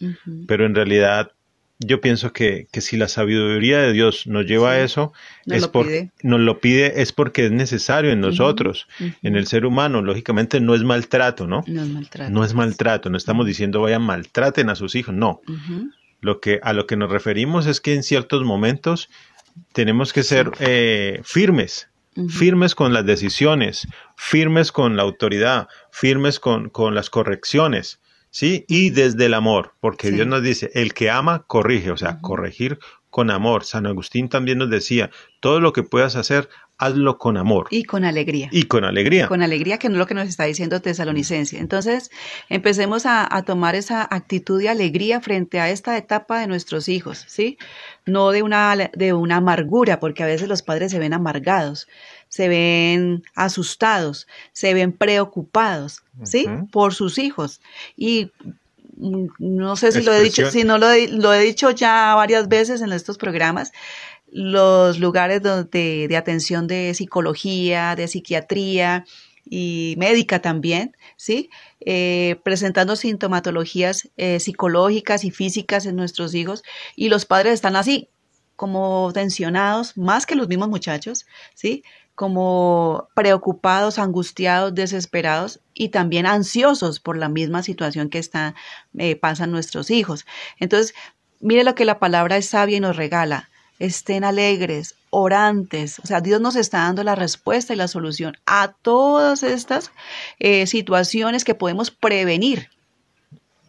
Pero 0.47 0.65
en 0.65 0.73
realidad 0.73 1.33
yo 1.79 2.01
pienso 2.01 2.33
que, 2.33 2.67
que, 2.71 2.81
si 2.81 2.97
la 2.97 3.07
sabiduría 3.07 3.79
de 3.79 3.93
Dios 3.93 4.25
nos 4.25 4.47
lleva 4.47 4.71
a 4.71 4.81
eso, 4.81 5.13
nos, 5.45 5.57
es 5.57 5.61
lo 5.61 5.71
por, 5.71 5.87
nos 6.23 6.39
lo 6.39 6.59
pide, 6.59 6.99
es 7.03 7.11
porque 7.11 7.45
es 7.45 7.51
necesario 7.51 8.11
en 8.11 8.19
nosotros, 8.19 8.87
en 9.21 9.35
el 9.35 9.45
ser 9.45 9.67
humano. 9.67 10.01
Lógicamente 10.01 10.59
no 10.59 10.73
es 10.73 10.83
maltrato, 10.83 11.45
¿no? 11.45 11.63
No 11.67 11.83
es 11.83 11.89
maltrato. 11.89 12.31
No 12.31 12.43
es 12.43 12.55
maltrato, 12.55 13.09
no 13.11 13.17
estamos 13.17 13.45
diciendo 13.45 13.81
vayan 13.81 14.01
maltraten 14.01 14.69
a 14.71 14.75
sus 14.75 14.95
hijos, 14.95 15.13
no. 15.13 15.41
Lo 16.19 16.39
que, 16.39 16.59
a 16.63 16.73
lo 16.73 16.87
que 16.87 16.97
nos 16.97 17.11
referimos 17.11 17.67
es 17.67 17.79
que 17.81 17.93
en 17.93 18.03
ciertos 18.03 18.43
momentos 18.43 19.09
tenemos 19.73 20.13
que 20.13 20.23
ser 20.23 20.51
eh, 20.59 21.21
firmes, 21.23 21.89
firmes 22.29 22.73
con 22.73 22.93
las 22.93 23.05
decisiones, 23.05 23.87
firmes 24.15 24.71
con 24.71 24.97
la 24.97 25.03
autoridad, 25.03 25.67
firmes 25.91 26.39
con, 26.39 26.69
con 26.69 26.95
las 26.95 27.09
correcciones, 27.09 27.99
¿sí? 28.31 28.65
Y 28.67 28.89
desde 28.89 29.25
el 29.25 29.33
amor, 29.33 29.73
porque 29.79 30.11
Dios 30.11 30.27
nos 30.27 30.41
dice, 30.41 30.71
el 30.73 30.93
que 30.93 31.09
ama, 31.09 31.43
corrige, 31.45 31.91
o 31.91 31.97
sea, 31.97 32.19
corregir 32.19 32.79
con 33.09 33.31
amor. 33.31 33.63
San 33.63 33.85
Agustín 33.85 34.29
también 34.29 34.57
nos 34.57 34.69
decía, 34.69 35.11
todo 35.39 35.59
lo 35.59 35.73
que 35.73 35.83
puedas 35.83 36.15
hacer, 36.15 36.49
hazlo 36.77 37.17
con 37.17 37.37
amor. 37.37 37.67
Y 37.71 37.83
con 37.83 38.05
alegría. 38.05 38.49
Y 38.51 38.63
con 38.63 38.83
alegría. 38.83 39.27
Con 39.27 39.41
alegría, 39.41 39.79
que 39.79 39.89
no 39.89 39.95
es 39.95 39.99
lo 39.99 40.05
que 40.05 40.13
nos 40.13 40.27
está 40.27 40.45
diciendo 40.45 40.81
Tesalonicense. 40.81 41.57
Entonces, 41.57 42.11
empecemos 42.49 43.05
a, 43.05 43.27
tomar 43.45 43.75
esa 43.75 44.07
actitud 44.09 44.59
de 44.59 44.69
alegría 44.69 45.21
frente 45.21 45.59
a 45.59 45.69
esta 45.69 45.97
etapa 45.97 46.39
de 46.39 46.47
nuestros 46.47 46.89
hijos, 46.89 47.23
¿sí? 47.27 47.57
No 48.05 48.31
de 48.31 48.43
una, 48.43 48.75
de 48.75 49.13
una 49.13 49.37
amargura, 49.37 49.99
porque 49.99 50.23
a 50.23 50.25
veces 50.25 50.47
los 50.47 50.61
padres 50.61 50.91
se 50.91 50.99
ven 50.99 51.13
amargados, 51.13 51.87
se 52.29 52.47
ven 52.47 53.23
asustados, 53.35 54.27
se 54.51 54.73
ven 54.73 54.91
preocupados, 54.91 56.03
¿sí? 56.23 56.45
Por 56.71 56.93
sus 56.93 57.17
hijos. 57.17 57.61
Y 57.95 58.31
mm, 58.43 58.51
no 58.97 59.75
sé 59.75 59.91
si 59.91 60.01
lo 60.01 60.13
he 60.13 60.21
dicho, 60.21 60.49
si 60.49 60.63
no 60.63 60.77
lo 60.77 60.87
lo 61.11 61.33
he 61.33 61.39
dicho 61.39 61.71
ya 61.71 62.15
varias 62.15 62.47
veces 62.47 62.81
en 62.81 62.91
estos 62.91 63.17
programas, 63.17 63.71
los 64.29 64.99
lugares 64.99 65.41
donde, 65.41 66.07
de 66.07 66.17
atención 66.17 66.67
de 66.67 66.93
psicología, 66.93 67.95
de 67.95 68.07
psiquiatría 68.07 69.05
y 69.45 69.95
médica 69.97 70.41
también, 70.41 70.95
¿sí? 71.15 71.49
Eh, 71.79 72.37
presentando 72.43 72.95
sintomatologías 72.95 74.09
eh, 74.17 74.39
psicológicas 74.39 75.23
y 75.23 75.31
físicas 75.31 75.85
en 75.85 75.95
nuestros 75.95 76.33
hijos 76.33 76.63
y 76.95 77.09
los 77.09 77.25
padres 77.25 77.53
están 77.53 77.75
así, 77.75 78.09
como 78.57 79.11
tensionados, 79.13 79.95
más 79.97 80.25
que 80.25 80.35
los 80.35 80.47
mismos 80.47 80.69
muchachos, 80.69 81.27
¿sí? 81.53 81.83
Como 82.17 83.07
preocupados, 83.15 83.97
angustiados, 83.97 84.75
desesperados 84.75 85.61
y 85.73 85.89
también 85.89 86.25
ansiosos 86.25 86.99
por 86.99 87.15
la 87.15 87.29
misma 87.29 87.63
situación 87.63 88.09
que 88.09 88.19
está, 88.19 88.55
eh, 88.97 89.15
pasan 89.15 89.51
nuestros 89.51 89.89
hijos. 89.89 90.25
Entonces, 90.59 90.93
mire 91.39 91.63
lo 91.63 91.75
que 91.75 91.85
la 91.85 91.99
palabra 91.99 92.35
es 92.35 92.49
sabia 92.49 92.77
y 92.77 92.81
nos 92.81 92.97
regala 92.97 93.49
estén 93.79 94.23
alegres, 94.23 94.95
orantes. 95.09 95.99
O 95.99 96.07
sea, 96.07 96.21
Dios 96.21 96.41
nos 96.41 96.55
está 96.55 96.79
dando 96.79 97.03
la 97.03 97.15
respuesta 97.15 97.73
y 97.73 97.77
la 97.77 97.87
solución 97.87 98.37
a 98.45 98.73
todas 98.81 99.43
estas 99.43 99.91
eh, 100.39 100.67
situaciones 100.67 101.43
que 101.43 101.55
podemos 101.55 101.91
prevenir. 101.91 102.69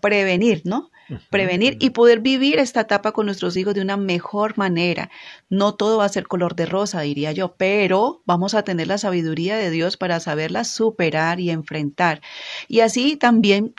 Prevenir, 0.00 0.62
¿no? 0.64 0.90
Prevenir 1.31 1.77
y 1.81 1.90
poder 1.90 2.21
vivir 2.21 2.59
esta 2.59 2.83
etapa 2.83 3.12
con 3.12 3.27
nuestros 3.27 3.57
hijos 3.57 3.75
de 3.75 3.81
una 3.81 3.97
mejor 3.97 4.59
manera. 4.59 5.11
No 5.49 5.75
todo 5.75 5.99
va 5.99 6.05
a 6.05 6.11
ser 6.11 6.27
color 6.27 6.55
de 6.55 6.66
rosa, 6.66 7.01
diría 7.01 7.33
yo, 7.33 7.55
pero 7.57 8.23
vamos 8.27 8.55
a 8.55 8.62
tener 8.62 8.88
la 8.88 8.99
sabiduría 8.99 9.57
de 9.57 9.71
Dios 9.71 9.97
para 9.97 10.21
saberla 10.21 10.64
superar 10.64 11.40
y 11.40 11.51
enfrentar. 11.51 12.21
Y 12.68 12.81
así 12.81 13.16
también, 13.16 13.75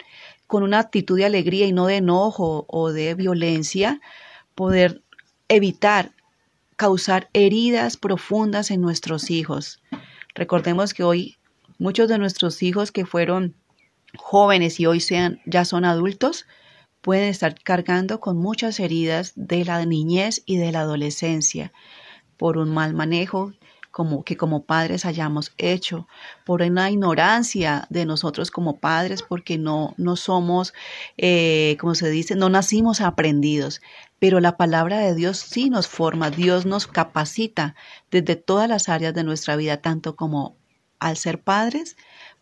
con 0.47 0.63
una 0.63 0.79
actitud 0.79 1.17
de 1.17 1.25
alegría 1.25 1.67
y 1.67 1.71
no 1.71 1.85
de 1.85 1.97
enojo 1.97 2.65
o 2.67 2.91
de 2.91 3.13
violencia, 3.13 4.01
poder 4.55 5.03
evitar 5.47 6.11
causar 6.75 7.29
heridas 7.33 7.97
profundas 7.97 8.71
en 8.71 8.81
nuestros 8.81 9.29
hijos. 9.29 9.81
Recordemos 10.33 10.93
que 10.93 11.03
hoy 11.03 11.37
muchos 11.77 12.07
de 12.07 12.17
nuestros 12.17 12.63
hijos 12.63 12.91
que 12.91 13.05
fueron 13.05 13.55
jóvenes 14.17 14.79
y 14.79 14.85
hoy 14.85 14.99
sean 14.99 15.41
ya 15.45 15.65
son 15.65 15.85
adultos 15.85 16.45
pueden 17.01 17.29
estar 17.29 17.55
cargando 17.61 18.19
con 18.19 18.37
muchas 18.37 18.79
heridas 18.79 19.33
de 19.35 19.65
la 19.65 19.85
niñez 19.85 20.43
y 20.45 20.57
de 20.57 20.71
la 20.71 20.81
adolescencia 20.81 21.71
por 22.37 22.57
un 22.57 22.73
mal 22.73 22.93
manejo 22.93 23.53
como 23.91 24.23
que 24.23 24.37
como 24.37 24.63
padres 24.63 25.05
hayamos 25.05 25.51
hecho, 25.57 26.07
por 26.45 26.61
una 26.61 26.89
ignorancia 26.91 27.87
de 27.89 28.05
nosotros 28.05 28.51
como 28.51 28.79
padres, 28.79 29.23
porque 29.23 29.57
no, 29.57 29.93
no 29.97 30.15
somos, 30.15 30.73
eh, 31.17 31.75
como 31.79 31.95
se 31.95 32.09
dice, 32.09 32.35
no 32.35 32.49
nacimos 32.49 33.01
aprendidos, 33.01 33.81
pero 34.19 34.39
la 34.39 34.57
palabra 34.57 34.99
de 34.99 35.15
Dios 35.15 35.37
sí 35.39 35.69
nos 35.69 35.87
forma, 35.87 36.29
Dios 36.29 36.65
nos 36.65 36.87
capacita 36.87 37.75
desde 38.11 38.35
todas 38.35 38.69
las 38.69 38.89
áreas 38.89 39.13
de 39.13 39.23
nuestra 39.23 39.55
vida, 39.55 39.77
tanto 39.77 40.15
como 40.15 40.55
al 40.99 41.17
ser 41.17 41.41
padres, 41.41 41.97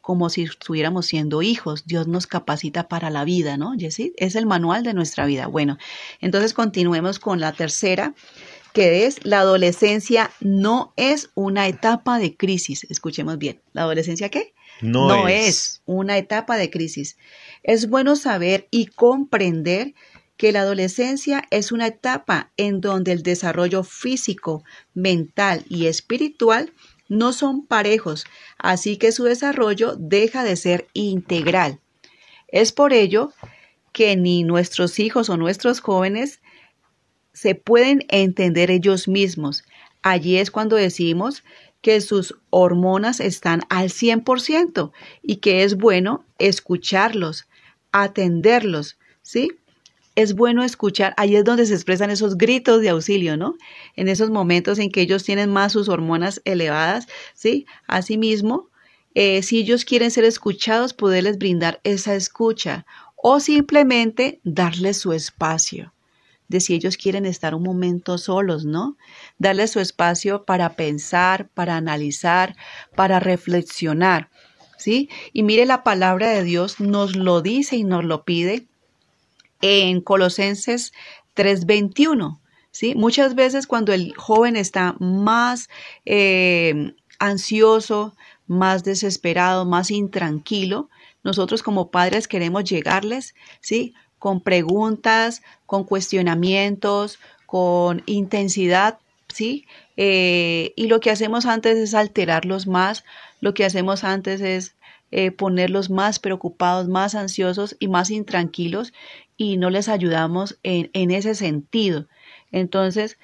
como 0.08 0.30
si 0.30 0.44
estuviéramos 0.44 1.06
siendo 1.06 1.42
hijos. 1.42 1.86
Dios 1.86 2.08
nos 2.08 2.28
capacita 2.28 2.88
para 2.88 3.10
la 3.10 3.26
vida, 3.26 3.58
¿no, 3.58 3.74
Jessie? 3.78 4.14
Es 4.16 4.36
el 4.36 4.46
manual 4.46 4.84
de 4.84 4.94
nuestra 4.94 5.26
vida. 5.26 5.48
Bueno, 5.48 5.78
entonces 6.22 6.54
continuemos 6.54 7.20
con 7.20 7.42
la 7.42 7.52
tercera 7.52 8.16
que 8.72 9.06
es 9.06 9.26
la 9.26 9.42
adolescencia 9.42 10.32
no 10.40 10.94
es 10.96 11.30
una 11.36 11.68
etapa 11.68 12.20
de 12.20 12.38
crisis. 12.38 12.88
Escuchemos 12.90 13.38
bien. 13.38 13.60
¿La 13.74 13.82
adolescencia 13.82 14.30
qué? 14.30 14.54
No, 14.80 15.28
es 15.28 15.82
una 15.86 16.18
etapa 16.18 16.56
de 16.56 16.70
crisis. 16.70 17.18
Es 17.64 17.90
bueno 17.90 18.16
saber 18.16 18.70
y 18.72 18.86
comprender 18.86 19.94
que 20.38 20.54
la 20.54 20.62
adolescencia 20.62 21.44
es 21.52 21.74
una 21.74 21.88
etapa 21.88 22.54
en 22.56 22.80
donde 22.80 23.12
el 23.12 23.24
desarrollo 23.24 23.84
físico, 23.84 24.64
mental 24.94 25.66
y 25.68 25.88
espiritual 25.88 26.72
no 27.10 27.34
son 27.34 27.66
parejos, 27.66 28.26
así 28.58 28.98
que 28.98 29.12
su 29.12 29.24
desarrollo 29.24 29.96
deja 29.98 30.44
de 30.44 30.56
ser 30.56 30.88
integral. 30.94 31.80
Es 32.48 32.72
por 32.72 32.94
ello 32.94 33.32
que 33.92 34.16
ni 34.16 34.44
nuestros 34.44 35.00
hijos 35.00 35.30
o 35.30 35.38
nuestros 35.38 35.80
jóvenes 35.80 36.40
se 37.34 37.56
pueden 37.56 38.06
entender 38.10 38.72
ellos 38.72 39.08
mismos. 39.08 39.64
Allí 40.02 40.38
es 40.38 40.52
cuando 40.52 40.76
decimos 40.76 41.44
que 41.82 42.02
sus 42.02 42.36
hormonas 42.50 43.20
están 43.20 43.62
al 43.70 43.90
100% 43.90 44.92
y 45.22 45.38
que 45.38 45.64
es 45.64 45.78
bueno 45.78 46.26
escucharlos, 46.40 47.48
atenderlos, 47.92 48.98
¿sí? 49.22 49.52
Es 50.18 50.34
bueno 50.34 50.64
escuchar, 50.64 51.14
ahí 51.16 51.36
es 51.36 51.44
donde 51.44 51.68
se 51.68 51.76
expresan 51.76 52.10
esos 52.10 52.40
gritos 52.40 52.82
de 52.82 52.90
auxilio, 52.90 53.38
¿no? 53.38 53.56
En 53.96 54.08
esos 54.08 54.32
momentos 54.32 54.80
en 54.80 54.90
que 54.90 55.02
ellos 55.02 55.24
tienen 55.24 55.52
más 55.52 55.74
sus 55.74 55.90
hormonas 55.90 56.42
elevadas, 56.44 57.06
¿sí? 57.36 57.68
Asimismo, 57.86 58.72
eh, 59.14 59.44
si 59.44 59.60
ellos 59.60 59.86
quieren 59.86 60.10
ser 60.10 60.24
escuchados, 60.24 60.96
poderles 60.96 61.38
brindar 61.38 61.80
esa 61.84 62.16
escucha 62.16 62.88
o 63.16 63.40
simplemente 63.40 64.42
darles 64.44 64.98
su 64.98 65.14
espacio 65.14 65.94
de 66.48 66.62
si 66.62 66.74
ellos 66.74 66.98
quieren 66.98 67.28
estar 67.28 67.54
un 67.54 67.62
momento 67.62 68.18
solos, 68.18 68.66
¿no? 68.66 68.98
Darles 69.38 69.70
su 69.70 69.80
espacio 69.80 70.46
para 70.46 70.74
pensar, 70.74 71.48
para 71.50 71.78
analizar, 71.78 72.56
para 72.96 73.20
reflexionar, 73.20 74.32
¿sí? 74.78 75.12
Y 75.32 75.44
mire, 75.44 75.68
la 75.68 75.84
palabra 75.84 76.30
de 76.30 76.44
Dios 76.44 76.80
nos 76.80 77.16
lo 77.16 77.44
dice 77.44 77.76
y 77.76 77.84
nos 77.84 78.04
lo 78.04 78.26
pide 78.26 78.66
en 79.62 80.02
Colosenses 80.02 80.94
3:21, 81.36 82.40
¿sí? 82.72 82.96
Muchas 82.96 83.36
veces 83.36 83.68
cuando 83.68 83.94
el 83.94 84.14
joven 84.16 84.56
está 84.56 84.96
más 85.00 85.70
eh, 86.06 86.94
ansioso, 87.20 88.16
más 88.48 88.84
desesperado, 88.84 89.66
más 89.66 89.92
intranquilo, 89.92 90.90
nosotros 91.24 91.62
como 91.62 91.92
padres 91.92 92.28
queremos 92.28 92.64
llegarles, 92.64 93.36
¿sí? 93.60 93.94
Con 94.20 94.42
preguntas, 94.42 95.42
con 95.66 95.84
cuestionamientos, 95.84 97.20
con 97.46 98.02
intensidad, 98.06 99.00
¿sí? 99.28 99.66
Eh, 99.98 100.74
y 100.76 100.88
lo 100.88 101.00
que 101.00 101.12
hacemos 101.12 101.46
antes 101.46 101.78
es 101.78 101.94
alterarlos 101.94 102.68
más, 102.68 103.04
lo 103.42 103.54
que 103.54 103.66
hacemos 103.66 104.04
antes 104.04 104.42
es 104.42 104.76
eh, 105.12 105.32
ponerlos 105.32 105.90
más 105.90 106.20
preocupados, 106.20 106.88
más 106.88 107.16
ansiosos 107.16 107.76
y 107.80 107.88
más 107.88 108.10
intranquilos 108.10 108.94
y 109.38 109.58
no 109.58 109.70
les 109.70 109.88
ayudamos 109.88 110.60
en, 110.64 110.90
en 110.94 111.12
ese 111.12 111.36
sentido. 111.36 112.08
Entonces, 112.52 113.18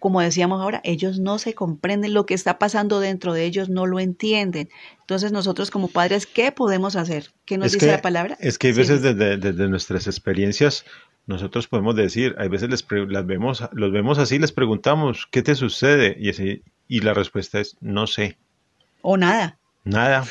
como 0.00 0.22
decíamos 0.22 0.62
ahora, 0.62 0.80
ellos 0.82 1.20
no 1.20 1.38
se 1.38 1.54
comprenden 1.54 2.14
lo 2.14 2.24
que 2.24 2.34
está 2.34 2.58
pasando 2.58 3.00
dentro 3.00 3.34
de 3.34 3.44
ellos, 3.44 3.68
no 3.68 3.86
lo 3.86 4.00
entienden. 4.00 4.70
Entonces 5.00 5.30
nosotros 5.30 5.70
como 5.70 5.88
padres, 5.88 6.26
¿qué 6.26 6.52
podemos 6.52 6.96
hacer? 6.96 7.32
¿Qué 7.44 7.58
nos 7.58 7.72
dice 7.72 7.86
la 7.86 8.00
palabra? 8.00 8.36
Es 8.40 8.58
que 8.58 8.68
hay 8.68 8.72
veces 8.72 9.02
desde, 9.02 9.68
nuestras 9.68 10.06
experiencias 10.06 10.84
nosotros 11.26 11.68
podemos 11.68 11.94
decir, 11.94 12.34
hay 12.38 12.48
veces 12.48 12.70
les 12.70 12.84
las 13.08 13.26
vemos, 13.26 13.62
los 13.72 13.92
vemos 13.92 14.18
así, 14.18 14.38
les 14.38 14.50
preguntamos, 14.52 15.28
¿qué 15.30 15.42
te 15.42 15.54
sucede? 15.54 16.16
Y, 16.18 16.30
ese, 16.30 16.62
y 16.88 17.00
la 17.00 17.14
respuesta 17.14 17.60
es, 17.60 17.76
no 17.80 18.06
sé. 18.06 18.38
O 19.02 19.16
nada. 19.16 19.58
Nada, 19.84 20.24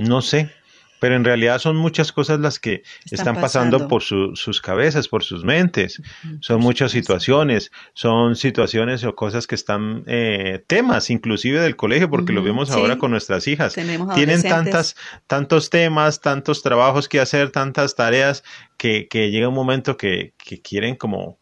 no 0.00 0.20
sé 0.20 0.50
pero 1.02 1.16
en 1.16 1.24
realidad 1.24 1.58
son 1.58 1.74
muchas 1.74 2.12
cosas 2.12 2.38
las 2.38 2.60
que 2.60 2.84
están, 3.10 3.34
pasando, 3.40 3.88
por 3.88 4.04
sus 4.04 4.60
cabezas, 4.60 5.08
por 5.08 5.24
sus 5.24 5.42
mentes. 5.42 6.00
Son 6.38 6.60
muchas 6.60 6.92
situaciones, 6.92 7.72
son 7.92 8.36
situaciones 8.36 9.02
o 9.02 9.16
cosas 9.16 9.48
que 9.48 9.56
están, 9.56 10.04
eh, 10.06 10.62
temas 10.68 11.10
inclusive 11.10 11.60
del 11.60 11.74
colegio, 11.74 12.08
porque 12.08 12.32
lo 12.32 12.40
vemos 12.40 12.70
ahora 12.70 12.98
con 12.98 13.10
nuestras 13.10 13.48
hijas. 13.48 13.74
Tienen 14.14 14.44
tantas, 14.44 14.94
tantos 15.26 15.70
temas, 15.70 16.20
tantos 16.20 16.62
trabajos 16.62 17.08
que 17.08 17.18
hacer, 17.18 17.50
tantas 17.50 17.96
tareas, 17.96 18.44
que, 18.76 19.08
que 19.08 19.32
llega 19.32 19.48
un 19.48 19.54
momento 19.54 19.96
que, 19.96 20.34
que 20.38 20.62
quieren 20.62 20.94
como 20.94 21.41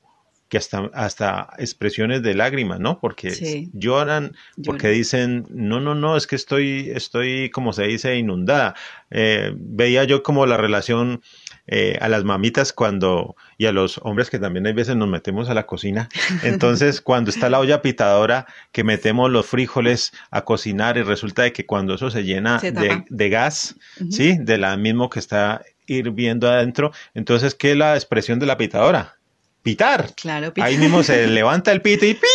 que 0.50 0.58
hasta, 0.58 0.90
hasta 0.92 1.50
expresiones 1.58 2.22
de 2.22 2.34
lágrimas, 2.34 2.80
¿no? 2.80 2.98
Porque 2.98 3.68
lloran, 3.72 4.32
porque 4.64 4.88
dicen, 4.88 5.46
no, 5.48 5.78
no, 5.78 5.94
no, 5.94 6.16
es 6.16 6.26
que 6.26 6.34
estoy, 6.34 6.90
estoy, 6.92 7.50
como 7.50 7.72
se 7.72 7.84
dice, 7.84 8.16
inundada. 8.16 8.74
Eh, 9.12 9.52
veía 9.56 10.02
yo 10.02 10.24
como 10.24 10.46
la 10.46 10.56
relación 10.56 11.22
eh, 11.68 11.96
a 12.00 12.08
las 12.08 12.24
mamitas 12.24 12.72
cuando, 12.72 13.36
y 13.58 13.66
a 13.66 13.72
los 13.72 13.98
hombres 14.02 14.28
que 14.28 14.40
también 14.40 14.66
hay 14.66 14.72
veces 14.72 14.96
nos 14.96 15.08
metemos 15.08 15.48
a 15.48 15.54
la 15.54 15.66
cocina. 15.66 16.08
Entonces, 16.42 17.00
cuando 17.00 17.30
está 17.30 17.48
la 17.48 17.60
olla 17.60 17.80
pitadora, 17.80 18.46
que 18.72 18.82
metemos 18.82 19.30
los 19.30 19.46
frijoles 19.46 20.12
a 20.32 20.44
cocinar 20.44 20.98
y 20.98 21.02
resulta 21.02 21.42
de 21.42 21.52
que 21.52 21.64
cuando 21.64 21.94
eso 21.94 22.10
se 22.10 22.24
llena 22.24 22.58
de, 22.58 23.04
de, 23.08 23.28
gas, 23.28 23.76
¿sí? 24.10 24.36
De 24.36 24.58
la 24.58 24.76
mismo 24.76 25.10
que 25.10 25.20
está 25.20 25.62
hirviendo 25.86 26.50
adentro, 26.50 26.90
entonces, 27.14 27.54
¿qué 27.54 27.70
es 27.70 27.76
la 27.76 27.94
expresión 27.94 28.40
de 28.40 28.46
la 28.46 28.56
pitadora? 28.56 29.19
Pitar. 29.62 30.14
Claro, 30.14 30.52
pitar. 30.52 30.68
Ahí 30.68 30.78
mismo 30.78 31.02
se 31.02 31.26
levanta 31.28 31.72
el 31.72 31.82
pito 31.82 32.06
y 32.06 32.14
¡pi! 32.14 32.26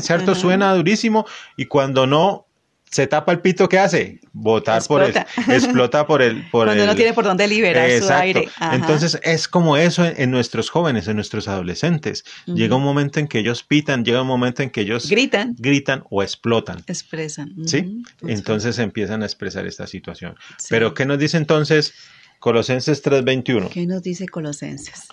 ¿cierto? 0.00 0.34
Suena 0.34 0.74
durísimo 0.74 1.26
y 1.56 1.66
cuando 1.66 2.06
no 2.06 2.46
se 2.92 3.06
tapa 3.06 3.32
el 3.32 3.40
pito, 3.40 3.70
¿qué 3.70 3.78
hace? 3.78 4.20
Botar 4.34 4.82
por 4.86 5.02
el, 5.02 5.16
explota 5.48 6.06
por 6.06 6.20
el, 6.20 6.48
por 6.50 6.66
Cuando 6.66 6.84
no 6.84 6.94
tiene 6.94 7.14
por 7.14 7.24
dónde 7.24 7.48
liberar 7.48 7.90
su 7.98 8.12
aire. 8.12 8.48
Entonces 8.70 9.18
es 9.22 9.48
como 9.48 9.78
eso 9.78 10.04
en, 10.04 10.30
nuestros 10.30 10.68
jóvenes, 10.68 11.08
en 11.08 11.16
nuestros 11.16 11.48
adolescentes. 11.48 12.22
Llega 12.46 12.76
un 12.76 12.82
momento 12.82 13.18
en 13.18 13.28
que 13.28 13.38
ellos 13.38 13.62
pitan, 13.62 14.04
llega 14.04 14.20
un 14.20 14.28
momento 14.28 14.62
en 14.62 14.68
que 14.68 14.82
ellos 14.82 15.08
gritan, 15.08 15.54
gritan 15.58 16.04
o 16.10 16.22
explotan. 16.22 16.84
Expresan. 16.86 17.54
Sí. 17.64 18.02
Entonces 18.26 18.78
empiezan 18.78 19.22
a 19.22 19.24
expresar 19.24 19.66
esta 19.66 19.86
situación. 19.86 20.36
Pero 20.68 20.92
¿qué 20.92 21.06
nos 21.06 21.18
dice 21.18 21.38
entonces 21.38 21.94
Colosenses 22.40 23.02
3:21? 23.02 23.70
¿Qué 23.70 23.86
nos 23.86 24.02
dice 24.02 24.28
Colosenses? 24.28 25.08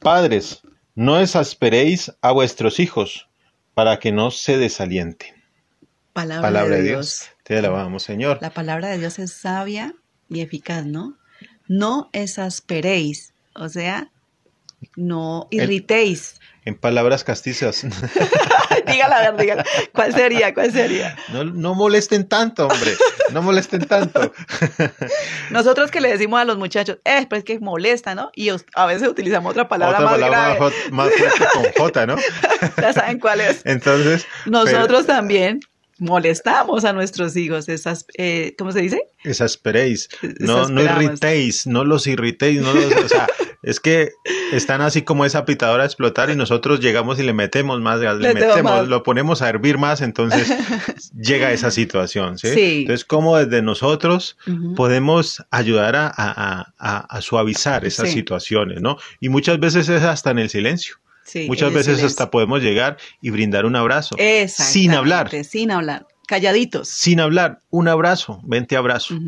Padres, 0.00 0.60
no 1.00 1.18
exasperéis 1.18 2.12
a 2.20 2.30
vuestros 2.30 2.78
hijos 2.78 3.26
para 3.72 3.98
que 3.98 4.12
no 4.12 4.30
se 4.30 4.58
desalienten. 4.58 5.34
Palabra, 6.12 6.66
de 6.66 6.82
Dios. 6.82 7.30
Te 7.42 7.56
alabamos, 7.56 8.02
Señor. 8.02 8.36
La 8.42 8.50
palabra 8.50 8.88
de 8.88 8.98
Dios 8.98 9.18
es 9.18 9.32
sabia 9.32 9.94
y 10.28 10.42
eficaz, 10.42 10.84
¿no? 10.84 11.16
No 11.68 12.10
exasperéis, 12.12 13.32
o 13.54 13.70
sea, 13.70 14.10
no 14.94 15.48
irritéis. 15.50 16.38
En 16.66 16.76
palabras 16.76 17.24
castizas. 17.24 17.86
dígala, 18.90 19.32
dígala. 19.32 19.64
¿Cuál 19.92 20.14
sería? 20.14 20.54
¿Cuál 20.54 20.72
sería? 20.72 21.16
No, 21.32 21.44
no 21.44 21.74
molesten 21.74 22.28
tanto, 22.28 22.66
hombre. 22.66 22.94
No 23.32 23.42
molesten 23.42 23.86
tanto. 23.86 24.32
Nosotros 25.50 25.90
que 25.90 26.00
le 26.00 26.10
decimos 26.10 26.40
a 26.40 26.44
los 26.44 26.58
muchachos, 26.58 26.98
eh, 27.04 27.26
pues 27.28 27.44
que 27.44 27.58
molesta, 27.60 28.14
¿no? 28.14 28.30
Y 28.34 28.50
a 28.74 28.86
veces 28.86 29.08
utilizamos 29.08 29.52
otra 29.52 29.68
palabra 29.68 29.98
otra 29.98 30.10
más 30.10 30.18
palabra 30.18 30.54
grave. 30.56 30.74
Más, 30.90 31.10
fuerte 31.12 31.44
con 31.52 31.84
J, 31.84 32.06
¿no? 32.06 32.16
ya 32.80 32.92
saben 32.92 33.18
cuál 33.18 33.40
es. 33.40 33.62
Entonces. 33.64 34.26
Nosotros 34.46 35.06
también 35.06 35.60
molestamos 36.00 36.84
a 36.84 36.92
nuestros 36.92 37.36
hijos, 37.36 37.68
esas, 37.68 38.06
eh, 38.16 38.54
¿cómo 38.58 38.72
se 38.72 38.80
dice? 38.80 39.02
Exasperéis, 39.22 40.08
no, 40.38 40.68
no 40.68 40.82
irritéis, 40.82 41.66
no 41.66 41.84
los 41.84 42.06
irritéis, 42.06 42.62
no 42.62 42.72
los, 42.72 42.86
o 42.96 43.08
sea, 43.08 43.28
es 43.62 43.80
que 43.80 44.10
están 44.50 44.80
así 44.80 45.02
como 45.02 45.26
esa 45.26 45.44
pitadora 45.44 45.82
a 45.82 45.86
explotar 45.86 46.30
y 46.30 46.36
nosotros 46.36 46.80
llegamos 46.80 47.20
y 47.20 47.22
le 47.22 47.34
metemos 47.34 47.80
más 47.80 48.00
gas, 48.00 48.16
le, 48.18 48.32
metemos, 48.32 48.88
lo 48.88 49.02
ponemos 49.02 49.42
a 49.42 49.50
hervir 49.50 49.76
más, 49.76 50.00
entonces 50.00 50.50
llega 51.14 51.52
esa 51.52 51.70
situación, 51.70 52.38
¿sí? 52.38 52.80
Entonces, 52.80 53.04
¿cómo 53.04 53.36
desde 53.36 53.60
nosotros 53.60 54.38
podemos 54.76 55.44
ayudar 55.50 55.96
a, 55.96 56.72
a, 56.78 57.20
suavizar 57.20 57.84
esas 57.84 58.10
situaciones, 58.10 58.80
¿no? 58.80 58.96
Y 59.20 59.28
muchas 59.28 59.60
veces 59.60 59.90
es 59.90 60.02
hasta 60.02 60.30
en 60.30 60.38
el 60.38 60.48
silencio. 60.48 60.96
Muchas 61.46 61.72
veces 61.72 62.02
hasta 62.02 62.30
podemos 62.30 62.62
llegar 62.62 62.96
y 63.20 63.30
brindar 63.30 63.66
un 63.66 63.76
abrazo. 63.76 64.16
Sin 64.48 64.92
hablar. 64.92 65.30
Sin 65.44 65.70
hablar. 65.70 66.06
Calladitos. 66.26 66.88
Sin 66.88 67.20
hablar. 67.20 67.60
Un 67.70 67.88
abrazo. 67.88 68.40
Vente 68.44 68.76
abrazo. 68.76 69.18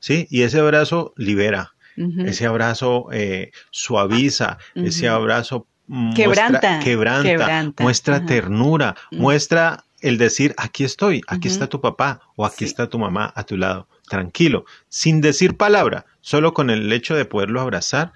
¿Sí? 0.00 0.26
Y 0.30 0.42
ese 0.42 0.60
abrazo 0.60 1.12
libera. 1.16 1.74
Ese 1.96 2.46
abrazo 2.46 3.08
eh, 3.12 3.50
suaviza. 3.70 4.58
Ese 4.74 5.08
abrazo 5.08 5.66
quebranta, 6.14 6.80
quebranta, 6.80 7.72
muestra 7.78 8.24
ternura, 8.24 8.96
muestra 9.10 9.84
el 10.00 10.18
decir, 10.18 10.54
aquí 10.56 10.84
estoy, 10.84 11.22
aquí 11.28 11.48
está 11.48 11.68
tu 11.68 11.80
papá 11.80 12.20
o 12.36 12.44
aquí 12.44 12.64
está 12.64 12.88
tu 12.88 12.98
mamá 12.98 13.32
a 13.34 13.44
tu 13.44 13.56
lado, 13.56 13.88
tranquilo, 14.08 14.64
sin 14.88 15.20
decir 15.20 15.56
palabra, 15.56 16.06
solo 16.20 16.54
con 16.54 16.70
el 16.70 16.92
hecho 16.92 17.14
de 17.14 17.24
poderlo 17.24 17.60
abrazar, 17.60 18.12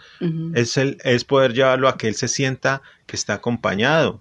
es, 0.55 0.77
el, 0.77 0.99
es 1.05 1.25
poder 1.25 1.55
llevarlo 1.55 1.89
a 1.89 1.97
que 1.97 2.09
él 2.09 2.15
se 2.15 2.29
sienta 2.29 2.83
que 3.07 3.17
está 3.17 3.35
acompañado, 3.35 4.21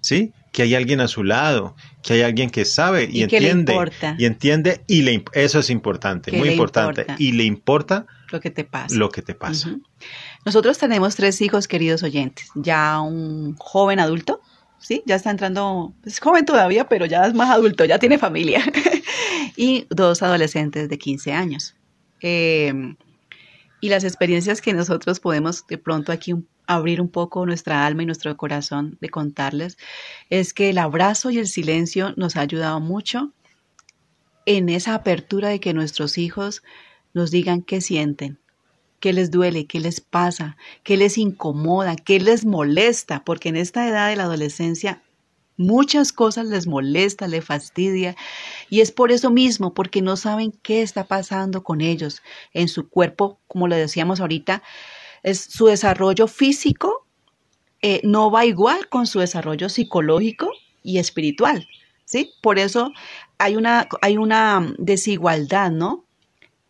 ¿sí? 0.00 0.32
que 0.52 0.62
hay 0.62 0.74
alguien 0.74 1.00
a 1.00 1.08
su 1.08 1.22
lado, 1.22 1.76
que 2.02 2.14
hay 2.14 2.22
alguien 2.22 2.48
que 2.48 2.64
sabe 2.64 3.08
y, 3.10 3.22
entiende. 3.22 3.76
y 4.16 4.24
entiende 4.24 4.80
y 4.86 5.02
le, 5.02 5.22
eso 5.32 5.58
es 5.58 5.68
importante, 5.68 6.32
muy 6.32 6.48
importante. 6.48 7.06
Y 7.18 7.32
le 7.32 7.44
importa 7.44 8.06
lo 8.30 8.40
que 8.40 8.50
te 8.50 8.64
pasa. 8.64 8.94
Lo 8.94 9.10
que 9.10 9.22
te 9.22 9.34
pasa. 9.34 9.76
Nosotros 10.44 10.78
tenemos 10.78 11.14
tres 11.14 11.40
hijos, 11.42 11.68
queridos 11.68 12.02
oyentes. 12.02 12.48
Ya 12.54 13.00
un 13.00 13.54
joven 13.58 14.00
adulto, 14.00 14.40
¿sí? 14.78 15.02
Ya 15.04 15.16
está 15.16 15.30
entrando, 15.30 15.92
es 16.04 16.20
joven 16.20 16.44
todavía, 16.44 16.88
pero 16.88 17.04
ya 17.06 17.26
es 17.26 17.34
más 17.34 17.50
adulto, 17.50 17.84
ya 17.84 17.98
tiene 17.98 18.18
familia. 18.18 18.64
y 19.56 19.86
dos 19.90 20.22
adolescentes 20.22 20.88
de 20.88 20.98
15 20.98 21.32
años. 21.32 21.74
Em, 22.20 22.96
y 23.80 23.88
las 23.88 24.04
experiencias 24.04 24.60
que 24.60 24.72
nosotros 24.72 25.20
podemos 25.20 25.66
de 25.66 25.78
pronto 25.78 26.12
aquí 26.12 26.34
abrir 26.66 27.00
un 27.00 27.08
poco 27.08 27.46
nuestra 27.46 27.86
alma 27.86 28.02
y 28.02 28.06
nuestro 28.06 28.36
corazón 28.36 28.98
de 29.00 29.08
contarles 29.08 29.76
es 30.30 30.52
que 30.52 30.70
el 30.70 30.78
abrazo 30.78 31.30
y 31.30 31.38
el 31.38 31.46
silencio 31.46 32.12
nos 32.16 32.36
ha 32.36 32.40
ayudado 32.40 32.80
mucho 32.80 33.32
en 34.46 34.68
esa 34.68 34.94
apertura 34.94 35.48
de 35.48 35.60
que 35.60 35.74
nuestros 35.74 36.18
hijos 36.18 36.62
nos 37.14 37.30
digan 37.30 37.62
qué 37.62 37.80
sienten, 37.80 38.38
qué 39.00 39.12
les 39.12 39.30
duele, 39.30 39.66
qué 39.66 39.80
les 39.80 40.00
pasa, 40.00 40.56
qué 40.82 40.96
les 40.96 41.18
incomoda, 41.18 41.96
qué 41.96 42.20
les 42.20 42.44
molesta, 42.44 43.24
porque 43.24 43.48
en 43.48 43.56
esta 43.56 43.88
edad 43.88 44.08
de 44.08 44.16
la 44.16 44.24
adolescencia 44.24 45.02
muchas 45.56 46.12
cosas 46.12 46.46
les 46.46 46.66
molesta, 46.66 47.28
les 47.28 47.44
fastidia, 47.44 48.16
y 48.70 48.80
es 48.80 48.92
por 48.92 49.12
eso 49.12 49.30
mismo, 49.30 49.74
porque 49.74 50.02
no 50.02 50.16
saben 50.16 50.52
qué 50.62 50.82
está 50.82 51.04
pasando 51.04 51.62
con 51.62 51.80
ellos 51.80 52.22
en 52.52 52.68
su 52.68 52.88
cuerpo, 52.88 53.38
como 53.46 53.68
le 53.68 53.76
decíamos 53.76 54.20
ahorita, 54.20 54.62
es 55.22 55.40
su 55.40 55.66
desarrollo 55.66 56.28
físico 56.28 57.06
eh, 57.82 58.00
no 58.04 58.30
va 58.30 58.44
igual 58.44 58.88
con 58.88 59.06
su 59.06 59.20
desarrollo 59.20 59.68
psicológico 59.68 60.50
y 60.82 60.98
espiritual, 60.98 61.68
¿sí? 62.04 62.32
Por 62.42 62.58
eso 62.58 62.92
hay 63.38 63.56
una, 63.56 63.86
hay 64.00 64.16
una 64.16 64.74
desigualdad, 64.78 65.70
¿no? 65.70 66.05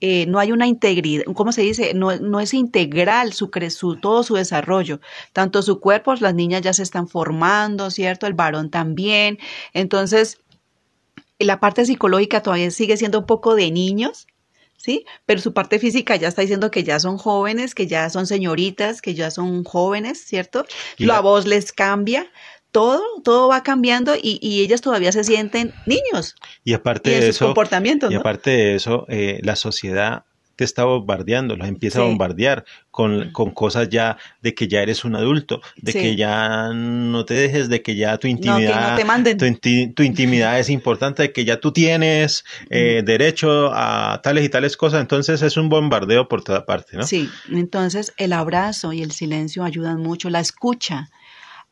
Eh, 0.00 0.26
no 0.26 0.38
hay 0.38 0.52
una 0.52 0.66
integridad, 0.66 1.24
¿cómo 1.34 1.52
se 1.52 1.62
dice? 1.62 1.94
No, 1.94 2.14
no 2.16 2.40
es 2.40 2.52
integral 2.52 3.32
su, 3.32 3.50
su, 3.70 3.96
todo 3.96 4.22
su 4.22 4.34
desarrollo. 4.34 5.00
Tanto 5.32 5.62
su 5.62 5.80
cuerpo, 5.80 6.14
las 6.16 6.34
niñas 6.34 6.60
ya 6.62 6.74
se 6.74 6.82
están 6.82 7.08
formando, 7.08 7.90
¿cierto? 7.90 8.26
El 8.26 8.34
varón 8.34 8.70
también. 8.70 9.38
Entonces, 9.72 10.38
la 11.38 11.60
parte 11.60 11.86
psicológica 11.86 12.42
todavía 12.42 12.70
sigue 12.70 12.96
siendo 12.96 13.20
un 13.20 13.26
poco 13.26 13.54
de 13.54 13.70
niños, 13.70 14.26
¿sí? 14.76 15.04
Pero 15.24 15.40
su 15.40 15.52
parte 15.52 15.78
física 15.78 16.16
ya 16.16 16.28
está 16.28 16.42
diciendo 16.42 16.70
que 16.70 16.84
ya 16.84 17.00
son 17.00 17.18
jóvenes, 17.18 17.74
que 17.74 17.86
ya 17.86 18.10
son 18.10 18.26
señoritas, 18.26 19.00
que 19.00 19.14
ya 19.14 19.30
son 19.30 19.64
jóvenes, 19.64 20.24
¿cierto? 20.24 20.66
la 20.98 21.20
voz 21.20 21.46
les 21.46 21.72
cambia 21.72 22.30
todo, 22.76 23.00
todo 23.24 23.48
va 23.48 23.62
cambiando 23.62 24.12
y, 24.22 24.60
ellas 24.60 24.82
todavía 24.82 25.10
se 25.10 25.24
sienten 25.24 25.72
niños. 25.86 26.34
Y 26.62 26.74
aparte 26.74 27.08
de 27.08 27.28
eso, 27.28 27.54
y 28.10 28.14
aparte 28.14 28.50
de 28.50 28.74
eso, 28.74 29.06
eh, 29.08 29.40
la 29.42 29.56
sociedad 29.56 30.24
te 30.56 30.64
está 30.64 30.84
bombardeando, 30.84 31.56
los 31.56 31.68
empieza 31.68 32.00
a 32.00 32.04
bombardear 32.04 32.66
con, 32.90 33.30
con, 33.32 33.50
cosas 33.52 33.88
ya 33.88 34.18
de 34.42 34.54
que 34.54 34.68
ya 34.68 34.82
eres 34.82 35.06
un 35.06 35.16
adulto, 35.16 35.62
de 35.76 35.94
que 35.94 36.16
ya 36.16 36.70
no 36.74 37.24
te 37.24 37.32
dejes, 37.32 37.70
de 37.70 37.80
que 37.80 37.96
ya 37.96 38.18
tu 38.18 38.28
intimidad, 38.28 38.98
Tu, 39.38 40.02
intimidad 40.02 40.60
es 40.60 40.68
importante, 40.68 41.22
de 41.22 41.32
que 41.32 41.46
ya 41.46 41.60
tú 41.60 41.72
tienes 41.72 42.44
eh, 42.68 43.02
derecho 43.04 43.70
a 43.72 44.20
tales 44.22 44.44
y 44.44 44.50
tales 44.50 44.76
cosas, 44.76 45.00
entonces 45.00 45.40
es 45.40 45.56
un 45.56 45.70
bombardeo 45.70 46.28
por 46.28 46.44
toda 46.44 46.66
parte, 46.66 46.98
¿no? 46.98 47.06
Sí, 47.06 47.30
entonces 47.50 48.12
el 48.18 48.34
abrazo 48.34 48.92
y 48.92 49.02
el 49.02 49.12
silencio 49.12 49.64
ayudan 49.64 50.02
mucho, 50.02 50.28
la 50.28 50.40
escucha, 50.40 51.08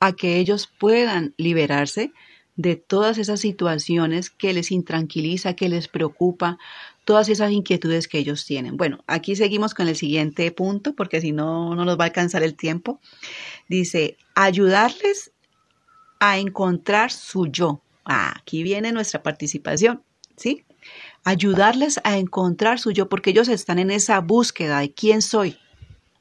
a 0.00 0.12
que 0.12 0.38
ellos 0.38 0.68
puedan 0.78 1.35
liberarse 1.37 2.12
de 2.57 2.76
todas 2.76 3.18
esas 3.18 3.40
situaciones 3.40 4.30
que 4.30 4.52
les 4.52 4.70
intranquiliza, 4.70 5.54
que 5.54 5.68
les 5.68 5.88
preocupa, 5.88 6.59
todas 7.04 7.28
esas 7.28 7.50
inquietudes 7.50 8.09
que 8.09 8.18
ellos 8.18 8.44
tienen. 8.46 8.76
Bueno, 8.76 9.02
aquí 9.07 9.37
seguimos 9.37 9.74
con 9.74 9.88
el 9.88 9.96
siguiente 9.96 10.50
punto 10.52 10.94
porque 10.94 11.20
si 11.20 11.33
no, 11.33 11.74
no 11.74 11.85
nos 11.85 11.98
va 11.98 12.04
a 12.04 12.07
alcanzar 12.07 12.42
el 12.42 12.54
tiempo. 12.54 13.00
Dice, 13.68 14.16
ayudarles 14.35 15.33
a 16.20 16.38
encontrar 16.38 17.11
su 17.11 17.46
yo. 17.46 17.83
Ah, 18.04 18.35
aquí 18.38 18.62
viene 18.62 18.92
nuestra 18.92 19.22
participación, 19.22 20.02
¿sí? 20.37 20.64
Ayudarles 21.24 22.00
a 22.04 22.18
encontrar 22.18 22.78
su 22.78 22.92
yo 22.92 23.09
porque 23.09 23.30
ellos 23.30 23.48
están 23.48 23.78
en 23.78 23.90
esa 23.90 24.20
búsqueda 24.20 24.78
de 24.80 24.92
quién 24.92 25.22
soy, 25.22 25.59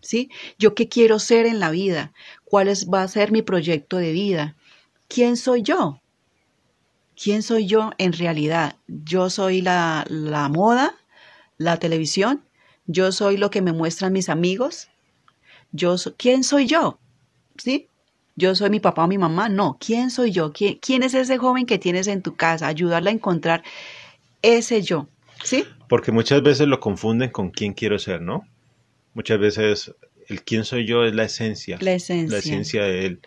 ¿sí? 0.04 0.30
Yo 0.60 0.76
qué 0.76 0.88
quiero 0.88 1.18
ser 1.18 1.48
en 1.48 1.60
la 1.60 1.72
vida, 1.72 2.14
cuál 2.44 2.68
va 2.94 3.02
a 3.02 3.08
ser 3.08 3.32
mi 3.32 3.42
proyecto 3.42 3.98
de 3.98 4.12
vida, 4.12 4.56
quién 5.08 5.38
soy 5.38 5.64
yo, 5.64 6.02
quién 7.22 7.42
soy 7.42 7.66
yo 7.66 7.92
en 7.98 8.14
realidad. 8.14 8.76
Yo 8.88 9.30
soy 9.30 9.62
la, 9.62 10.06
la 10.10 10.50
moda, 10.50 10.96
la 11.58 11.78
televisión, 11.78 12.44
yo 12.86 13.12
soy 13.12 13.38
lo 13.38 13.50
que 13.50 13.62
me 13.62 13.72
muestran 13.72 14.14
mis 14.14 14.30
amigos, 14.30 14.90
yo 15.72 15.96
quién 16.18 16.44
soy 16.44 16.68
yo, 16.68 17.00
¿sí? 17.58 17.88
Yo 18.36 18.56
soy 18.56 18.70
mi 18.70 18.80
papá 18.80 19.06
o 19.06 19.08
mi 19.08 19.18
mamá, 19.18 19.48
no, 19.48 19.78
¿quién 19.80 20.10
soy 20.10 20.32
yo? 20.32 20.52
¿Quién, 20.54 20.80
¿Quién 20.82 21.04
es 21.04 21.14
ese 21.14 21.38
joven 21.38 21.66
que 21.66 21.78
tienes 21.78 22.08
en 22.08 22.22
tu 22.22 22.36
casa? 22.36 22.68
Ayudarle 22.68 23.12
a 23.12 23.14
encontrar 23.14 23.64
ese 24.42 24.82
yo, 24.82 25.08
¿sí? 25.44 25.66
Porque 25.88 26.12
muchas 26.12 26.42
veces 26.42 26.68
lo 26.68 26.80
confunden 26.80 27.30
con 27.30 27.52
quién 27.52 27.74
quiero 27.74 28.00
ser, 28.00 28.22
¿no? 28.22 28.44
Muchas 29.14 29.40
veces 29.40 29.94
el 30.28 30.44
quién 30.44 30.64
soy 30.64 30.86
yo 30.86 31.04
es 31.04 31.14
la 31.14 31.24
esencia, 31.24 31.78
la 31.82 31.94
esencia, 31.94 32.32
la 32.32 32.40
esencia 32.40 32.84
de 32.84 33.06
él. 33.06 33.20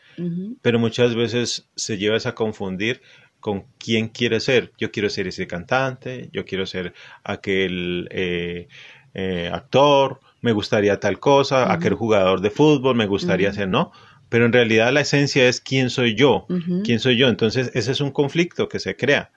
Pero 0.63 0.79
muchas 0.79 1.15
veces 1.15 1.69
se 1.77 1.99
lleva 1.99 2.17
a 2.17 2.35
confundir 2.35 3.03
con 3.41 3.65
quién 3.79 4.09
quiere 4.09 4.41
ser. 4.41 4.73
Yo 4.79 4.91
quiero 4.91 5.09
ser 5.11 5.29
ese 5.29 5.47
cantante, 5.47 6.31
yo 6.33 6.45
quiero 6.45 6.67
ser 6.67 6.95
aquel 7.23 8.09
eh, 8.11 8.69
eh, 9.15 9.51
actor, 9.53 10.21
me 10.41 10.53
gustaría 10.53 10.99
tal 10.99 11.19
cosa, 11.19 11.73
aquel 11.73 11.95
jugador 11.95 12.41
de 12.41 12.51
fútbol, 12.51 12.97
me 12.97 13.07
gustaría 13.07 13.53
ser, 13.53 13.69
¿no? 13.69 13.93
Pero 14.29 14.47
en 14.47 14.53
realidad 14.53 14.93
la 14.93 15.03
esencia 15.03 15.49
es 15.49 15.61
quién 15.61 15.91
soy 15.91 16.15
yo, 16.15 16.47
quién 16.85 16.99
soy 16.99 17.17
yo. 17.17 17.29
Entonces 17.29 17.71
ese 17.75 17.93
es 17.93 18.01
un 18.01 18.11
conflicto 18.11 18.69
que 18.69 18.81
se 18.81 18.97
crea 18.97 19.31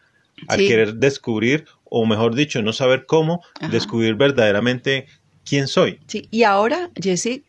al 0.48 0.60
querer 0.60 0.96
descubrir, 0.96 1.66
o 1.84 2.06
mejor 2.06 2.34
dicho, 2.34 2.62
no 2.62 2.74
saber 2.74 3.06
cómo 3.06 3.44
descubrir 3.72 4.16
verdaderamente 4.16 5.06
quién 5.50 5.68
soy. 5.68 6.00
Sí, 6.08 6.28
y 6.32 6.44
ahora, 6.44 6.92
Jesse, 6.96 7.42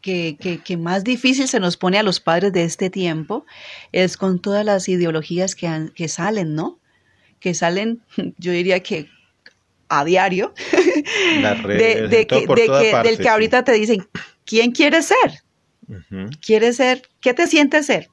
que, 0.00 0.36
que, 0.64 0.76
más 0.76 1.04
difícil 1.04 1.48
se 1.48 1.60
nos 1.60 1.76
pone 1.76 1.98
a 1.98 2.02
los 2.02 2.20
padres 2.20 2.52
de 2.52 2.64
este 2.64 2.88
tiempo 2.88 3.44
es 3.92 4.16
con 4.16 4.38
todas 4.38 4.64
las 4.64 4.88
ideologías 4.88 5.54
que, 5.54 5.90
que 5.94 6.08
salen, 6.08 6.54
¿no? 6.54 6.78
Que 7.38 7.54
salen, 7.54 8.00
yo 8.38 8.52
diría 8.52 8.80
que 8.80 9.08
a 9.88 10.04
diario, 10.04 10.54
de, 11.66 12.26
que, 12.28 12.46
del 13.02 13.18
que 13.18 13.28
ahorita 13.28 13.64
te 13.64 13.72
dicen, 13.72 14.06
¿quién 14.44 14.70
quieres 14.70 15.06
ser? 15.06 15.42
¿Quieres 16.40 16.76
ser? 16.76 17.02
¿Qué 17.20 17.34
te 17.34 17.48
sientes 17.48 17.86
ser? 17.86 18.08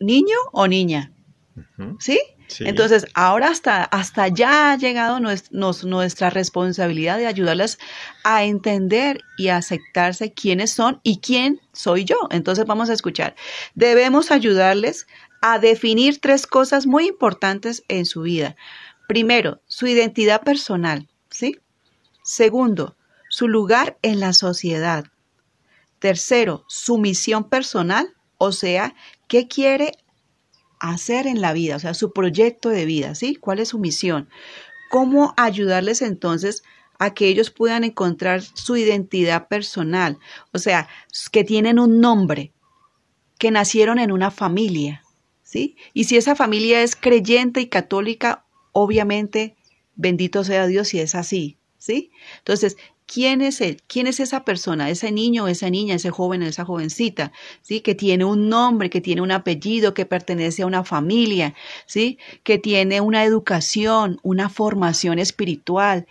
¿Niño 0.00 0.36
o 0.52 0.66
niña? 0.66 1.12
¿Sí? 2.00 2.20
Entonces, 2.60 3.06
ahora 3.14 3.48
hasta, 3.48 3.84
hasta 3.84 4.28
ya 4.28 4.72
ha 4.72 4.76
llegado 4.76 5.20
nuestra 5.20 6.30
responsabilidad 6.30 7.18
de 7.18 7.26
ayudarles 7.26 7.78
a 8.24 8.44
entender 8.44 9.20
y 9.36 9.48
aceptarse 9.48 10.32
quiénes 10.32 10.70
son 10.70 11.00
y 11.02 11.20
quién 11.20 11.60
soy 11.72 12.04
yo. 12.04 12.16
Entonces, 12.30 12.64
vamos 12.64 12.90
a 12.90 12.94
escuchar. 12.94 13.34
Debemos 13.74 14.30
ayudarles 14.30 15.06
a 15.40 15.58
definir 15.58 16.20
tres 16.20 16.46
cosas 16.46 16.86
muy 16.86 17.06
importantes 17.06 17.84
en 17.88 18.06
su 18.06 18.22
vida. 18.22 18.56
Primero, 19.06 19.60
su 19.66 19.86
identidad 19.86 20.42
personal, 20.42 21.08
¿sí? 21.30 21.58
Segundo, 22.22 22.96
su 23.30 23.48
lugar 23.48 23.98
en 24.02 24.20
la 24.20 24.32
sociedad. 24.32 25.04
Tercero, 25.98 26.64
su 26.68 26.98
misión 26.98 27.48
personal, 27.48 28.14
o 28.36 28.52
sea, 28.52 28.94
qué 29.28 29.48
quiere 29.48 29.92
hacer 30.80 31.26
en 31.26 31.40
la 31.40 31.52
vida, 31.52 31.76
o 31.76 31.78
sea, 31.78 31.94
su 31.94 32.12
proyecto 32.12 32.68
de 32.68 32.84
vida, 32.84 33.14
¿sí? 33.14 33.36
¿Cuál 33.36 33.58
es 33.58 33.68
su 33.68 33.78
misión? 33.78 34.28
¿Cómo 34.90 35.34
ayudarles 35.36 36.02
entonces 36.02 36.62
a 36.98 37.14
que 37.14 37.28
ellos 37.28 37.50
puedan 37.50 37.84
encontrar 37.84 38.42
su 38.42 38.76
identidad 38.76 39.48
personal? 39.48 40.18
O 40.52 40.58
sea, 40.58 40.88
que 41.30 41.44
tienen 41.44 41.78
un 41.78 42.00
nombre, 42.00 42.52
que 43.38 43.50
nacieron 43.50 43.98
en 43.98 44.12
una 44.12 44.30
familia, 44.30 45.02
¿sí? 45.42 45.76
Y 45.94 46.04
si 46.04 46.16
esa 46.16 46.34
familia 46.34 46.82
es 46.82 46.96
creyente 46.96 47.60
y 47.60 47.68
católica, 47.68 48.44
obviamente, 48.72 49.56
bendito 49.94 50.44
sea 50.44 50.66
Dios 50.66 50.88
si 50.88 51.00
es 51.00 51.14
así, 51.14 51.58
¿sí? 51.78 52.10
Entonces, 52.38 52.76
¿Quién 53.12 53.40
es 53.40 53.62
él? 53.62 53.80
¿Quién 53.86 54.06
es 54.06 54.20
esa 54.20 54.44
persona? 54.44 54.90
Ese 54.90 55.10
niño, 55.12 55.48
esa 55.48 55.70
niña, 55.70 55.94
ese 55.94 56.10
joven, 56.10 56.42
esa 56.42 56.66
jovencita, 56.66 57.32
¿sí? 57.62 57.80
Que 57.80 57.94
tiene 57.94 58.26
un 58.26 58.50
nombre, 58.50 58.90
que 58.90 59.00
tiene 59.00 59.22
un 59.22 59.32
apellido, 59.32 59.94
que 59.94 60.04
pertenece 60.04 60.62
a 60.62 60.66
una 60.66 60.84
familia, 60.84 61.54
¿sí? 61.86 62.18
Que 62.42 62.58
tiene 62.58 63.00
una 63.00 63.24
educación, 63.24 64.20
una 64.22 64.50
formación 64.50 65.18
espiritual, 65.18 66.06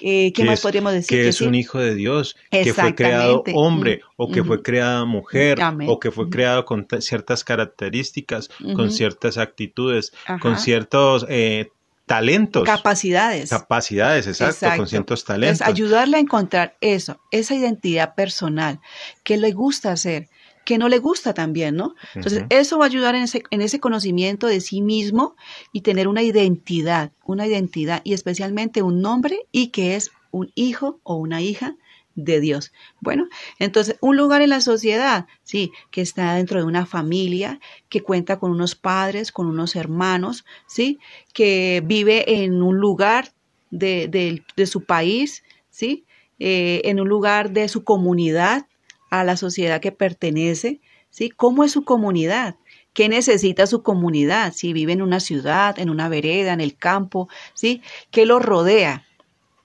¿Qué, 0.00 0.32
más 0.46 0.62
podríamos 0.62 0.94
decir? 0.94 1.20
Que, 1.20 1.28
es 1.28 1.42
un 1.42 1.54
hijo 1.54 1.78
de 1.78 1.94
Dios, 1.94 2.34
que 2.50 2.72
fue 2.72 2.94
creado 2.94 3.44
hombre 3.52 4.00
o 4.16 4.30
que 4.30 4.42
fue 4.42 4.62
creada 4.62 5.04
mujer 5.04 5.58
o 5.86 6.00
que 6.00 6.10
fue 6.10 6.30
creado 6.30 6.64
con 6.64 6.86
ciertas 7.00 7.44
características, 7.44 8.48
con 8.74 8.90
ciertas 8.90 9.36
actitudes, 9.36 10.12
con 10.40 10.56
ciertos 10.56 11.26
eh, 11.28 11.68
talentos. 12.10 12.64
Capacidades. 12.64 13.50
Capacidades, 13.50 14.26
exacto, 14.26 14.66
con 14.76 14.88
ciertos 14.88 15.24
talentos. 15.24 15.64
ayudarle 15.64 16.16
a 16.16 16.20
encontrar 16.20 16.76
eso, 16.80 17.20
esa 17.30 17.54
identidad 17.54 18.16
personal, 18.16 18.80
que 19.22 19.36
le 19.36 19.52
gusta 19.52 19.92
hacer, 19.92 20.28
que 20.64 20.76
no 20.76 20.88
le 20.88 20.98
gusta 20.98 21.34
también, 21.34 21.76
¿no? 21.76 21.94
Entonces, 22.16 22.46
eso 22.48 22.78
va 22.78 22.86
a 22.86 22.88
ayudar 22.88 23.14
en 23.14 23.22
ese, 23.22 23.44
en 23.52 23.60
ese 23.60 23.78
conocimiento 23.78 24.48
de 24.48 24.60
sí 24.60 24.82
mismo 24.82 25.36
y 25.72 25.82
tener 25.82 26.08
una 26.08 26.24
identidad, 26.24 27.12
una 27.24 27.46
identidad 27.46 28.00
y 28.02 28.12
especialmente 28.12 28.82
un 28.82 29.00
nombre 29.00 29.46
y 29.52 29.68
que 29.68 29.94
es 29.94 30.10
un 30.32 30.50
hijo 30.56 30.98
o 31.04 31.14
una 31.14 31.40
hija 31.40 31.76
de 32.14 32.40
Dios. 32.40 32.72
Bueno, 33.00 33.28
entonces 33.58 33.96
un 34.00 34.16
lugar 34.16 34.42
en 34.42 34.50
la 34.50 34.60
sociedad, 34.60 35.26
sí, 35.42 35.72
que 35.90 36.00
está 36.00 36.34
dentro 36.34 36.58
de 36.58 36.66
una 36.66 36.86
familia, 36.86 37.60
que 37.88 38.02
cuenta 38.02 38.38
con 38.38 38.50
unos 38.50 38.74
padres, 38.74 39.32
con 39.32 39.46
unos 39.46 39.76
hermanos, 39.76 40.44
sí, 40.66 40.98
que 41.32 41.82
vive 41.84 42.42
en 42.44 42.62
un 42.62 42.78
lugar 42.78 43.32
de, 43.70 44.42
su 44.66 44.84
país, 44.84 45.44
sí, 45.70 46.04
eh, 46.38 46.82
en 46.84 47.00
un 47.00 47.08
lugar 47.08 47.50
de 47.50 47.68
su 47.68 47.84
comunidad, 47.84 48.66
a 49.10 49.24
la 49.24 49.36
sociedad 49.36 49.80
que 49.80 49.92
pertenece, 49.92 50.80
¿sí? 51.10 51.30
¿Cómo 51.30 51.64
es 51.64 51.72
su 51.72 51.84
comunidad? 51.84 52.56
¿Qué 52.92 53.08
necesita 53.08 53.66
su 53.66 53.82
comunidad? 53.82 54.52
Si 54.54 54.72
vive 54.72 54.92
en 54.92 55.02
una 55.02 55.20
ciudad, 55.20 55.78
en 55.78 55.90
una 55.90 56.08
vereda, 56.08 56.52
en 56.52 56.60
el 56.60 56.76
campo, 56.76 57.28
¿sí? 57.54 57.82
¿Qué 58.10 58.24
lo 58.24 58.38
rodea? 58.38 59.04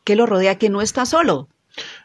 ¿Qué 0.03 0.15
lo 0.15 0.25
rodea? 0.25 0.57
Que 0.57 0.69
no 0.69 0.81
está 0.81 1.05
solo. 1.05 1.47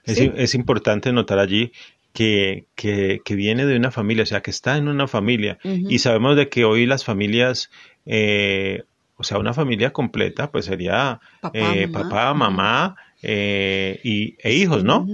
Es, 0.04 0.54
importante 0.54 1.12
notar 1.12 1.38
allí 1.38 1.72
que, 2.12 2.64
que, 2.74 3.20
viene 3.34 3.66
de 3.66 3.76
una 3.76 3.90
familia, 3.90 4.24
o 4.24 4.26
sea, 4.26 4.40
que 4.40 4.50
está 4.50 4.76
en 4.76 4.88
una 4.88 5.08
familia. 5.08 5.58
Y 5.64 5.98
sabemos 5.98 6.36
de 6.36 6.48
que 6.48 6.64
hoy 6.64 6.86
las 6.86 7.04
familias, 7.04 7.70
eh, 8.06 8.84
o 9.16 9.24
sea, 9.24 9.38
una 9.38 9.54
familia 9.54 9.92
completa, 9.92 10.50
pues 10.50 10.66
sería 10.66 11.20
papá, 11.92 12.34
mamá, 12.34 12.96
eh, 12.98 13.09
eh, 13.22 14.00
y, 14.02 14.36
e 14.42 14.54
hijos, 14.54 14.82
¿no? 14.82 15.06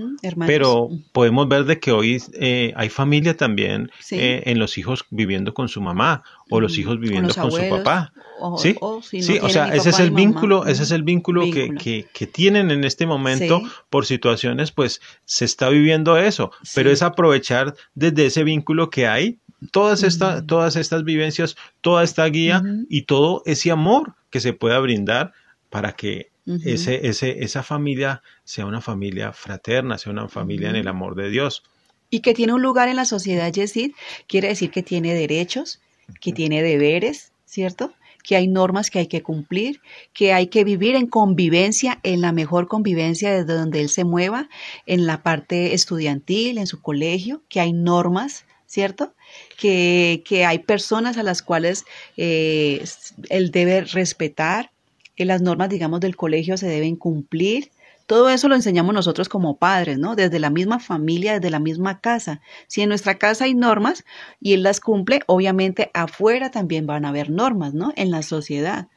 Pero 0.46 0.90
podemos 1.12 1.48
ver 1.48 1.64
de 1.64 1.80
que 1.80 1.90
hoy 1.90 2.22
eh, 2.34 2.72
hay 2.76 2.88
familia 2.88 3.36
también 3.36 3.90
eh, 4.12 4.44
en 4.46 4.58
los 4.58 4.78
hijos 4.78 5.04
viviendo 5.10 5.54
con 5.54 5.68
su 5.68 5.80
mamá 5.80 6.22
o 6.48 6.60
los 6.60 6.78
hijos 6.78 7.00
viviendo 7.00 7.34
con, 7.34 7.50
su 7.50 7.68
papá. 7.68 8.12
sí, 8.58 8.76
sí 9.22 9.38
o 9.42 9.48
sea, 9.48 9.74
ese 9.74 9.90
es 9.90 9.98
el 9.98 10.12
vínculo, 10.12 10.66
ese 10.66 10.84
es 10.84 10.92
el 10.92 11.02
vínculo, 11.02 11.42
Que, 11.50 12.06
que, 12.12 12.26
tienen 12.26 12.70
en 12.70 12.84
este 12.84 13.06
momento 13.06 13.62
por 13.90 14.06
situaciones, 14.06 14.70
pues 14.70 15.00
se 15.24 15.44
está 15.44 15.68
viviendo 15.68 16.16
eso, 16.16 16.52
pero 16.74 16.90
es 16.90 17.02
aprovechar 17.02 17.74
desde 17.94 18.26
ese 18.26 18.44
vínculo 18.44 18.90
que 18.90 19.08
hay 19.08 19.38
todas, 19.72 20.02
estas 20.04 20.46
todas 20.46 20.76
estas 20.76 21.02
vivencias, 21.04 21.56
toda 21.80 22.04
esta 22.04 22.24
guía 22.26 22.62
y 22.88 23.02
todo 23.02 23.42
ese 23.46 23.70
amor 23.70 24.14
que 24.30 24.40
se 24.40 24.52
pueda 24.52 24.78
brindar 24.78 25.32
para 25.70 25.92
que 25.92 26.30
ese, 26.64 27.08
ese, 27.08 27.42
esa 27.42 27.62
familia 27.62 28.22
sea 28.44 28.66
una 28.66 28.80
familia 28.80 29.32
fraterna, 29.32 29.98
sea 29.98 30.12
una 30.12 30.28
familia 30.28 30.70
en 30.70 30.76
el 30.76 30.88
amor 30.88 31.14
de 31.14 31.30
Dios. 31.30 31.62
Y 32.08 32.20
que 32.20 32.34
tiene 32.34 32.52
un 32.52 32.62
lugar 32.62 32.88
en 32.88 32.96
la 32.96 33.04
sociedad, 33.04 33.52
Yesid, 33.52 33.92
quiere 34.28 34.48
decir 34.48 34.70
que 34.70 34.82
tiene 34.82 35.14
derechos, 35.14 35.80
que 36.20 36.32
tiene 36.32 36.62
deberes, 36.62 37.32
¿cierto? 37.44 37.92
que 38.26 38.34
hay 38.34 38.48
normas 38.48 38.90
que 38.90 38.98
hay 38.98 39.06
que 39.06 39.22
cumplir, 39.22 39.80
que 40.12 40.32
hay 40.32 40.48
que 40.48 40.64
vivir 40.64 40.96
en 40.96 41.06
convivencia, 41.06 42.00
en 42.02 42.20
la 42.20 42.32
mejor 42.32 42.66
convivencia 42.66 43.32
desde 43.32 43.54
donde 43.54 43.80
él 43.80 43.88
se 43.88 44.02
mueva, 44.02 44.48
en 44.84 45.06
la 45.06 45.22
parte 45.22 45.74
estudiantil, 45.74 46.58
en 46.58 46.66
su 46.66 46.82
colegio, 46.82 47.42
que 47.48 47.60
hay 47.60 47.72
normas, 47.72 48.44
¿cierto? 48.66 49.14
Que, 49.56 50.24
que 50.26 50.44
hay 50.44 50.58
personas 50.58 51.18
a 51.18 51.22
las 51.22 51.40
cuales 51.40 51.84
eh, 52.16 52.84
él 53.28 53.52
debe 53.52 53.82
respetar, 53.82 54.72
que 55.16 55.24
las 55.24 55.42
normas, 55.42 55.68
digamos, 55.68 56.00
del 56.00 56.16
colegio 56.16 56.56
se 56.56 56.68
deben 56.68 56.96
cumplir. 56.96 57.72
Todo 58.06 58.28
eso 58.28 58.48
lo 58.48 58.54
enseñamos 58.54 58.94
nosotros 58.94 59.28
como 59.28 59.56
padres, 59.56 59.98
¿no? 59.98 60.14
Desde 60.14 60.38
la 60.38 60.50
misma 60.50 60.78
familia, 60.78 61.34
desde 61.34 61.50
la 61.50 61.58
misma 61.58 62.00
casa. 62.00 62.40
Si 62.68 62.82
en 62.82 62.90
nuestra 62.90 63.16
casa 63.18 63.46
hay 63.46 63.54
normas 63.54 64.04
y 64.40 64.52
él 64.52 64.62
las 64.62 64.78
cumple, 64.78 65.22
obviamente 65.26 65.90
afuera 65.92 66.52
también 66.52 66.86
van 66.86 67.04
a 67.04 67.08
haber 67.08 67.30
normas, 67.30 67.74
¿no? 67.74 67.92
En 67.96 68.12
la 68.12 68.22
sociedad 68.22 68.88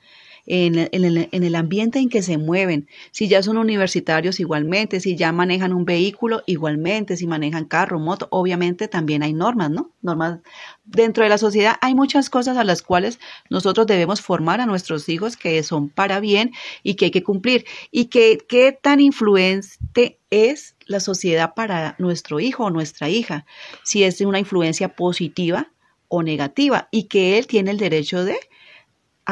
en, 0.49 0.75
el, 1.43 1.55
ambiente 1.55 1.99
en 1.99 2.09
que 2.09 2.23
se 2.23 2.39
mueven. 2.39 2.87
Si 3.11 3.27
ya 3.27 3.43
son 3.43 3.57
universitarios, 3.57 4.39
igualmente. 4.39 4.99
Si 4.99 5.15
ya 5.15 5.31
manejan 5.31 5.73
un 5.73 5.85
vehículo, 5.85 6.41
igualmente. 6.47 7.15
Si 7.17 7.27
manejan 7.27 7.65
carro, 7.65 7.99
moto, 7.99 8.27
obviamente 8.31 8.87
también 8.87 9.21
hay 9.21 9.31
normas, 9.31 9.69
¿no? 9.69 9.91
Normas 10.01 10.39
dentro 10.85 11.23
de 11.23 11.29
la 11.29 11.37
sociedad. 11.37 11.75
Hay 11.81 11.93
muchas 11.93 12.31
cosas 12.31 12.57
a 12.57 12.63
las 12.63 12.81
cuales 12.81 13.19
nosotros 13.51 13.85
debemos 13.85 14.21
formar 14.21 14.59
a 14.59 14.65
nuestros 14.65 15.07
hijos 15.07 15.37
que 15.37 15.61
son 15.61 15.89
para 15.89 16.19
bien 16.19 16.51
y 16.81 16.95
que 16.95 17.05
hay 17.05 17.11
que 17.11 17.23
cumplir. 17.23 17.65
Y 17.91 18.05
que 18.05 18.39
qué 18.49 18.71
tan 18.71 18.99
influente 18.99 20.19
es 20.31 20.75
la 20.87 20.99
sociedad 20.99 21.53
para 21.53 21.95
nuestro 21.99 22.39
hijo 22.39 22.65
o 22.65 22.71
nuestra 22.71 23.07
hija. 23.07 23.45
Si 23.83 24.03
es 24.03 24.19
una 24.21 24.39
influencia 24.39 24.95
positiva 24.95 25.71
o 26.07 26.23
negativa 26.23 26.87
y 26.89 27.03
que 27.03 27.37
él 27.37 27.45
tiene 27.45 27.69
el 27.69 27.77
derecho 27.77 28.25
de 28.25 28.39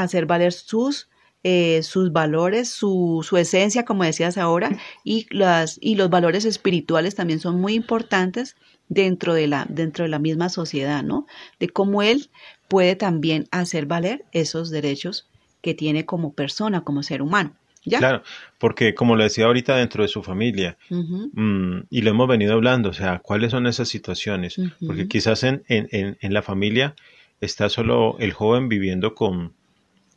hacer 0.03 0.25
valer 0.25 0.53
sus, 0.53 1.09
eh, 1.43 1.81
sus 1.83 2.11
valores, 2.11 2.69
su, 2.69 3.25
su, 3.27 3.37
esencia, 3.37 3.85
como 3.85 4.03
decías 4.03 4.37
ahora, 4.37 4.77
y, 5.03 5.27
las, 5.29 5.77
y 5.81 5.95
los 5.95 6.09
valores 6.09 6.45
espirituales 6.45 7.15
también 7.15 7.39
son 7.39 7.59
muy 7.59 7.73
importantes 7.73 8.55
dentro 8.89 9.33
de, 9.33 9.47
la, 9.47 9.65
dentro 9.69 10.03
de 10.03 10.09
la 10.09 10.19
misma 10.19 10.49
sociedad, 10.49 11.03
¿no? 11.03 11.25
De 11.59 11.69
cómo 11.69 12.01
él 12.01 12.29
puede 12.67 12.95
también 12.95 13.47
hacer 13.51 13.85
valer 13.85 14.25
esos 14.31 14.69
derechos 14.69 15.27
que 15.61 15.73
tiene 15.73 16.05
como 16.05 16.33
persona, 16.33 16.81
como 16.81 17.03
ser 17.03 17.21
humano. 17.21 17.53
¿Ya? 17.85 17.99
Claro, 17.99 18.23
porque 18.57 18.93
como 18.93 19.15
lo 19.15 19.23
decía 19.23 19.45
ahorita 19.45 19.77
dentro 19.77 20.03
de 20.03 20.09
su 20.09 20.21
familia, 20.21 20.77
mm, 20.89 21.79
y 21.89 22.01
lo 22.01 22.09
hemos 22.09 22.27
venido 22.27 22.53
hablando, 22.53 22.89
o 22.89 22.93
sea, 22.93 23.19
¿cuáles 23.19 23.51
son 23.51 23.65
esas 23.65 23.87
situaciones? 23.87 24.59
Porque 24.85 25.07
quizás 25.07 25.43
en, 25.43 25.63
en, 25.69 26.17
en, 26.19 26.33
la 26.33 26.41
familia 26.41 26.93
está 27.39 27.69
solo 27.69 28.17
el 28.19 28.33
joven 28.33 28.67
viviendo 28.67 29.15
con, 29.15 29.53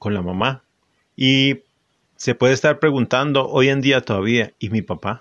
con 0.00 0.14
la 0.14 0.22
mamá. 0.22 0.64
Y 1.14 1.58
se 2.16 2.34
puede 2.34 2.54
estar 2.54 2.80
preguntando 2.80 3.46
hoy 3.46 3.68
en 3.68 3.82
día 3.82 4.00
todavía, 4.00 4.54
¿y 4.58 4.70
mi 4.70 4.82
papá? 4.82 5.20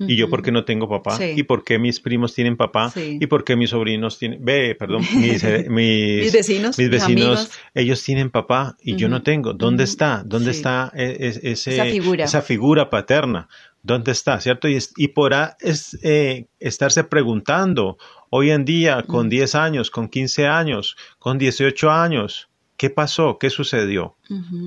¿Y 0.00 0.16
yo 0.16 0.28
por 0.28 0.42
qué 0.42 0.52
no 0.52 0.64
tengo 0.64 0.88
papá? 0.88 1.18
¿Y 1.24 1.42
por 1.44 1.64
qué 1.64 1.78
mis 1.78 1.98
primos 1.98 2.34
tienen 2.34 2.56
papá? 2.56 2.92
¿Y 2.96 3.26
por 3.26 3.44
qué 3.44 3.56
mis 3.56 3.70
sobrinos 3.70 4.18
tienen, 4.18 4.44
ve, 4.44 4.76
perdón, 4.76 5.02
mis, 5.16 5.42
eh, 5.42 5.66
mis, 5.68 6.32
vecinos, 6.32 6.78
mis 6.78 6.90
vecinos 6.90 7.50
ellos 7.74 8.02
tienen 8.04 8.30
papá 8.30 8.76
y 8.80 8.96
yo 8.96 9.08
no 9.08 9.22
tengo? 9.22 9.54
¿Dónde 9.54 9.84
está? 9.84 10.22
¿Dónde 10.24 10.50
está 10.50 10.92
e, 10.94 11.40
e, 11.42 11.50
esa, 11.52 11.84
figura. 11.84 12.24
esa 12.24 12.42
figura 12.42 12.90
paterna? 12.90 13.48
¿Dónde 13.82 14.12
está? 14.12 14.40
¿Cierto? 14.40 14.68
Y, 14.68 14.78
y 14.96 15.08
podrá 15.08 15.56
es, 15.60 15.98
eh, 16.02 16.46
estarse 16.60 17.04
preguntando 17.04 17.98
hoy 18.30 18.50
en 18.50 18.64
día 18.64 19.02
con 19.02 19.28
10 19.28 19.54
años, 19.54 19.90
con 19.90 20.08
15 20.08 20.46
años, 20.46 20.96
con 21.18 21.38
18 21.38 21.90
años, 21.90 22.48
¿Qué 22.78 22.88
pasó? 22.88 23.38
¿Qué 23.38 23.50
sucedió? 23.50 24.16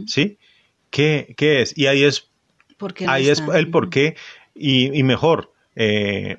¿Sí? 0.05 0.37
¿Qué, 0.91 1.33
¿Qué, 1.37 1.61
es? 1.61 1.75
Y 1.75 1.87
ahí 1.87 2.03
es, 2.03 2.29
ahí 3.07 3.29
es 3.29 3.41
el 3.53 3.71
por 3.71 3.89
qué 3.89 4.15
y, 4.53 5.01
mejor, 5.03 5.53
eh, 5.75 6.37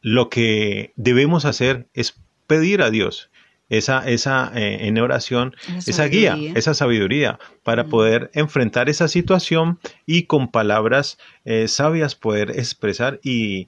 lo 0.00 0.30
que 0.30 0.92
debemos 0.96 1.44
hacer 1.44 1.88
es 1.92 2.14
pedir 2.46 2.82
a 2.82 2.90
Dios 2.90 3.30
esa, 3.68 4.08
esa 4.08 4.52
eh, 4.54 4.86
en 4.86 4.98
oración, 4.98 5.56
esa, 5.86 6.04
guía, 6.06 6.36
esa 6.54 6.74
sabiduría 6.74 7.38
para 7.64 7.86
poder 7.86 8.30
enfrentar 8.34 8.88
esa 8.88 9.08
situación 9.08 9.80
y 10.06 10.24
con 10.24 10.52
palabras 10.52 11.18
eh, 11.44 11.66
sabias 11.68 12.14
poder 12.14 12.50
expresar 12.50 13.18
y 13.24 13.66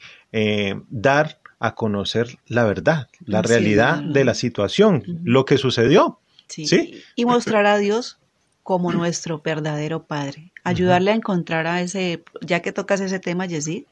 dar 0.91 1.41
a 1.61 1.75
conocer 1.75 2.39
la 2.47 2.65
verdad, 2.65 3.09
la 3.25 3.43
realidad 3.43 4.03
de 4.03 4.25
la 4.25 4.35
situación, 4.35 5.21
lo 5.25 5.45
que 5.45 5.59
sucedió. 5.59 6.21
Sí. 6.49 7.03
Y 7.17 7.25
mostrar 7.25 7.67
a 7.67 7.79
Dios 7.79 8.19
como 8.63 8.93
nuestro 8.93 9.41
verdadero 9.41 10.07
Padre. 10.07 10.53
Ayudarle 10.65 11.11
a 11.11 11.15
encontrar 11.15 11.67
a 11.67 11.83
ese, 11.83 12.25
ya 12.41 12.63
que 12.63 12.73
tocas 12.73 13.01
ese 13.01 13.19
tema, 13.19 13.47
Yesid, 13.47 13.85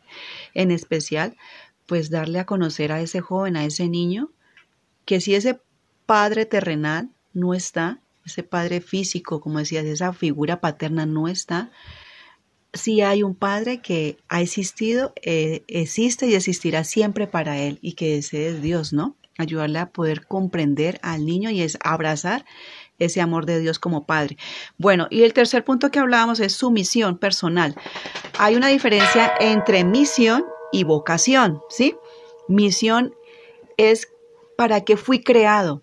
en 0.55 0.71
especial, 0.71 1.37
pues 1.87 2.09
darle 2.09 2.39
a 2.39 2.47
conocer 2.47 2.91
a 2.91 3.01
ese 3.01 3.21
joven, 3.21 3.57
a 3.57 3.65
ese 3.65 3.89
niño, 3.89 4.31
que 5.05 5.21
si 5.21 5.35
ese 5.35 5.61
padre 6.07 6.47
terrenal 6.47 7.11
no 7.35 7.53
está, 7.53 8.01
ese 8.25 8.43
padre 8.43 8.81
físico, 8.81 9.41
como 9.41 9.59
decías, 9.59 9.85
esa 9.85 10.13
figura 10.13 10.61
paterna 10.61 11.05
no 11.05 11.29
está, 11.29 11.71
si 12.73 13.03
hay 13.03 13.23
un 13.23 13.35
padre 13.35 13.83
que 13.83 14.17
ha 14.29 14.41
existido, 14.41 15.13
eh, 15.23 15.65
existe 15.69 16.27
y 16.27 16.35
existirá 16.35 16.85
siempre 16.85 17.27
para 17.27 17.59
él 17.59 17.79
y 17.83 17.93
que 17.93 18.17
ese 18.17 18.49
es 18.49 18.63
Dios, 18.63 18.93
¿no? 18.93 19.17
Ayudarle 19.39 19.79
a 19.79 19.91
poder 19.91 20.27
comprender 20.27 20.99
al 21.03 21.25
niño 21.27 21.51
y 21.51 21.63
es 21.63 21.79
abrazar 21.83 22.45
ese 22.99 23.21
amor 23.21 23.47
de 23.47 23.61
Dios 23.61 23.79
como 23.79 24.07
Padre. 24.07 24.37
Bueno, 24.79 25.07
y 25.11 25.23
el 25.23 25.33
tercer 25.33 25.65
punto 25.65 25.91
que 25.91 25.99
hablábamos 25.99 26.41
es 26.41 26.53
su 26.53 26.71
misión 26.71 27.19
personal. 27.19 27.75
Hay 28.39 28.55
una 28.55 28.69
diferencia 28.69 29.33
entre 29.41 29.85
misión 29.85 30.45
y 30.73 30.85
vocación, 30.85 31.61
¿sí? 31.69 31.97
Misión 32.49 33.15
es 33.77 34.09
para 34.57 34.83
qué 34.83 34.97
fui 34.97 35.23
creado, 35.23 35.83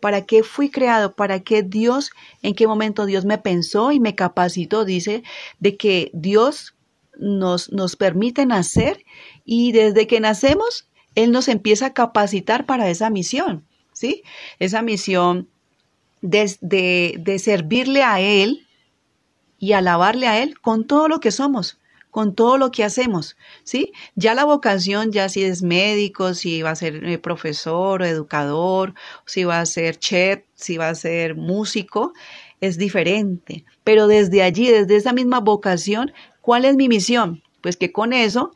para 0.00 0.24
qué 0.24 0.42
fui 0.42 0.70
creado, 0.70 1.14
para 1.14 1.40
qué 1.40 1.62
Dios, 1.62 2.10
en 2.42 2.54
qué 2.54 2.66
momento 2.66 3.06
Dios 3.06 3.24
me 3.24 3.38
pensó 3.38 3.92
y 3.92 4.00
me 4.00 4.14
capacitó, 4.14 4.84
dice, 4.84 5.22
de 5.58 5.76
que 5.76 6.10
Dios 6.14 6.74
nos, 7.18 7.72
nos 7.72 7.96
permite 7.96 8.46
nacer 8.46 9.04
y 9.44 9.72
desde 9.72 10.06
que 10.06 10.20
nacemos, 10.20 10.87
Él 11.18 11.32
nos 11.32 11.48
empieza 11.48 11.86
a 11.86 11.94
capacitar 11.94 12.64
para 12.64 12.88
esa 12.90 13.10
misión, 13.10 13.64
¿sí? 13.92 14.22
Esa 14.58 14.82
misión 14.82 15.48
de, 16.20 17.16
de 17.18 17.38
servirle 17.38 18.02
a 18.02 18.20
Él 18.20 18.66
y 19.58 19.72
alabarle 19.72 20.28
a 20.28 20.40
Él 20.42 20.60
con 20.60 20.86
todo 20.86 21.08
lo 21.08 21.18
que 21.18 21.32
somos 21.32 21.78
con 22.10 22.34
todo 22.34 22.58
lo 22.58 22.70
que 22.70 22.84
hacemos, 22.84 23.36
¿sí? 23.64 23.92
Ya 24.14 24.34
la 24.34 24.44
vocación, 24.44 25.12
ya 25.12 25.28
si 25.28 25.44
es 25.44 25.62
médico, 25.62 26.34
si 26.34 26.62
va 26.62 26.70
a 26.70 26.74
ser 26.74 27.04
eh, 27.04 27.18
profesor 27.18 28.02
o 28.02 28.04
educador, 28.06 28.94
si 29.26 29.44
va 29.44 29.60
a 29.60 29.66
ser 29.66 29.98
chef, 29.98 30.40
si 30.54 30.78
va 30.78 30.88
a 30.88 30.94
ser 30.94 31.36
músico, 31.36 32.14
es 32.60 32.78
diferente. 32.78 33.64
Pero 33.84 34.06
desde 34.06 34.42
allí, 34.42 34.68
desde 34.68 34.96
esa 34.96 35.12
misma 35.12 35.40
vocación, 35.40 36.12
¿cuál 36.40 36.64
es 36.64 36.76
mi 36.76 36.88
misión? 36.88 37.42
Pues 37.60 37.76
que 37.76 37.92
con 37.92 38.12
eso 38.12 38.52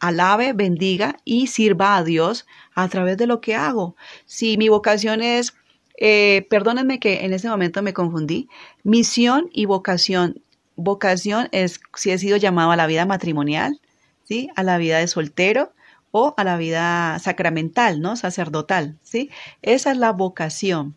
alabe, 0.00 0.52
bendiga 0.52 1.16
y 1.24 1.46
sirva 1.48 1.96
a 1.96 2.04
Dios 2.04 2.46
a 2.74 2.88
través 2.88 3.16
de 3.16 3.26
lo 3.26 3.40
que 3.40 3.54
hago. 3.54 3.96
Si 4.24 4.56
mi 4.56 4.68
vocación 4.68 5.22
es, 5.22 5.54
eh, 5.98 6.46
perdónenme 6.50 6.98
que 6.98 7.24
en 7.24 7.32
ese 7.32 7.48
momento 7.48 7.82
me 7.82 7.92
confundí, 7.92 8.48
misión 8.82 9.48
y 9.52 9.64
vocación 9.66 10.42
vocación 10.76 11.48
es 11.52 11.80
si 11.94 12.10
he 12.10 12.18
sido 12.18 12.36
llamado 12.36 12.70
a 12.70 12.76
la 12.76 12.86
vida 12.86 13.06
matrimonial, 13.06 13.80
¿sí? 14.24 14.50
A 14.54 14.62
la 14.62 14.78
vida 14.78 14.98
de 14.98 15.08
soltero 15.08 15.72
o 16.10 16.34
a 16.36 16.44
la 16.44 16.56
vida 16.56 17.18
sacramental, 17.18 18.00
¿no? 18.00 18.16
Sacerdotal, 18.16 18.98
¿sí? 19.02 19.30
Esa 19.62 19.90
es 19.90 19.96
la 19.96 20.12
vocación. 20.12 20.94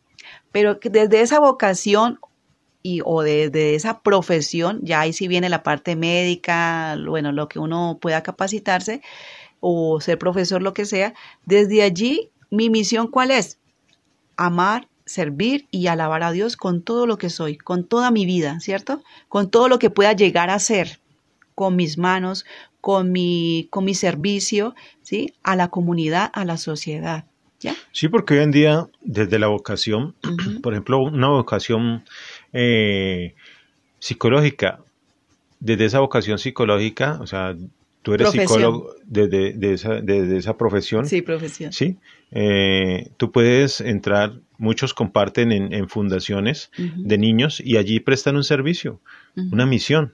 Pero 0.51 0.79
desde 0.81 1.21
esa 1.21 1.39
vocación 1.39 2.19
y, 2.81 3.01
o 3.05 3.21
desde 3.21 3.75
esa 3.75 4.01
profesión, 4.01 4.79
ya 4.83 5.01
ahí 5.01 5.13
sí 5.13 5.27
viene 5.27 5.49
la 5.49 5.63
parte 5.63 5.95
médica, 5.95 6.97
bueno, 7.05 7.31
lo 7.31 7.47
que 7.49 7.59
uno 7.59 7.97
pueda 8.01 8.23
capacitarse 8.23 9.01
o 9.59 9.99
ser 10.01 10.17
profesor, 10.17 10.61
lo 10.61 10.73
que 10.73 10.85
sea, 10.85 11.13
desde 11.45 11.81
allí 11.81 12.29
mi 12.49 12.69
misión 12.69 13.07
cuál 13.07 13.31
es? 13.31 13.59
Amar, 14.37 14.87
servir 15.05 15.67
y 15.71 15.87
alabar 15.87 16.23
a 16.23 16.31
Dios 16.31 16.55
con 16.55 16.81
todo 16.81 17.05
lo 17.05 17.17
que 17.17 17.29
soy, 17.29 17.57
con 17.57 17.83
toda 17.83 18.11
mi 18.11 18.25
vida, 18.25 18.59
¿cierto? 18.59 19.01
Con 19.27 19.49
todo 19.49 19.67
lo 19.67 19.79
que 19.79 19.89
pueda 19.89 20.13
llegar 20.13 20.49
a 20.49 20.59
ser, 20.59 20.99
con 21.55 21.75
mis 21.75 21.97
manos, 21.97 22.45
con 22.79 23.11
mi, 23.11 23.67
con 23.69 23.85
mi 23.85 23.93
servicio, 23.93 24.75
¿sí? 25.01 25.33
A 25.43 25.55
la 25.55 25.69
comunidad, 25.69 26.29
a 26.33 26.45
la 26.45 26.57
sociedad. 26.57 27.25
¿Ya? 27.59 27.75
Sí, 27.91 28.07
porque 28.07 28.35
hoy 28.35 28.43
en 28.43 28.51
día, 28.51 28.87
desde 29.01 29.37
la 29.37 29.47
vocación, 29.47 30.15
por 30.63 30.73
ejemplo, 30.73 30.99
una 30.99 31.27
vocación 31.27 32.05
eh, 32.53 33.35
psicológica, 33.99 34.79
desde 35.59 35.85
esa 35.85 35.99
vocación 35.99 36.39
psicológica, 36.39 37.19
o 37.21 37.27
sea, 37.27 37.55
tú 38.01 38.13
eres 38.13 38.31
psicólogo 38.31 38.93
desde 39.05 39.53
de, 39.53 39.73
esa, 39.73 39.97
esa, 39.97 40.57
profesión. 40.57 41.05
Sí, 41.05 41.21
profesión. 41.21 41.73
Sí, 41.73 41.97
eh, 42.31 43.09
tú 43.17 43.31
puedes 43.31 43.81
entrar 43.81 44.33
muchos 44.59 44.93
comparten 44.93 45.51
en, 45.51 45.89
fundaciones 45.89 46.69
de 46.77 47.17
niños 47.17 47.61
y 47.63 47.77
allí 47.77 47.99
prestan 47.99 48.35
un 48.35 48.43
servicio, 48.43 48.99
una 49.35 49.65
misión. 49.65 50.13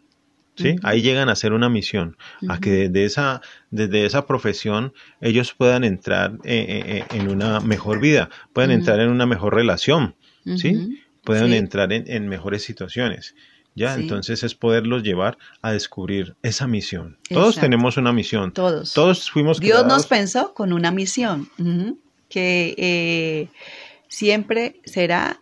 ¿Sí? 0.57 0.77
Ahí 0.83 1.01
llegan 1.01 1.27
a 1.27 1.33
hacer 1.33 1.51
una 1.51 1.67
misión, 1.67 2.15
a 2.47 2.61
que 2.61 2.69
desde 2.69 3.03
esa, 3.03 3.41
desde 3.71 4.05
esa 4.05 4.25
profesión 4.25 4.93
ellos 5.19 5.53
puedan 5.53 5.83
entrar 5.83 6.35
eh, 6.45 6.65
eh, 6.69 6.83
eh, 6.99 7.03
en 7.13 7.27
una 7.27 7.59
mejor 7.59 7.99
vida, 7.99 8.29
puedan 8.53 8.71
entrar 8.71 9.01
en 9.01 9.09
una 9.09 9.25
mejor 9.25 9.53
relación, 9.53 10.15
¿sí? 10.55 11.01
Puedan 11.25 11.53
entrar 11.53 11.91
en, 11.91 12.27
mejores 12.27 12.63
situaciones. 12.63 13.35
¿ya? 13.73 13.95
Entonces 13.95 14.43
es 14.43 14.55
poderlos 14.55 15.03
llevar 15.03 15.37
a 15.61 15.71
descubrir 15.71 16.35
esa 16.43 16.67
misión. 16.67 17.17
Todos 17.29 17.55
tenemos 17.55 17.97
una 17.97 18.13
misión. 18.13 18.53
Todos. 18.53 18.93
Todos 18.93 19.29
fuimos 19.29 19.59
Dios 19.59 19.85
nos 19.85 20.07
pensó 20.07 20.53
con 20.53 20.71
una 20.71 20.91
misión 20.91 21.49
que 22.29 23.49
siempre 24.07 24.79
será 24.85 25.39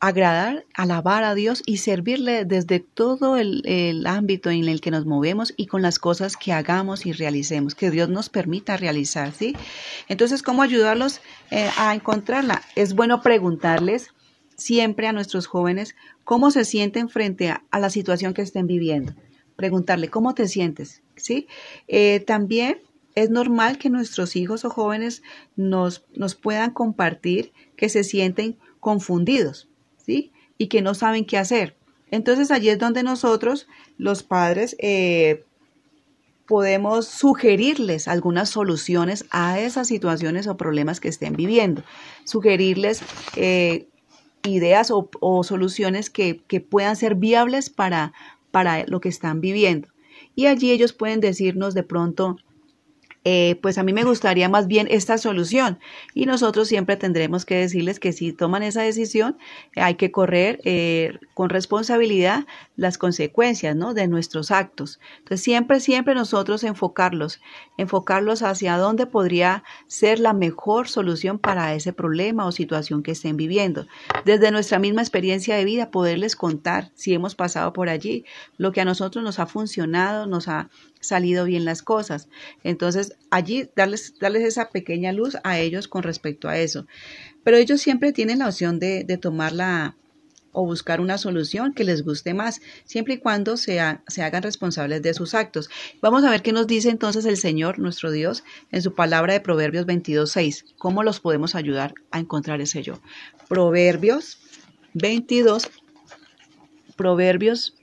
agradar, 0.00 0.64
alabar 0.74 1.24
a 1.24 1.34
Dios 1.34 1.62
y 1.66 1.76
servirle 1.76 2.46
desde 2.46 2.80
todo 2.80 3.36
el, 3.36 4.06
ámbito 4.06 4.50
en 4.50 4.66
el 4.66 4.80
que 4.80 4.90
nos 4.90 5.04
movemos 5.04 5.52
y 5.56 5.66
con 5.66 5.82
las 5.82 5.98
cosas 5.98 6.36
que 6.36 6.52
hagamos 6.52 7.04
y 7.04 7.12
realicemos, 7.12 7.74
que 7.74 7.90
Dios 7.90 8.08
nos 8.08 8.30
permita 8.30 8.78
realizar, 8.78 9.32
¿sí? 9.32 9.54
Entonces, 10.08 10.42
¿cómo 10.42 10.62
ayudarlos 10.62 11.20
eh, 11.50 11.70
a 11.76 11.94
encontrarla? 11.94 12.62
Es 12.74 12.94
bueno 12.94 13.20
preguntarles 13.20 14.08
siempre 14.60 15.06
a 15.06 15.12
nuestros 15.12 15.46
jóvenes 15.46 15.96
cómo 16.24 16.50
se 16.50 16.64
sienten 16.64 17.08
frente 17.08 17.48
a, 17.48 17.64
la 17.72 17.90
situación 17.90 18.34
que 18.34 18.42
estén 18.42 18.66
viviendo. 18.66 19.14
Preguntarle, 19.56 20.08
¿cómo 20.08 20.34
te 20.34 20.46
sientes? 20.46 21.02
¿Sí? 21.16 21.48
Eh, 21.88 22.20
también 22.20 22.80
es 23.14 23.30
normal 23.30 23.78
que 23.78 23.90
nuestros 23.90 24.36
hijos 24.36 24.64
o 24.64 24.70
jóvenes 24.70 25.22
nos, 25.56 26.04
nos 26.14 26.34
puedan 26.34 26.72
compartir 26.72 27.52
que 27.76 27.88
se 27.88 28.04
sienten 28.04 28.58
confundidos, 28.78 29.68
¿sí? 29.96 30.32
Y 30.56 30.68
que 30.68 30.82
no 30.82 30.94
saben 30.94 31.24
qué 31.24 31.36
hacer. 31.36 31.76
Entonces 32.10 32.50
allí 32.50 32.68
es 32.68 32.78
donde 32.78 33.02
nosotros, 33.02 33.66
los 33.98 34.22
padres, 34.22 34.76
eh, 34.78 35.44
podemos 36.46 37.06
sugerirles 37.06 38.08
algunas 38.08 38.50
soluciones 38.50 39.24
a 39.30 39.60
esas 39.60 39.86
situaciones 39.86 40.48
o 40.48 40.56
problemas 40.56 40.98
que 40.98 41.08
estén 41.08 41.34
viviendo, 41.34 41.84
sugerirles 42.24 43.02
eh, 43.36 43.86
ideas 44.44 44.90
o, 44.90 45.44
soluciones 45.44 46.10
que, 46.10 46.40
que, 46.46 46.60
puedan 46.60 46.96
ser 46.96 47.14
viables 47.14 47.70
para, 47.70 48.12
para 48.50 48.84
lo 48.86 49.00
que 49.00 49.08
están 49.08 49.40
viviendo. 49.40 49.88
Y 50.34 50.46
allí 50.46 50.70
ellos 50.70 50.92
pueden 50.92 51.20
decirnos 51.20 51.74
de 51.74 51.82
pronto, 51.82 52.38
eh, 53.24 53.58
pues 53.60 53.76
a 53.76 53.82
mí 53.82 53.92
me 53.92 54.04
gustaría 54.04 54.48
más 54.48 54.66
bien 54.66 54.86
esta 54.90 55.18
solución. 55.18 55.78
Y 56.14 56.24
nosotros 56.24 56.68
siempre 56.68 56.96
tendremos 56.96 57.44
que 57.44 57.56
decirles 57.56 58.00
que 58.00 58.12
si 58.12 58.32
toman 58.32 58.62
esa 58.62 58.82
decisión, 58.82 59.36
hay 59.76 59.96
que 59.96 60.10
correr 60.10 60.60
eh, 60.64 61.18
con 61.34 61.50
responsabilidad 61.50 62.46
las 62.76 62.96
consecuencias 62.96 63.76
¿no? 63.76 63.92
de 63.92 64.08
nuestros 64.08 64.50
actos. 64.50 65.00
Entonces 65.18 65.42
siempre, 65.42 65.80
siempre 65.80 66.14
nosotros 66.14 66.64
enfocarlos, 66.64 67.40
enfocarlos 67.76 68.42
hacia 68.42 68.78
dónde 68.78 69.06
podría 69.06 69.64
ser 69.86 70.18
la 70.18 70.32
mejor 70.32 70.88
solución 70.88 71.38
para 71.38 71.74
ese 71.74 71.92
problema 71.92 72.46
o 72.46 72.52
situación 72.52 73.02
que 73.02 73.12
estén 73.12 73.36
viviendo. 73.36 73.86
Desde 74.24 74.50
nuestra 74.50 74.78
misma 74.78 75.02
experiencia 75.02 75.56
de 75.56 75.66
vida, 75.66 75.90
poderles 75.90 76.36
contar 76.36 76.90
si 76.94 77.12
hemos 77.12 77.34
pasado 77.34 77.74
por 77.74 77.90
allí, 77.90 78.24
lo 78.56 78.72
que 78.72 78.80
a 78.80 78.86
nosotros 78.86 79.22
nos 79.22 79.38
ha 79.38 79.46
funcionado, 79.46 80.24
nos 80.26 80.48
ha 80.48 80.70
salido 81.00 81.44
bien 81.44 81.64
las 81.64 81.82
cosas. 81.82 82.28
Entonces, 82.62 83.16
allí 83.30 83.68
darles, 83.74 84.14
darles 84.20 84.44
esa 84.44 84.70
pequeña 84.70 85.12
luz 85.12 85.36
a 85.44 85.58
ellos 85.58 85.88
con 85.88 86.02
respecto 86.02 86.48
a 86.48 86.58
eso. 86.58 86.86
Pero 87.42 87.56
ellos 87.56 87.80
siempre 87.80 88.12
tienen 88.12 88.40
la 88.40 88.48
opción 88.48 88.78
de, 88.78 89.04
de 89.04 89.16
tomarla 89.16 89.96
o 90.52 90.64
buscar 90.64 91.00
una 91.00 91.18
solución 91.18 91.72
que 91.72 91.84
les 91.84 92.04
guste 92.04 92.34
más, 92.34 92.60
siempre 92.84 93.14
y 93.14 93.18
cuando 93.18 93.56
se, 93.56 93.80
se, 94.08 94.22
hagan 94.22 94.42
responsables 94.42 95.02
de 95.02 95.14
sus 95.14 95.34
actos. 95.34 95.70
Vamos 96.00 96.24
a 96.24 96.30
ver 96.30 96.42
qué 96.42 96.52
nos 96.52 96.66
dice 96.66 96.90
entonces 96.90 97.24
el 97.24 97.36
Señor, 97.36 97.78
nuestro 97.78 98.10
Dios, 98.10 98.42
en 98.72 98.82
su 98.82 98.94
palabra 98.94 99.32
de 99.32 99.40
Proverbios 99.40 99.86
22.6. 99.86 100.74
¿Cómo 100.78 101.02
los 101.02 101.20
podemos 101.20 101.54
ayudar 101.54 101.94
a 102.10 102.18
encontrar 102.18 102.60
ese 102.60 102.82
yo? 102.82 103.00
Proverbios 103.48 104.38
22, 104.94 105.70
Proverbios 106.96 107.74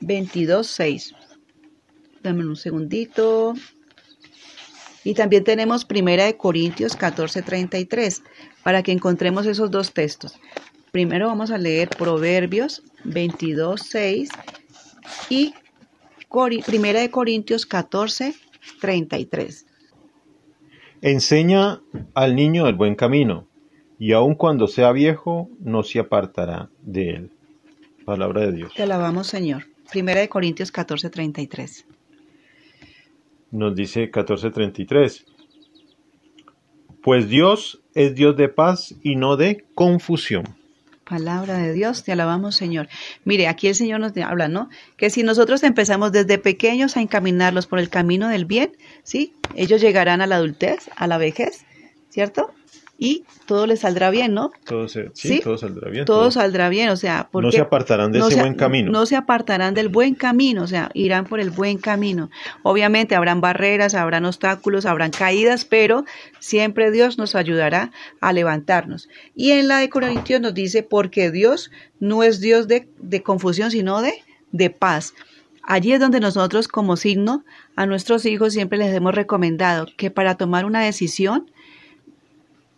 22.6. 0.00 1.14
Dame 2.24 2.44
un 2.46 2.56
segundito. 2.56 3.54
Y 5.04 5.12
también 5.12 5.44
tenemos 5.44 5.84
Primera 5.84 6.24
de 6.24 6.38
Corintios 6.38 6.96
14:33 6.96 8.22
para 8.62 8.82
que 8.82 8.92
encontremos 8.92 9.44
esos 9.44 9.70
dos 9.70 9.92
textos. 9.92 10.40
Primero 10.90 11.26
vamos 11.26 11.50
a 11.50 11.58
leer 11.58 11.90
Proverbios 11.90 12.82
22:6 13.04 14.30
y 15.28 15.52
Primera 16.64 17.00
de 17.00 17.10
Corintios 17.10 17.68
14:33. 17.68 19.66
Enseña 21.02 21.82
al 22.14 22.34
niño 22.34 22.66
el 22.66 22.74
buen 22.74 22.94
camino, 22.94 23.46
y 23.98 24.12
aun 24.12 24.34
cuando 24.34 24.66
sea 24.66 24.92
viejo 24.92 25.50
no 25.60 25.82
se 25.82 25.98
apartará 26.00 26.70
de 26.80 27.10
él. 27.10 27.30
Palabra 28.06 28.40
de 28.46 28.52
Dios. 28.52 28.72
Te 28.74 28.82
alabamos, 28.82 29.26
Señor. 29.26 29.66
Primera 29.90 30.20
de 30.20 30.30
Corintios 30.30 30.72
14:33 30.72 31.84
nos 33.54 33.74
dice 33.74 34.10
14:33. 34.10 35.24
Pues 37.02 37.28
Dios 37.28 37.80
es 37.94 38.14
Dios 38.14 38.36
de 38.36 38.48
paz 38.48 38.94
y 39.02 39.16
no 39.16 39.36
de 39.36 39.64
confusión. 39.74 40.44
Palabra 41.04 41.58
de 41.58 41.72
Dios, 41.72 42.02
te 42.02 42.12
alabamos 42.12 42.56
Señor. 42.56 42.88
Mire, 43.24 43.46
aquí 43.46 43.68
el 43.68 43.74
Señor 43.74 44.00
nos 44.00 44.16
habla, 44.16 44.48
¿no? 44.48 44.70
Que 44.96 45.10
si 45.10 45.22
nosotros 45.22 45.62
empezamos 45.62 46.12
desde 46.12 46.38
pequeños 46.38 46.96
a 46.96 47.00
encaminarlos 47.00 47.66
por 47.66 47.78
el 47.78 47.90
camino 47.90 48.28
del 48.28 48.46
bien, 48.46 48.72
¿sí? 49.02 49.34
Ellos 49.54 49.80
llegarán 49.80 50.20
a 50.20 50.26
la 50.26 50.36
adultez, 50.36 50.90
a 50.96 51.06
la 51.06 51.18
vejez, 51.18 51.64
¿cierto? 52.08 52.50
Y 53.04 53.24
todo 53.44 53.66
les 53.66 53.80
saldrá 53.80 54.08
bien, 54.08 54.32
¿no? 54.32 54.50
Todo 54.64 54.88
sí, 54.88 55.40
todo 55.42 55.58
saldrá 55.58 55.90
bien. 55.90 56.06
Todo, 56.06 56.30
saldrá 56.30 56.70
bien, 56.70 56.88
o 56.88 56.96
sea, 56.96 57.28
porque 57.30 57.46
no 57.46 57.52
se 57.52 57.60
apartarán 57.60 58.12
de 58.12 58.20
ese 58.20 58.40
buen 58.40 58.54
camino. 58.54 58.90
No, 58.90 59.04
se 59.04 59.14
apartarán 59.14 59.74
del 59.74 59.90
buen 59.90 60.14
camino, 60.14 60.62
o 60.62 60.66
sea, 60.66 60.90
irán 60.94 61.26
por 61.26 61.38
el 61.38 61.50
buen 61.50 61.76
camino. 61.76 62.30
Obviamente 62.62 63.14
habrán 63.14 63.42
barreras, 63.42 63.94
habrán 63.94 64.24
obstáculos, 64.24 64.86
habrán 64.86 65.10
caídas, 65.10 65.66
pero 65.66 66.06
siempre 66.38 66.90
Dios 66.90 67.18
nos 67.18 67.34
ayudará 67.34 67.92
a 68.22 68.32
levantarnos. 68.32 69.10
Y 69.34 69.50
en 69.50 69.68
la 69.68 69.80
de 69.80 69.90
Corintios 69.90 70.40
nos 70.40 70.54
dice, 70.54 70.82
porque 70.82 71.30
Dios 71.30 71.70
no 72.00 72.22
es 72.22 72.40
Dios 72.40 72.68
de, 72.68 72.88
de 72.98 73.22
confusión, 73.22 73.70
sino 73.70 74.00
de, 74.00 74.14
de 74.50 74.70
paz. 74.70 75.12
Allí 75.62 75.92
es 75.92 76.00
donde 76.00 76.20
nosotros 76.20 76.68
como 76.68 76.96
signo 76.96 77.44
a 77.76 77.84
nuestros 77.84 78.24
hijos 78.24 78.54
siempre 78.54 78.78
les 78.78 78.94
hemos 78.94 79.14
recomendado 79.14 79.86
que 79.96 80.10
para 80.10 80.36
tomar 80.36 80.64
una 80.64 80.80
decisión 80.80 81.50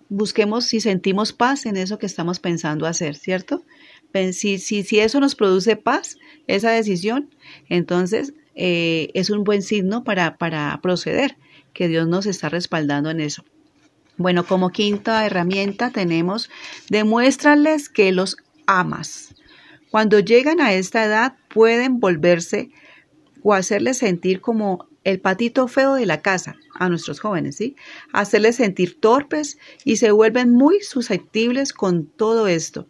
busquemos 0.09 0.65
si 0.65 0.81
sentimos 0.81 1.33
paz 1.33 1.67
en 1.67 1.77
eso 1.77 1.99
que 1.99 2.07
estamos 2.07 2.39
pensando 2.39 2.87
hacer, 2.87 3.17
¿cierto? 3.17 3.65
Si, 4.33 4.59
si, 4.59 4.83
si 4.83 4.99
eso 4.99 5.21
nos 5.21 5.35
produce 5.35 5.77
paz, 5.77 6.17
esa 6.47 6.71
decisión, 6.71 7.29
entonces 7.69 8.33
eh, 8.55 9.11
es 9.13 9.29
un 9.29 9.45
buen 9.45 9.63
signo 9.63 10.05
para, 10.05 10.39
para 10.39 10.79
proceder, 10.81 11.37
que 11.75 11.89
Dios 11.89 12.09
nos 12.09 12.25
está 12.25 12.49
respaldando 12.49 13.11
en 13.11 13.21
eso. 13.21 13.45
Bueno, 14.17 14.47
como 14.47 14.71
quinta 14.71 15.27
herramienta 15.27 15.91
tenemos, 15.91 16.49
demuéstrales 16.89 17.91
que 17.91 18.13
los 18.13 18.39
amas. 18.67 19.35
Cuando 19.91 20.19
llegan 20.21 20.61
a 20.61 20.73
esta 20.73 21.05
edad 21.05 21.37
pueden 21.53 22.01
volverse 22.01 22.71
o 23.43 23.53
hacerles 23.53 23.99
sentir 23.99 24.41
como 24.41 24.89
el 25.07 25.21
patito 25.21 25.69
feo 25.69 25.95
de 25.95 26.05
la 26.05 26.21
casa 26.21 26.57
a 26.75 26.89
nuestros 26.89 27.21
jóvenes, 27.21 27.55
¿sí? 27.55 27.77
Hacerles 28.13 28.57
sentir 28.57 28.99
torpes 28.99 29.57
y 29.85 29.97
se 29.99 30.11
vuelven 30.11 30.51
muy 30.51 30.81
susceptibles 30.81 31.73
con 31.73 32.07
todo 32.07 32.49
esto. 32.49 32.89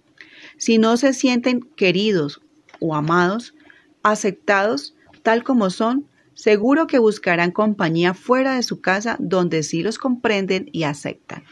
Si 0.56 0.78
no 0.78 0.96
se 0.96 1.12
sienten 1.12 1.60
queridos 1.60 2.40
o 2.80 2.94
amados, 2.94 3.54
aceptados 4.02 4.94
tal 5.22 5.44
como 5.44 5.68
son, 5.68 6.08
seguro 6.32 6.86
que 6.86 6.98
buscarán 6.98 7.50
compañía 7.50 8.14
fuera 8.14 8.54
de 8.54 8.62
su 8.62 8.80
casa 8.80 9.16
donde 9.18 9.62
sí 9.62 9.82
los 9.82 9.98
comprenden 9.98 10.70
y 10.72 10.84
aceptan. 10.84 11.44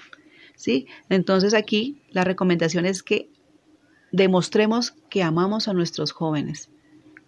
¿Sí? 0.57 0.87
Entonces 1.11 1.53
aquí 1.53 2.01
la 2.09 2.25
recomendación 2.25 2.87
es 2.87 3.03
que 3.03 3.29
demostremos 4.13 4.95
que 5.11 5.23
amamos 5.23 5.69
a 5.69 5.75
nuestros 5.75 6.13
jóvenes 6.13 6.71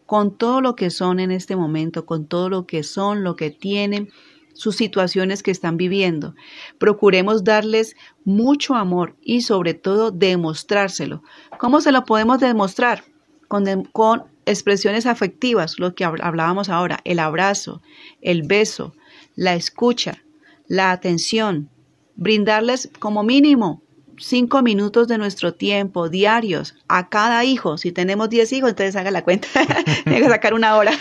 con 0.07 0.37
todo 0.37 0.61
lo 0.61 0.77
que 0.77 0.91
son 0.91 1.21
en 1.21 1.31
este 1.31 1.57
momento, 1.57 2.07
con 2.07 2.27
todo 2.27 2.49
lo 2.49 2.67
que 2.67 2.83
son, 2.83 3.25
lo 3.25 3.37
que 3.37 3.51
tienen, 3.51 4.09
sus 4.55 4.77
situaciones 4.77 5.43
que 5.43 5.51
están 5.51 5.77
viviendo. 5.77 6.35
Procuremos 6.79 7.45
darles 7.45 7.95
mucho 8.25 8.75
amor 8.75 9.17
y 9.21 9.43
sobre 9.43 9.75
todo 9.75 10.11
demostrárselo. 10.11 11.23
¿Cómo 11.59 11.81
se 11.81 11.93
lo 11.93 12.05
podemos 12.05 12.41
demostrar? 12.41 13.05
Con, 13.49 13.85
con 13.93 14.25
expresiones 14.47 15.07
afectivas, 15.07 15.79
lo 15.79 15.95
que 15.95 16.05
hablábamos 16.05 16.69
ahora, 16.69 17.01
el 17.05 17.19
abrazo, 17.19 17.83
el 18.23 18.43
beso, 18.43 18.95
la 19.35 19.55
escucha, 19.55 20.23
la 20.67 20.91
atención, 20.91 21.69
brindarles 22.17 22.91
como 22.99 23.23
mínimo 23.23 23.83
cinco 24.19 24.63
minutos 24.63 25.09
de 25.09 25.19
nuestro 25.19 25.55
tiempo 25.55 26.09
diarios 26.09 26.75
a 26.89 27.09
cada 27.09 27.45
hijo. 27.45 27.79
Si 27.79 27.93
tenemos 27.93 28.31
diez 28.31 28.53
hijos, 28.53 28.71
entonces 28.71 28.97
haga 28.97 29.11
la 29.11 29.25
cuenta. 29.25 29.49
Tiene 30.05 30.21
que 30.21 30.29
sacar 30.29 30.55
una 30.55 30.77
hora. 30.77 30.93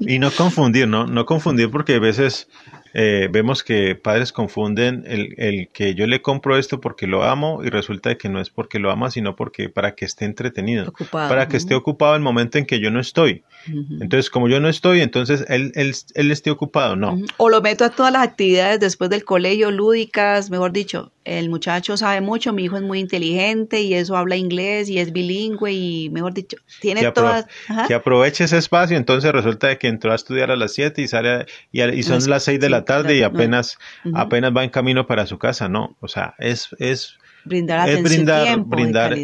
y 0.00 0.18
no 0.18 0.30
confundir, 0.30 0.88
¿no? 0.88 1.06
No 1.06 1.26
confundir 1.26 1.70
porque 1.70 1.94
a 1.94 2.00
veces 2.00 2.48
eh, 2.94 3.28
vemos 3.30 3.62
que 3.62 3.94
padres 3.94 4.32
confunden 4.32 5.04
el, 5.06 5.34
el, 5.38 5.68
que 5.68 5.94
yo 5.94 6.06
le 6.06 6.20
compro 6.20 6.58
esto 6.58 6.80
porque 6.80 7.06
lo 7.06 7.22
amo 7.22 7.62
y 7.64 7.70
resulta 7.70 8.16
que 8.16 8.28
no 8.28 8.40
es 8.40 8.50
porque 8.50 8.78
lo 8.78 8.90
ama, 8.90 9.10
sino 9.10 9.36
porque 9.36 9.68
para 9.68 9.94
que 9.94 10.04
esté 10.04 10.24
entretenido, 10.24 10.92
para 11.10 11.48
que 11.48 11.56
esté 11.56 11.74
ocupado 11.74 12.14
el 12.14 12.22
momento 12.22 12.58
en 12.58 12.66
que 12.66 12.80
yo 12.80 12.90
no 12.90 13.00
estoy. 13.00 13.42
Entonces, 13.66 14.28
como 14.28 14.48
yo 14.48 14.60
no 14.60 14.68
estoy, 14.68 15.00
entonces 15.00 15.44
él, 15.48 15.72
él, 15.76 15.94
él 16.14 16.30
esté 16.30 16.50
ocupado, 16.50 16.96
no. 16.96 17.16
O 17.36 17.48
lo 17.48 17.62
meto 17.62 17.84
a 17.84 17.90
todas 17.90 18.12
las 18.12 18.22
actividades 18.22 18.80
después 18.80 19.08
del 19.08 19.24
colegio, 19.24 19.70
lúdicas, 19.70 20.50
mejor 20.50 20.72
dicho, 20.72 21.12
el 21.24 21.48
muchacho 21.48 21.96
sabe 21.96 22.20
mucho, 22.20 22.52
mi 22.52 22.64
hijo 22.64 22.76
es 22.76 22.82
muy 22.82 22.98
inteligente 22.98 23.80
y 23.82 23.94
eso 23.94 24.16
habla 24.16 24.36
inglés 24.36 24.88
y 24.88 24.98
es 24.98 25.12
bilingüe 25.12 25.72
y, 25.72 26.10
mejor 26.10 26.34
dicho, 26.34 26.56
tiene 26.80 27.10
todas... 27.12 27.46
Que 27.86 27.94
aproveche 27.94 28.44
ese 28.44 28.58
espacio, 28.58 28.96
entonces 28.96 29.30
resulta 29.30 29.76
que 29.76 29.86
entró 29.86 30.12
a 30.12 30.16
estudiar 30.16 30.50
a 30.50 30.56
las 30.56 30.72
7 30.72 31.00
y 31.00 31.08
sale 31.08 31.46
y, 31.70 32.02
son 32.02 32.28
las 32.28 32.44
6 32.44 32.58
de 32.58 32.70
la 32.70 32.81
tarde 32.84 33.16
y 33.16 33.22
apenas, 33.22 33.78
apenas 34.14 34.52
va 34.56 34.64
en 34.64 34.70
camino 34.70 35.06
para 35.06 35.26
su 35.26 35.38
casa, 35.38 35.68
¿no? 35.68 35.96
O 36.00 36.08
sea, 36.08 36.34
es... 36.38 36.68
es 36.78 37.18
brindar 37.44 37.88
es 37.88 38.02
brindar, 38.02 38.60
brindar 38.60 39.16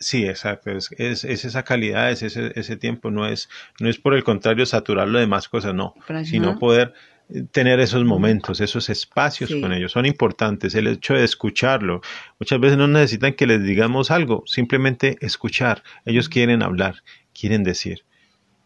Sí, 0.00 0.26
exacto. 0.26 0.70
Es, 0.70 0.90
es, 0.92 1.24
esa 1.24 1.64
calidad, 1.64 2.10
es 2.10 2.22
ese, 2.22 2.52
ese 2.54 2.76
tiempo. 2.76 3.10
No 3.10 3.26
es, 3.26 3.48
no 3.80 3.88
es 3.88 3.98
por 3.98 4.14
el 4.14 4.22
contrario 4.22 4.64
saturarlo 4.64 5.18
de 5.18 5.26
más 5.26 5.48
cosas, 5.48 5.74
no. 5.74 5.94
Sino 6.24 6.58
poder 6.58 6.94
eh, 7.30 7.42
tener 7.50 7.80
esos 7.80 8.04
momentos, 8.04 8.60
esos 8.60 8.90
espacios 8.90 9.50
con 9.60 9.72
ellos. 9.72 9.92
Son 9.92 10.06
importantes. 10.06 10.74
El 10.76 10.86
hecho 10.86 11.14
de 11.14 11.24
escucharlo. 11.24 12.00
Muchas 12.38 12.60
veces 12.60 12.78
no 12.78 12.86
necesitan 12.86 13.32
que 13.32 13.46
les 13.46 13.62
digamos 13.62 14.12
algo, 14.12 14.44
simplemente 14.46 15.16
escuchar. 15.20 15.82
Ellos 16.04 16.28
quieren 16.28 16.62
hablar, 16.62 17.02
quieren 17.38 17.64
decir. 17.64 18.04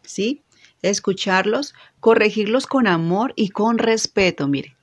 Sí, 0.03 0.43
escucharlos, 0.83 1.73
corregirlos 1.99 2.67
con 2.67 2.85
amor 2.85 3.33
y 3.35 3.49
con 3.49 3.79
respeto. 3.79 4.47
Mire, 4.47 4.75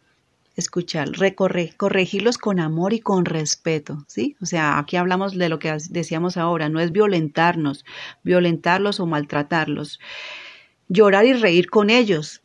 escuchar, 0.56 1.10
recorrer, 1.12 1.76
corregirlos 1.76 2.38
con 2.38 2.58
amor 2.58 2.92
y 2.92 3.00
con 3.00 3.24
respeto, 3.24 4.04
¿sí? 4.08 4.36
O 4.40 4.46
sea, 4.46 4.78
aquí 4.78 4.96
hablamos 4.96 5.36
de 5.36 5.48
lo 5.48 5.58
que 5.58 5.76
decíamos 5.90 6.36
ahora, 6.36 6.68
no 6.68 6.80
es 6.80 6.90
violentarnos, 6.90 7.84
violentarlos 8.24 9.00
o 9.00 9.06
maltratarlos. 9.06 10.00
Llorar 10.88 11.24
y 11.26 11.34
reír 11.34 11.70
con 11.70 11.88
ellos. 11.88 12.42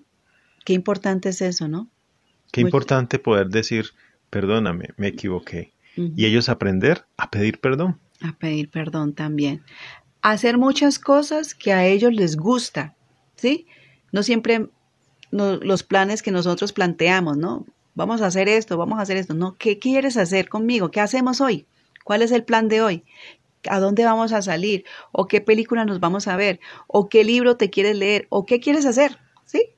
Qué 0.65 0.73
importante 0.73 1.29
es 1.29 1.41
eso, 1.41 1.67
¿no? 1.67 1.89
Qué 2.51 2.61
importante 2.61 3.19
poder 3.19 3.47
decir, 3.49 3.91
perdóname, 4.29 4.89
me 4.97 5.07
equivoqué. 5.07 5.73
Y 5.95 6.25
ellos 6.25 6.49
aprender 6.49 7.05
a 7.15 7.31
pedir 7.31 7.59
perdón. 7.59 7.99
A 8.21 8.33
pedir 8.33 8.69
perdón 8.69 9.13
también. 9.13 9.63
Hacer 10.21 10.57
muchas 10.57 10.99
cosas 10.99 11.55
que 11.55 11.71
a 11.71 11.85
ellos 11.85 12.13
les 12.13 12.35
gusta, 12.35 12.94
¿sí? 13.35 13.67
No 14.11 14.23
siempre 14.23 14.67
los 15.31 15.83
planes 15.83 16.21
que 16.21 16.31
nosotros 16.31 16.71
planteamos, 16.71 17.37
¿no? 17.37 17.65
vamos 17.95 18.21
a 18.21 18.27
hacer 18.27 18.47
esto, 18.47 18.77
vamos 18.77 18.99
a 18.99 19.01
hacer 19.01 19.17
esto. 19.17 19.33
No, 19.33 19.55
¿qué 19.57 19.79
quieres 19.79 20.17
hacer 20.17 20.49
conmigo? 20.49 20.91
¿Qué 20.91 20.99
hacemos 20.99 21.41
hoy? 21.41 21.65
¿Cuál 22.03 22.21
es 22.21 22.31
el 22.31 22.43
plan 22.43 22.67
de 22.67 22.81
hoy? 22.81 23.03
¿A 23.67 23.79
dónde 23.79 24.05
vamos 24.05 24.31
a 24.31 24.43
salir? 24.43 24.85
¿O 25.11 25.27
qué 25.27 25.41
película 25.41 25.85
nos 25.85 25.99
vamos 25.99 26.27
a 26.27 26.35
ver? 26.35 26.59
¿O 26.87 27.09
qué 27.09 27.23
libro 27.23 27.57
te 27.57 27.71
quieres 27.71 27.95
leer? 27.95 28.27
¿O 28.29 28.45
qué 28.45 28.59
quieres 28.59 28.85
hacer? 28.85 29.17
¿Sí? 29.45 29.69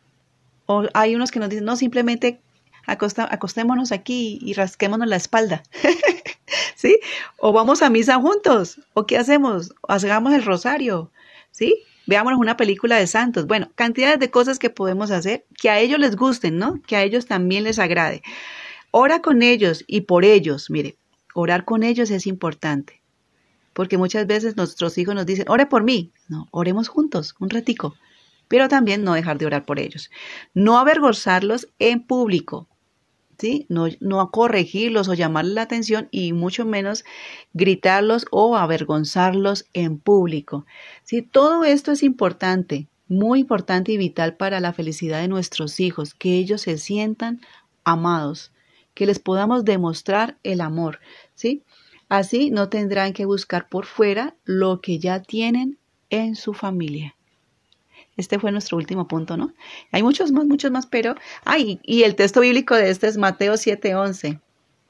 O 0.65 0.83
hay 0.93 1.15
unos 1.15 1.31
que 1.31 1.39
nos 1.39 1.49
dicen, 1.49 1.63
no, 1.63 1.77
simplemente 1.77 2.41
acostémonos 2.85 3.91
aquí 3.91 4.39
y 4.41 4.53
rasquémonos 4.53 5.07
la 5.07 5.15
espalda. 5.15 5.63
¿Sí? 6.75 6.99
O 7.37 7.53
vamos 7.53 7.81
a 7.81 7.89
misa 7.89 8.19
juntos. 8.19 8.81
¿O 8.93 9.05
qué 9.05 9.17
hacemos? 9.17 9.73
hagamos 9.87 10.33
el 10.33 10.43
rosario. 10.43 11.11
¿Sí? 11.51 11.83
Veámonos 12.07 12.39
una 12.39 12.57
película 12.57 12.95
de 12.95 13.05
santos. 13.05 13.45
Bueno, 13.45 13.71
cantidades 13.75 14.19
de 14.19 14.31
cosas 14.31 14.57
que 14.57 14.69
podemos 14.69 15.11
hacer 15.11 15.45
que 15.61 15.69
a 15.69 15.79
ellos 15.79 15.99
les 15.99 16.15
gusten, 16.15 16.57
¿no? 16.57 16.81
Que 16.81 16.95
a 16.95 17.03
ellos 17.03 17.27
también 17.27 17.63
les 17.63 17.77
agrade. 17.77 18.23
Ora 18.91 19.21
con 19.21 19.43
ellos 19.43 19.83
y 19.85 20.01
por 20.01 20.25
ellos, 20.25 20.69
mire, 20.69 20.97
orar 21.35 21.65
con 21.65 21.83
ellos 21.83 22.09
es 22.09 22.25
importante. 22.25 23.03
Porque 23.73 23.97
muchas 23.97 24.25
veces 24.25 24.57
nuestros 24.57 24.97
hijos 24.97 25.13
nos 25.13 25.27
dicen, 25.27 25.45
ore 25.49 25.67
por 25.67 25.83
mí. 25.83 26.11
No, 26.29 26.47
oremos 26.49 26.87
juntos, 26.87 27.35
un 27.39 27.49
ratico. 27.49 27.95
Pero 28.47 28.69
también 28.69 29.03
no 29.03 29.13
dejar 29.13 29.37
de 29.37 29.45
orar 29.45 29.65
por 29.65 29.77
ellos. 29.77 30.09
No 30.53 30.79
avergonzarlos 30.79 31.67
en 31.77 32.01
público. 32.01 32.67
No, 33.69 33.87
no 33.99 34.31
corregirlos 34.31 35.07
o 35.07 35.13
llamarles 35.13 35.53
la 35.53 35.61
atención 35.63 36.07
y 36.11 36.33
mucho 36.33 36.65
menos 36.65 37.05
gritarlos 37.53 38.25
o 38.31 38.57
avergonzarlos 38.57 39.65
en 39.73 39.99
público. 39.99 40.65
¿sí? 41.03 41.21
Todo 41.21 41.63
esto 41.63 41.91
es 41.91 42.03
importante, 42.03 42.87
muy 43.07 43.39
importante 43.39 43.91
y 43.91 43.97
vital 43.97 44.35
para 44.35 44.59
la 44.59 44.73
felicidad 44.73 45.21
de 45.21 45.27
nuestros 45.27 45.79
hijos, 45.79 46.13
que 46.13 46.37
ellos 46.37 46.61
se 46.61 46.77
sientan 46.77 47.41
amados, 47.83 48.51
que 48.93 49.05
les 49.05 49.19
podamos 49.19 49.63
demostrar 49.63 50.37
el 50.43 50.61
amor, 50.61 50.99
¿sí? 51.35 51.63
Así 52.09 52.51
no 52.51 52.69
tendrán 52.69 53.13
que 53.13 53.25
buscar 53.25 53.67
por 53.69 53.85
fuera 53.85 54.35
lo 54.45 54.81
que 54.81 54.97
ya 54.97 55.21
tienen 55.21 55.77
en 56.09 56.35
su 56.35 56.53
familia. 56.53 57.16
Este 58.17 58.39
fue 58.39 58.51
nuestro 58.51 58.77
último 58.77 59.07
punto, 59.07 59.37
¿no? 59.37 59.53
Hay 59.91 60.03
muchos 60.03 60.31
más, 60.31 60.45
muchos 60.45 60.71
más, 60.71 60.87
pero... 60.87 61.15
Ay, 61.45 61.79
y 61.83 62.03
el 62.03 62.15
texto 62.15 62.41
bíblico 62.41 62.75
de 62.75 62.89
este 62.89 63.07
es 63.07 63.17
Mateo 63.17 63.53
7.11. 63.53 64.41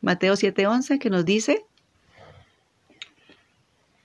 Mateo 0.02 0.34
7.11 0.34 0.98
que 1.00 1.10
nos 1.10 1.26
dice... 1.26 1.66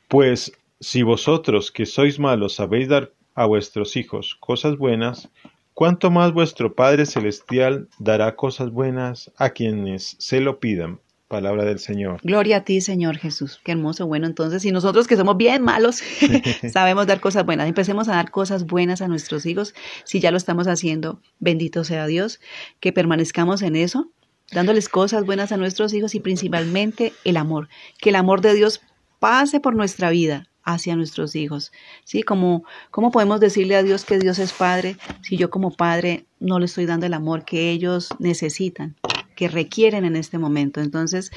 Pues 0.09 0.53
si 0.81 1.03
vosotros 1.03 1.71
que 1.71 1.87
sois 1.87 2.19
malos 2.19 2.57
sabéis 2.57 2.89
dar 2.89 3.13
a 3.35 3.47
vuestros 3.47 3.97
hijos 3.97 4.37
cosas 4.41 4.77
buenas, 4.77 5.31
¿cuánto 5.73 6.11
más 6.11 6.33
vuestro 6.33 6.75
Padre 6.75 7.07
Celestial 7.07 7.89
dará 7.99 8.37
cosas 8.37 8.71
buenas 8.71 9.31
a 9.37 9.51
quienes 9.51 10.17
se 10.19 10.41
lo 10.41 10.59
pidan? 10.59 11.01
Palabra 11.33 11.65
del 11.65 11.79
Señor. 11.79 12.21
Gloria 12.23 12.59
a 12.59 12.61
ti, 12.61 12.83
Señor 12.83 13.17
Jesús. 13.17 13.59
Qué 13.65 13.73
hermoso. 13.73 14.07
Bueno, 14.07 14.27
entonces, 14.27 14.61
si 14.61 14.71
nosotros 14.71 15.07
que 15.07 15.17
somos 15.17 15.39
bien 15.39 15.63
malos, 15.63 16.03
sabemos 16.71 17.07
dar 17.07 17.21
cosas 17.21 17.47
buenas, 17.47 17.69
empecemos 17.69 18.07
a 18.09 18.17
dar 18.17 18.31
cosas 18.31 18.67
buenas 18.67 19.01
a 19.01 19.09
nuestros 19.09 19.47
hijos. 19.47 19.75
Si 20.05 20.21
ya 20.21 20.31
lo 20.31 20.37
estamos 20.37 20.69
haciendo, 20.69 21.23
bendito 21.39 21.85
sea 21.85 22.07
Dios, 22.07 22.39
que 22.81 22.93
permanezcamos 22.93 23.63
en 23.63 23.77
eso, 23.77 24.11
dándoles 24.53 24.91
cosas 24.91 25.25
buenas 25.25 25.53
a 25.53 25.57
nuestros 25.57 25.95
hijos 25.95 26.15
y 26.15 26.21
principalmente 26.21 27.15
el 27.25 27.39
amor. 27.39 27.71
Que 27.99 28.11
el 28.11 28.17
amor 28.17 28.43
de 28.43 28.53
Dios 28.53 28.83
pase 29.19 29.59
por 29.59 29.75
nuestra 29.75 30.11
vida 30.11 30.51
hacia 30.65 30.97
nuestros 30.97 31.35
hijos. 31.35 31.73
¿Sí? 32.05 32.23
Como, 32.23 32.65
¿Cómo 32.91 33.11
podemos 33.11 33.41
decirle 33.41 33.77
a 33.77 33.83
Dios 33.83 34.05
que 34.05 34.19
Dios 34.19 34.39
es 34.39 34.53
Padre 34.53 34.97
si 35.23 35.39
yo 35.39 35.49
como 35.49 35.71
Padre 35.71 36.27
no 36.41 36.59
le 36.59 36.67
estoy 36.67 36.85
dando 36.87 37.07
el 37.07 37.15
amor 37.15 37.45
que 37.47 37.71
ellos 37.71 38.11
necesitan? 38.19 38.97
Que 39.35 39.49
requieren 39.49 40.05
en 40.05 40.17
este 40.17 40.39
momento. 40.39 40.81
Entonces... 40.81 41.31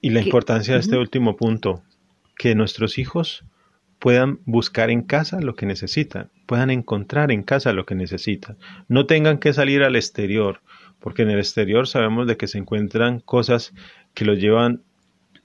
Y 0.00 0.10
la 0.10 0.20
importancia 0.20 0.74
de 0.74 0.80
este 0.80 0.96
último 0.96 1.36
punto, 1.36 1.82
que 2.36 2.54
nuestros 2.54 2.98
hijos 2.98 3.44
puedan 4.00 4.40
buscar 4.46 4.90
en 4.90 5.02
casa 5.02 5.40
lo 5.40 5.54
que 5.54 5.64
necesitan, 5.64 6.28
puedan 6.46 6.70
encontrar 6.70 7.30
en 7.30 7.44
casa 7.44 7.72
lo 7.72 7.86
que 7.86 7.94
necesitan, 7.94 8.56
no 8.88 9.06
tengan 9.06 9.38
que 9.38 9.52
salir 9.52 9.84
al 9.84 9.94
exterior, 9.94 10.60
porque 10.98 11.22
en 11.22 11.30
el 11.30 11.38
exterior 11.38 11.86
sabemos 11.86 12.26
de 12.26 12.36
que 12.36 12.48
se 12.48 12.58
encuentran 12.58 13.20
cosas 13.20 13.72
que 14.12 14.24
los 14.24 14.38
llevan 14.38 14.82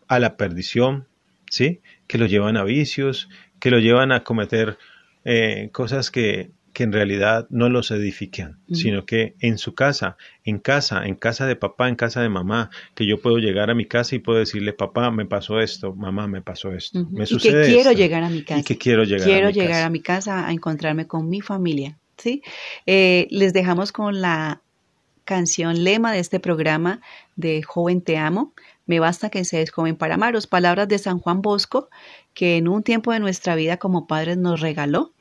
a 0.07 0.17
la 0.17 0.37
perdición, 0.37 1.05
¿sí? 1.51 1.81
Que 2.07 2.17
los 2.17 2.31
llevan 2.31 2.57
a 2.57 2.63
vicios, 2.63 3.29
que 3.59 3.69
los 3.69 3.83
llevan 3.83 4.11
a 4.11 4.23
cometer 4.23 4.79
eh, 5.23 5.69
cosas 5.71 6.09
que 6.09 6.49
que 6.77 6.83
en 6.83 6.93
realidad 6.93 7.47
no 7.49 7.69
los 7.69 7.89
edifican, 7.89 8.59
sino 8.71 9.07
que 9.07 9.33
en 9.39 9.57
su 9.57 9.73
casa, 9.73 10.15
en 10.43 10.59
casa, 10.59 11.07
en 11.07 11.15
casa 11.15 11.47
de 11.47 11.55
papá, 11.55 11.89
en 11.89 11.95
casa 11.95 12.21
de 12.21 12.29
mamá, 12.29 12.69
que 12.93 13.07
yo 13.07 13.19
puedo 13.19 13.39
llegar 13.39 13.71
a 13.71 13.73
mi 13.73 13.87
casa 13.87 14.13
y 14.13 14.19
puedo 14.19 14.37
decirle, 14.37 14.73
papá, 14.73 15.09
me 15.09 15.25
pasó 15.25 15.59
esto, 15.59 15.95
mamá, 15.95 16.27
me 16.27 16.43
pasó 16.43 16.73
esto, 16.73 17.03
me 17.09 17.23
y 17.23 17.37
que 17.39 17.63
quiero 17.65 17.93
llegar 17.93 18.23
a 18.23 18.29
mi 18.29 18.43
casa. 18.43 18.59
Y 18.59 18.63
que 18.63 18.77
quiero 18.77 19.05
llegar, 19.05 19.25
quiero 19.25 19.47
a, 19.47 19.49
mi 19.49 19.53
llegar 19.55 19.71
casa. 19.71 19.85
a 19.87 19.89
mi 19.89 20.01
casa 20.01 20.47
a 20.47 20.51
encontrarme 20.51 21.07
con 21.07 21.27
mi 21.27 21.41
familia. 21.41 21.97
¿sí? 22.15 22.43
Eh, 22.85 23.27
les 23.31 23.53
dejamos 23.53 23.91
con 23.91 24.21
la 24.21 24.61
canción 25.25 25.83
lema 25.83 26.11
de 26.11 26.19
este 26.19 26.39
programa 26.39 27.01
de 27.35 27.63
Joven 27.63 28.01
Te 28.01 28.19
Amo. 28.19 28.53
Me 28.85 28.99
basta 28.99 29.31
que 29.31 29.45
seas 29.45 29.71
joven 29.71 29.95
para 29.95 30.13
amaros. 30.13 30.45
Palabras 30.45 30.87
de 30.87 30.99
San 30.99 31.17
Juan 31.17 31.41
Bosco, 31.41 31.89
que 32.35 32.57
en 32.57 32.67
un 32.67 32.83
tiempo 32.83 33.13
de 33.13 33.19
nuestra 33.19 33.55
vida 33.55 33.77
como 33.77 34.05
padres 34.05 34.37
nos 34.37 34.59
regaló 34.59 35.15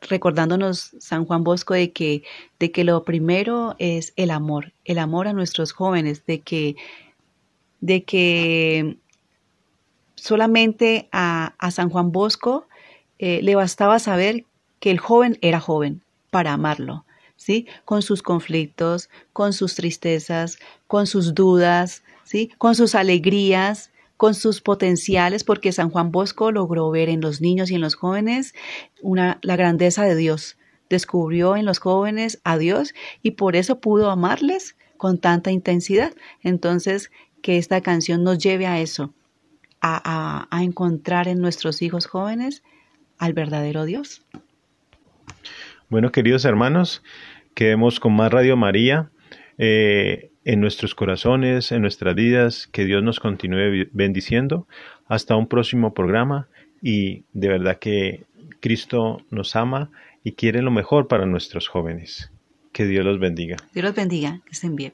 recordándonos 0.00 0.96
San 0.98 1.24
Juan 1.24 1.44
Bosco 1.44 1.74
de 1.74 1.92
que, 1.92 2.22
de 2.58 2.70
que 2.70 2.84
lo 2.84 3.04
primero 3.04 3.76
es 3.78 4.12
el 4.16 4.30
amor, 4.30 4.72
el 4.84 4.98
amor 4.98 5.28
a 5.28 5.32
nuestros 5.32 5.72
jóvenes, 5.72 6.24
de 6.26 6.40
que, 6.40 6.76
de 7.80 8.02
que 8.04 8.96
solamente 10.14 11.08
a, 11.12 11.54
San 11.70 11.90
Juan 11.90 12.12
Bosco 12.12 12.66
eh, 13.18 13.40
le 13.42 13.54
bastaba 13.54 13.98
saber 13.98 14.44
que 14.78 14.90
el 14.90 14.98
joven 14.98 15.38
era 15.42 15.60
joven 15.60 16.02
para 16.30 16.52
amarlo, 16.52 17.04
¿sí? 17.36 17.66
Con 17.84 18.02
sus 18.02 18.22
conflictos, 18.22 19.10
con 19.32 19.52
sus 19.52 19.74
tristezas, 19.74 20.58
con 20.86 21.06
sus 21.06 21.34
dudas, 21.34 22.02
¿sí? 22.24 22.50
Con 22.58 22.74
sus 22.74 22.94
alegrías, 22.94 23.90
con 24.20 24.34
sus 24.34 24.60
potenciales, 24.60 25.44
porque 25.44 25.72
San 25.72 25.88
Juan 25.88 26.12
Bosco 26.12 26.52
logró 26.52 26.90
ver 26.90 27.08
en 27.08 27.22
los 27.22 27.40
niños 27.40 27.70
y 27.70 27.76
en 27.76 27.80
los 27.80 27.94
jóvenes 27.94 28.54
una, 29.00 29.38
la 29.40 29.56
grandeza 29.56 30.04
de 30.04 30.14
Dios. 30.14 30.58
Descubrió 30.90 31.56
en 31.56 31.64
los 31.64 31.78
jóvenes 31.78 32.38
a 32.44 32.58
Dios 32.58 32.92
y 33.22 33.30
por 33.30 33.56
eso 33.56 33.80
pudo 33.80 34.10
amarles 34.10 34.76
con 34.98 35.16
tanta 35.16 35.52
intensidad. 35.52 36.12
Entonces, 36.42 37.10
que 37.40 37.56
esta 37.56 37.80
canción 37.80 38.22
nos 38.22 38.36
lleve 38.36 38.66
a 38.66 38.78
eso, 38.78 39.14
a, 39.80 40.46
a, 40.50 40.64
encontrar 40.64 41.26
en 41.26 41.40
nuestros 41.40 41.80
hijos 41.80 42.04
jóvenes 42.04 42.62
al 43.16 43.32
verdadero 43.32 43.86
Dios. 43.86 44.22
Bueno, 45.88 46.12
queridos 46.12 46.44
hermanos, 46.44 47.02
quedemos 47.54 47.98
con 47.98 48.14
más 48.16 48.30
Radio 48.30 48.54
María. 48.58 49.10
Eh, 49.56 50.29
en 50.50 50.60
nuestros 50.60 50.96
corazones, 50.96 51.70
en 51.70 51.80
nuestras 51.80 52.16
vidas, 52.16 52.66
que 52.72 52.84
Dios 52.84 53.04
nos 53.04 53.20
continúe 53.20 53.86
bendiciendo. 53.92 54.66
Hasta 55.06 55.36
un 55.36 55.46
próximo 55.46 55.94
programa 55.94 56.48
y 56.82 57.22
de 57.32 57.48
verdad 57.48 57.78
que 57.78 58.24
Cristo 58.58 59.18
nos 59.30 59.54
ama 59.54 59.92
y 60.24 60.32
quiere 60.32 60.60
lo 60.60 60.72
mejor 60.72 61.06
para 61.06 61.24
nuestros 61.24 61.68
jóvenes. 61.68 62.32
Que 62.72 62.84
Dios 62.84 63.04
los 63.04 63.20
bendiga. 63.20 63.58
Dios 63.72 63.84
los 63.84 63.94
bendiga, 63.94 64.40
que 64.44 64.50
estén 64.50 64.74
bien. 64.74 64.92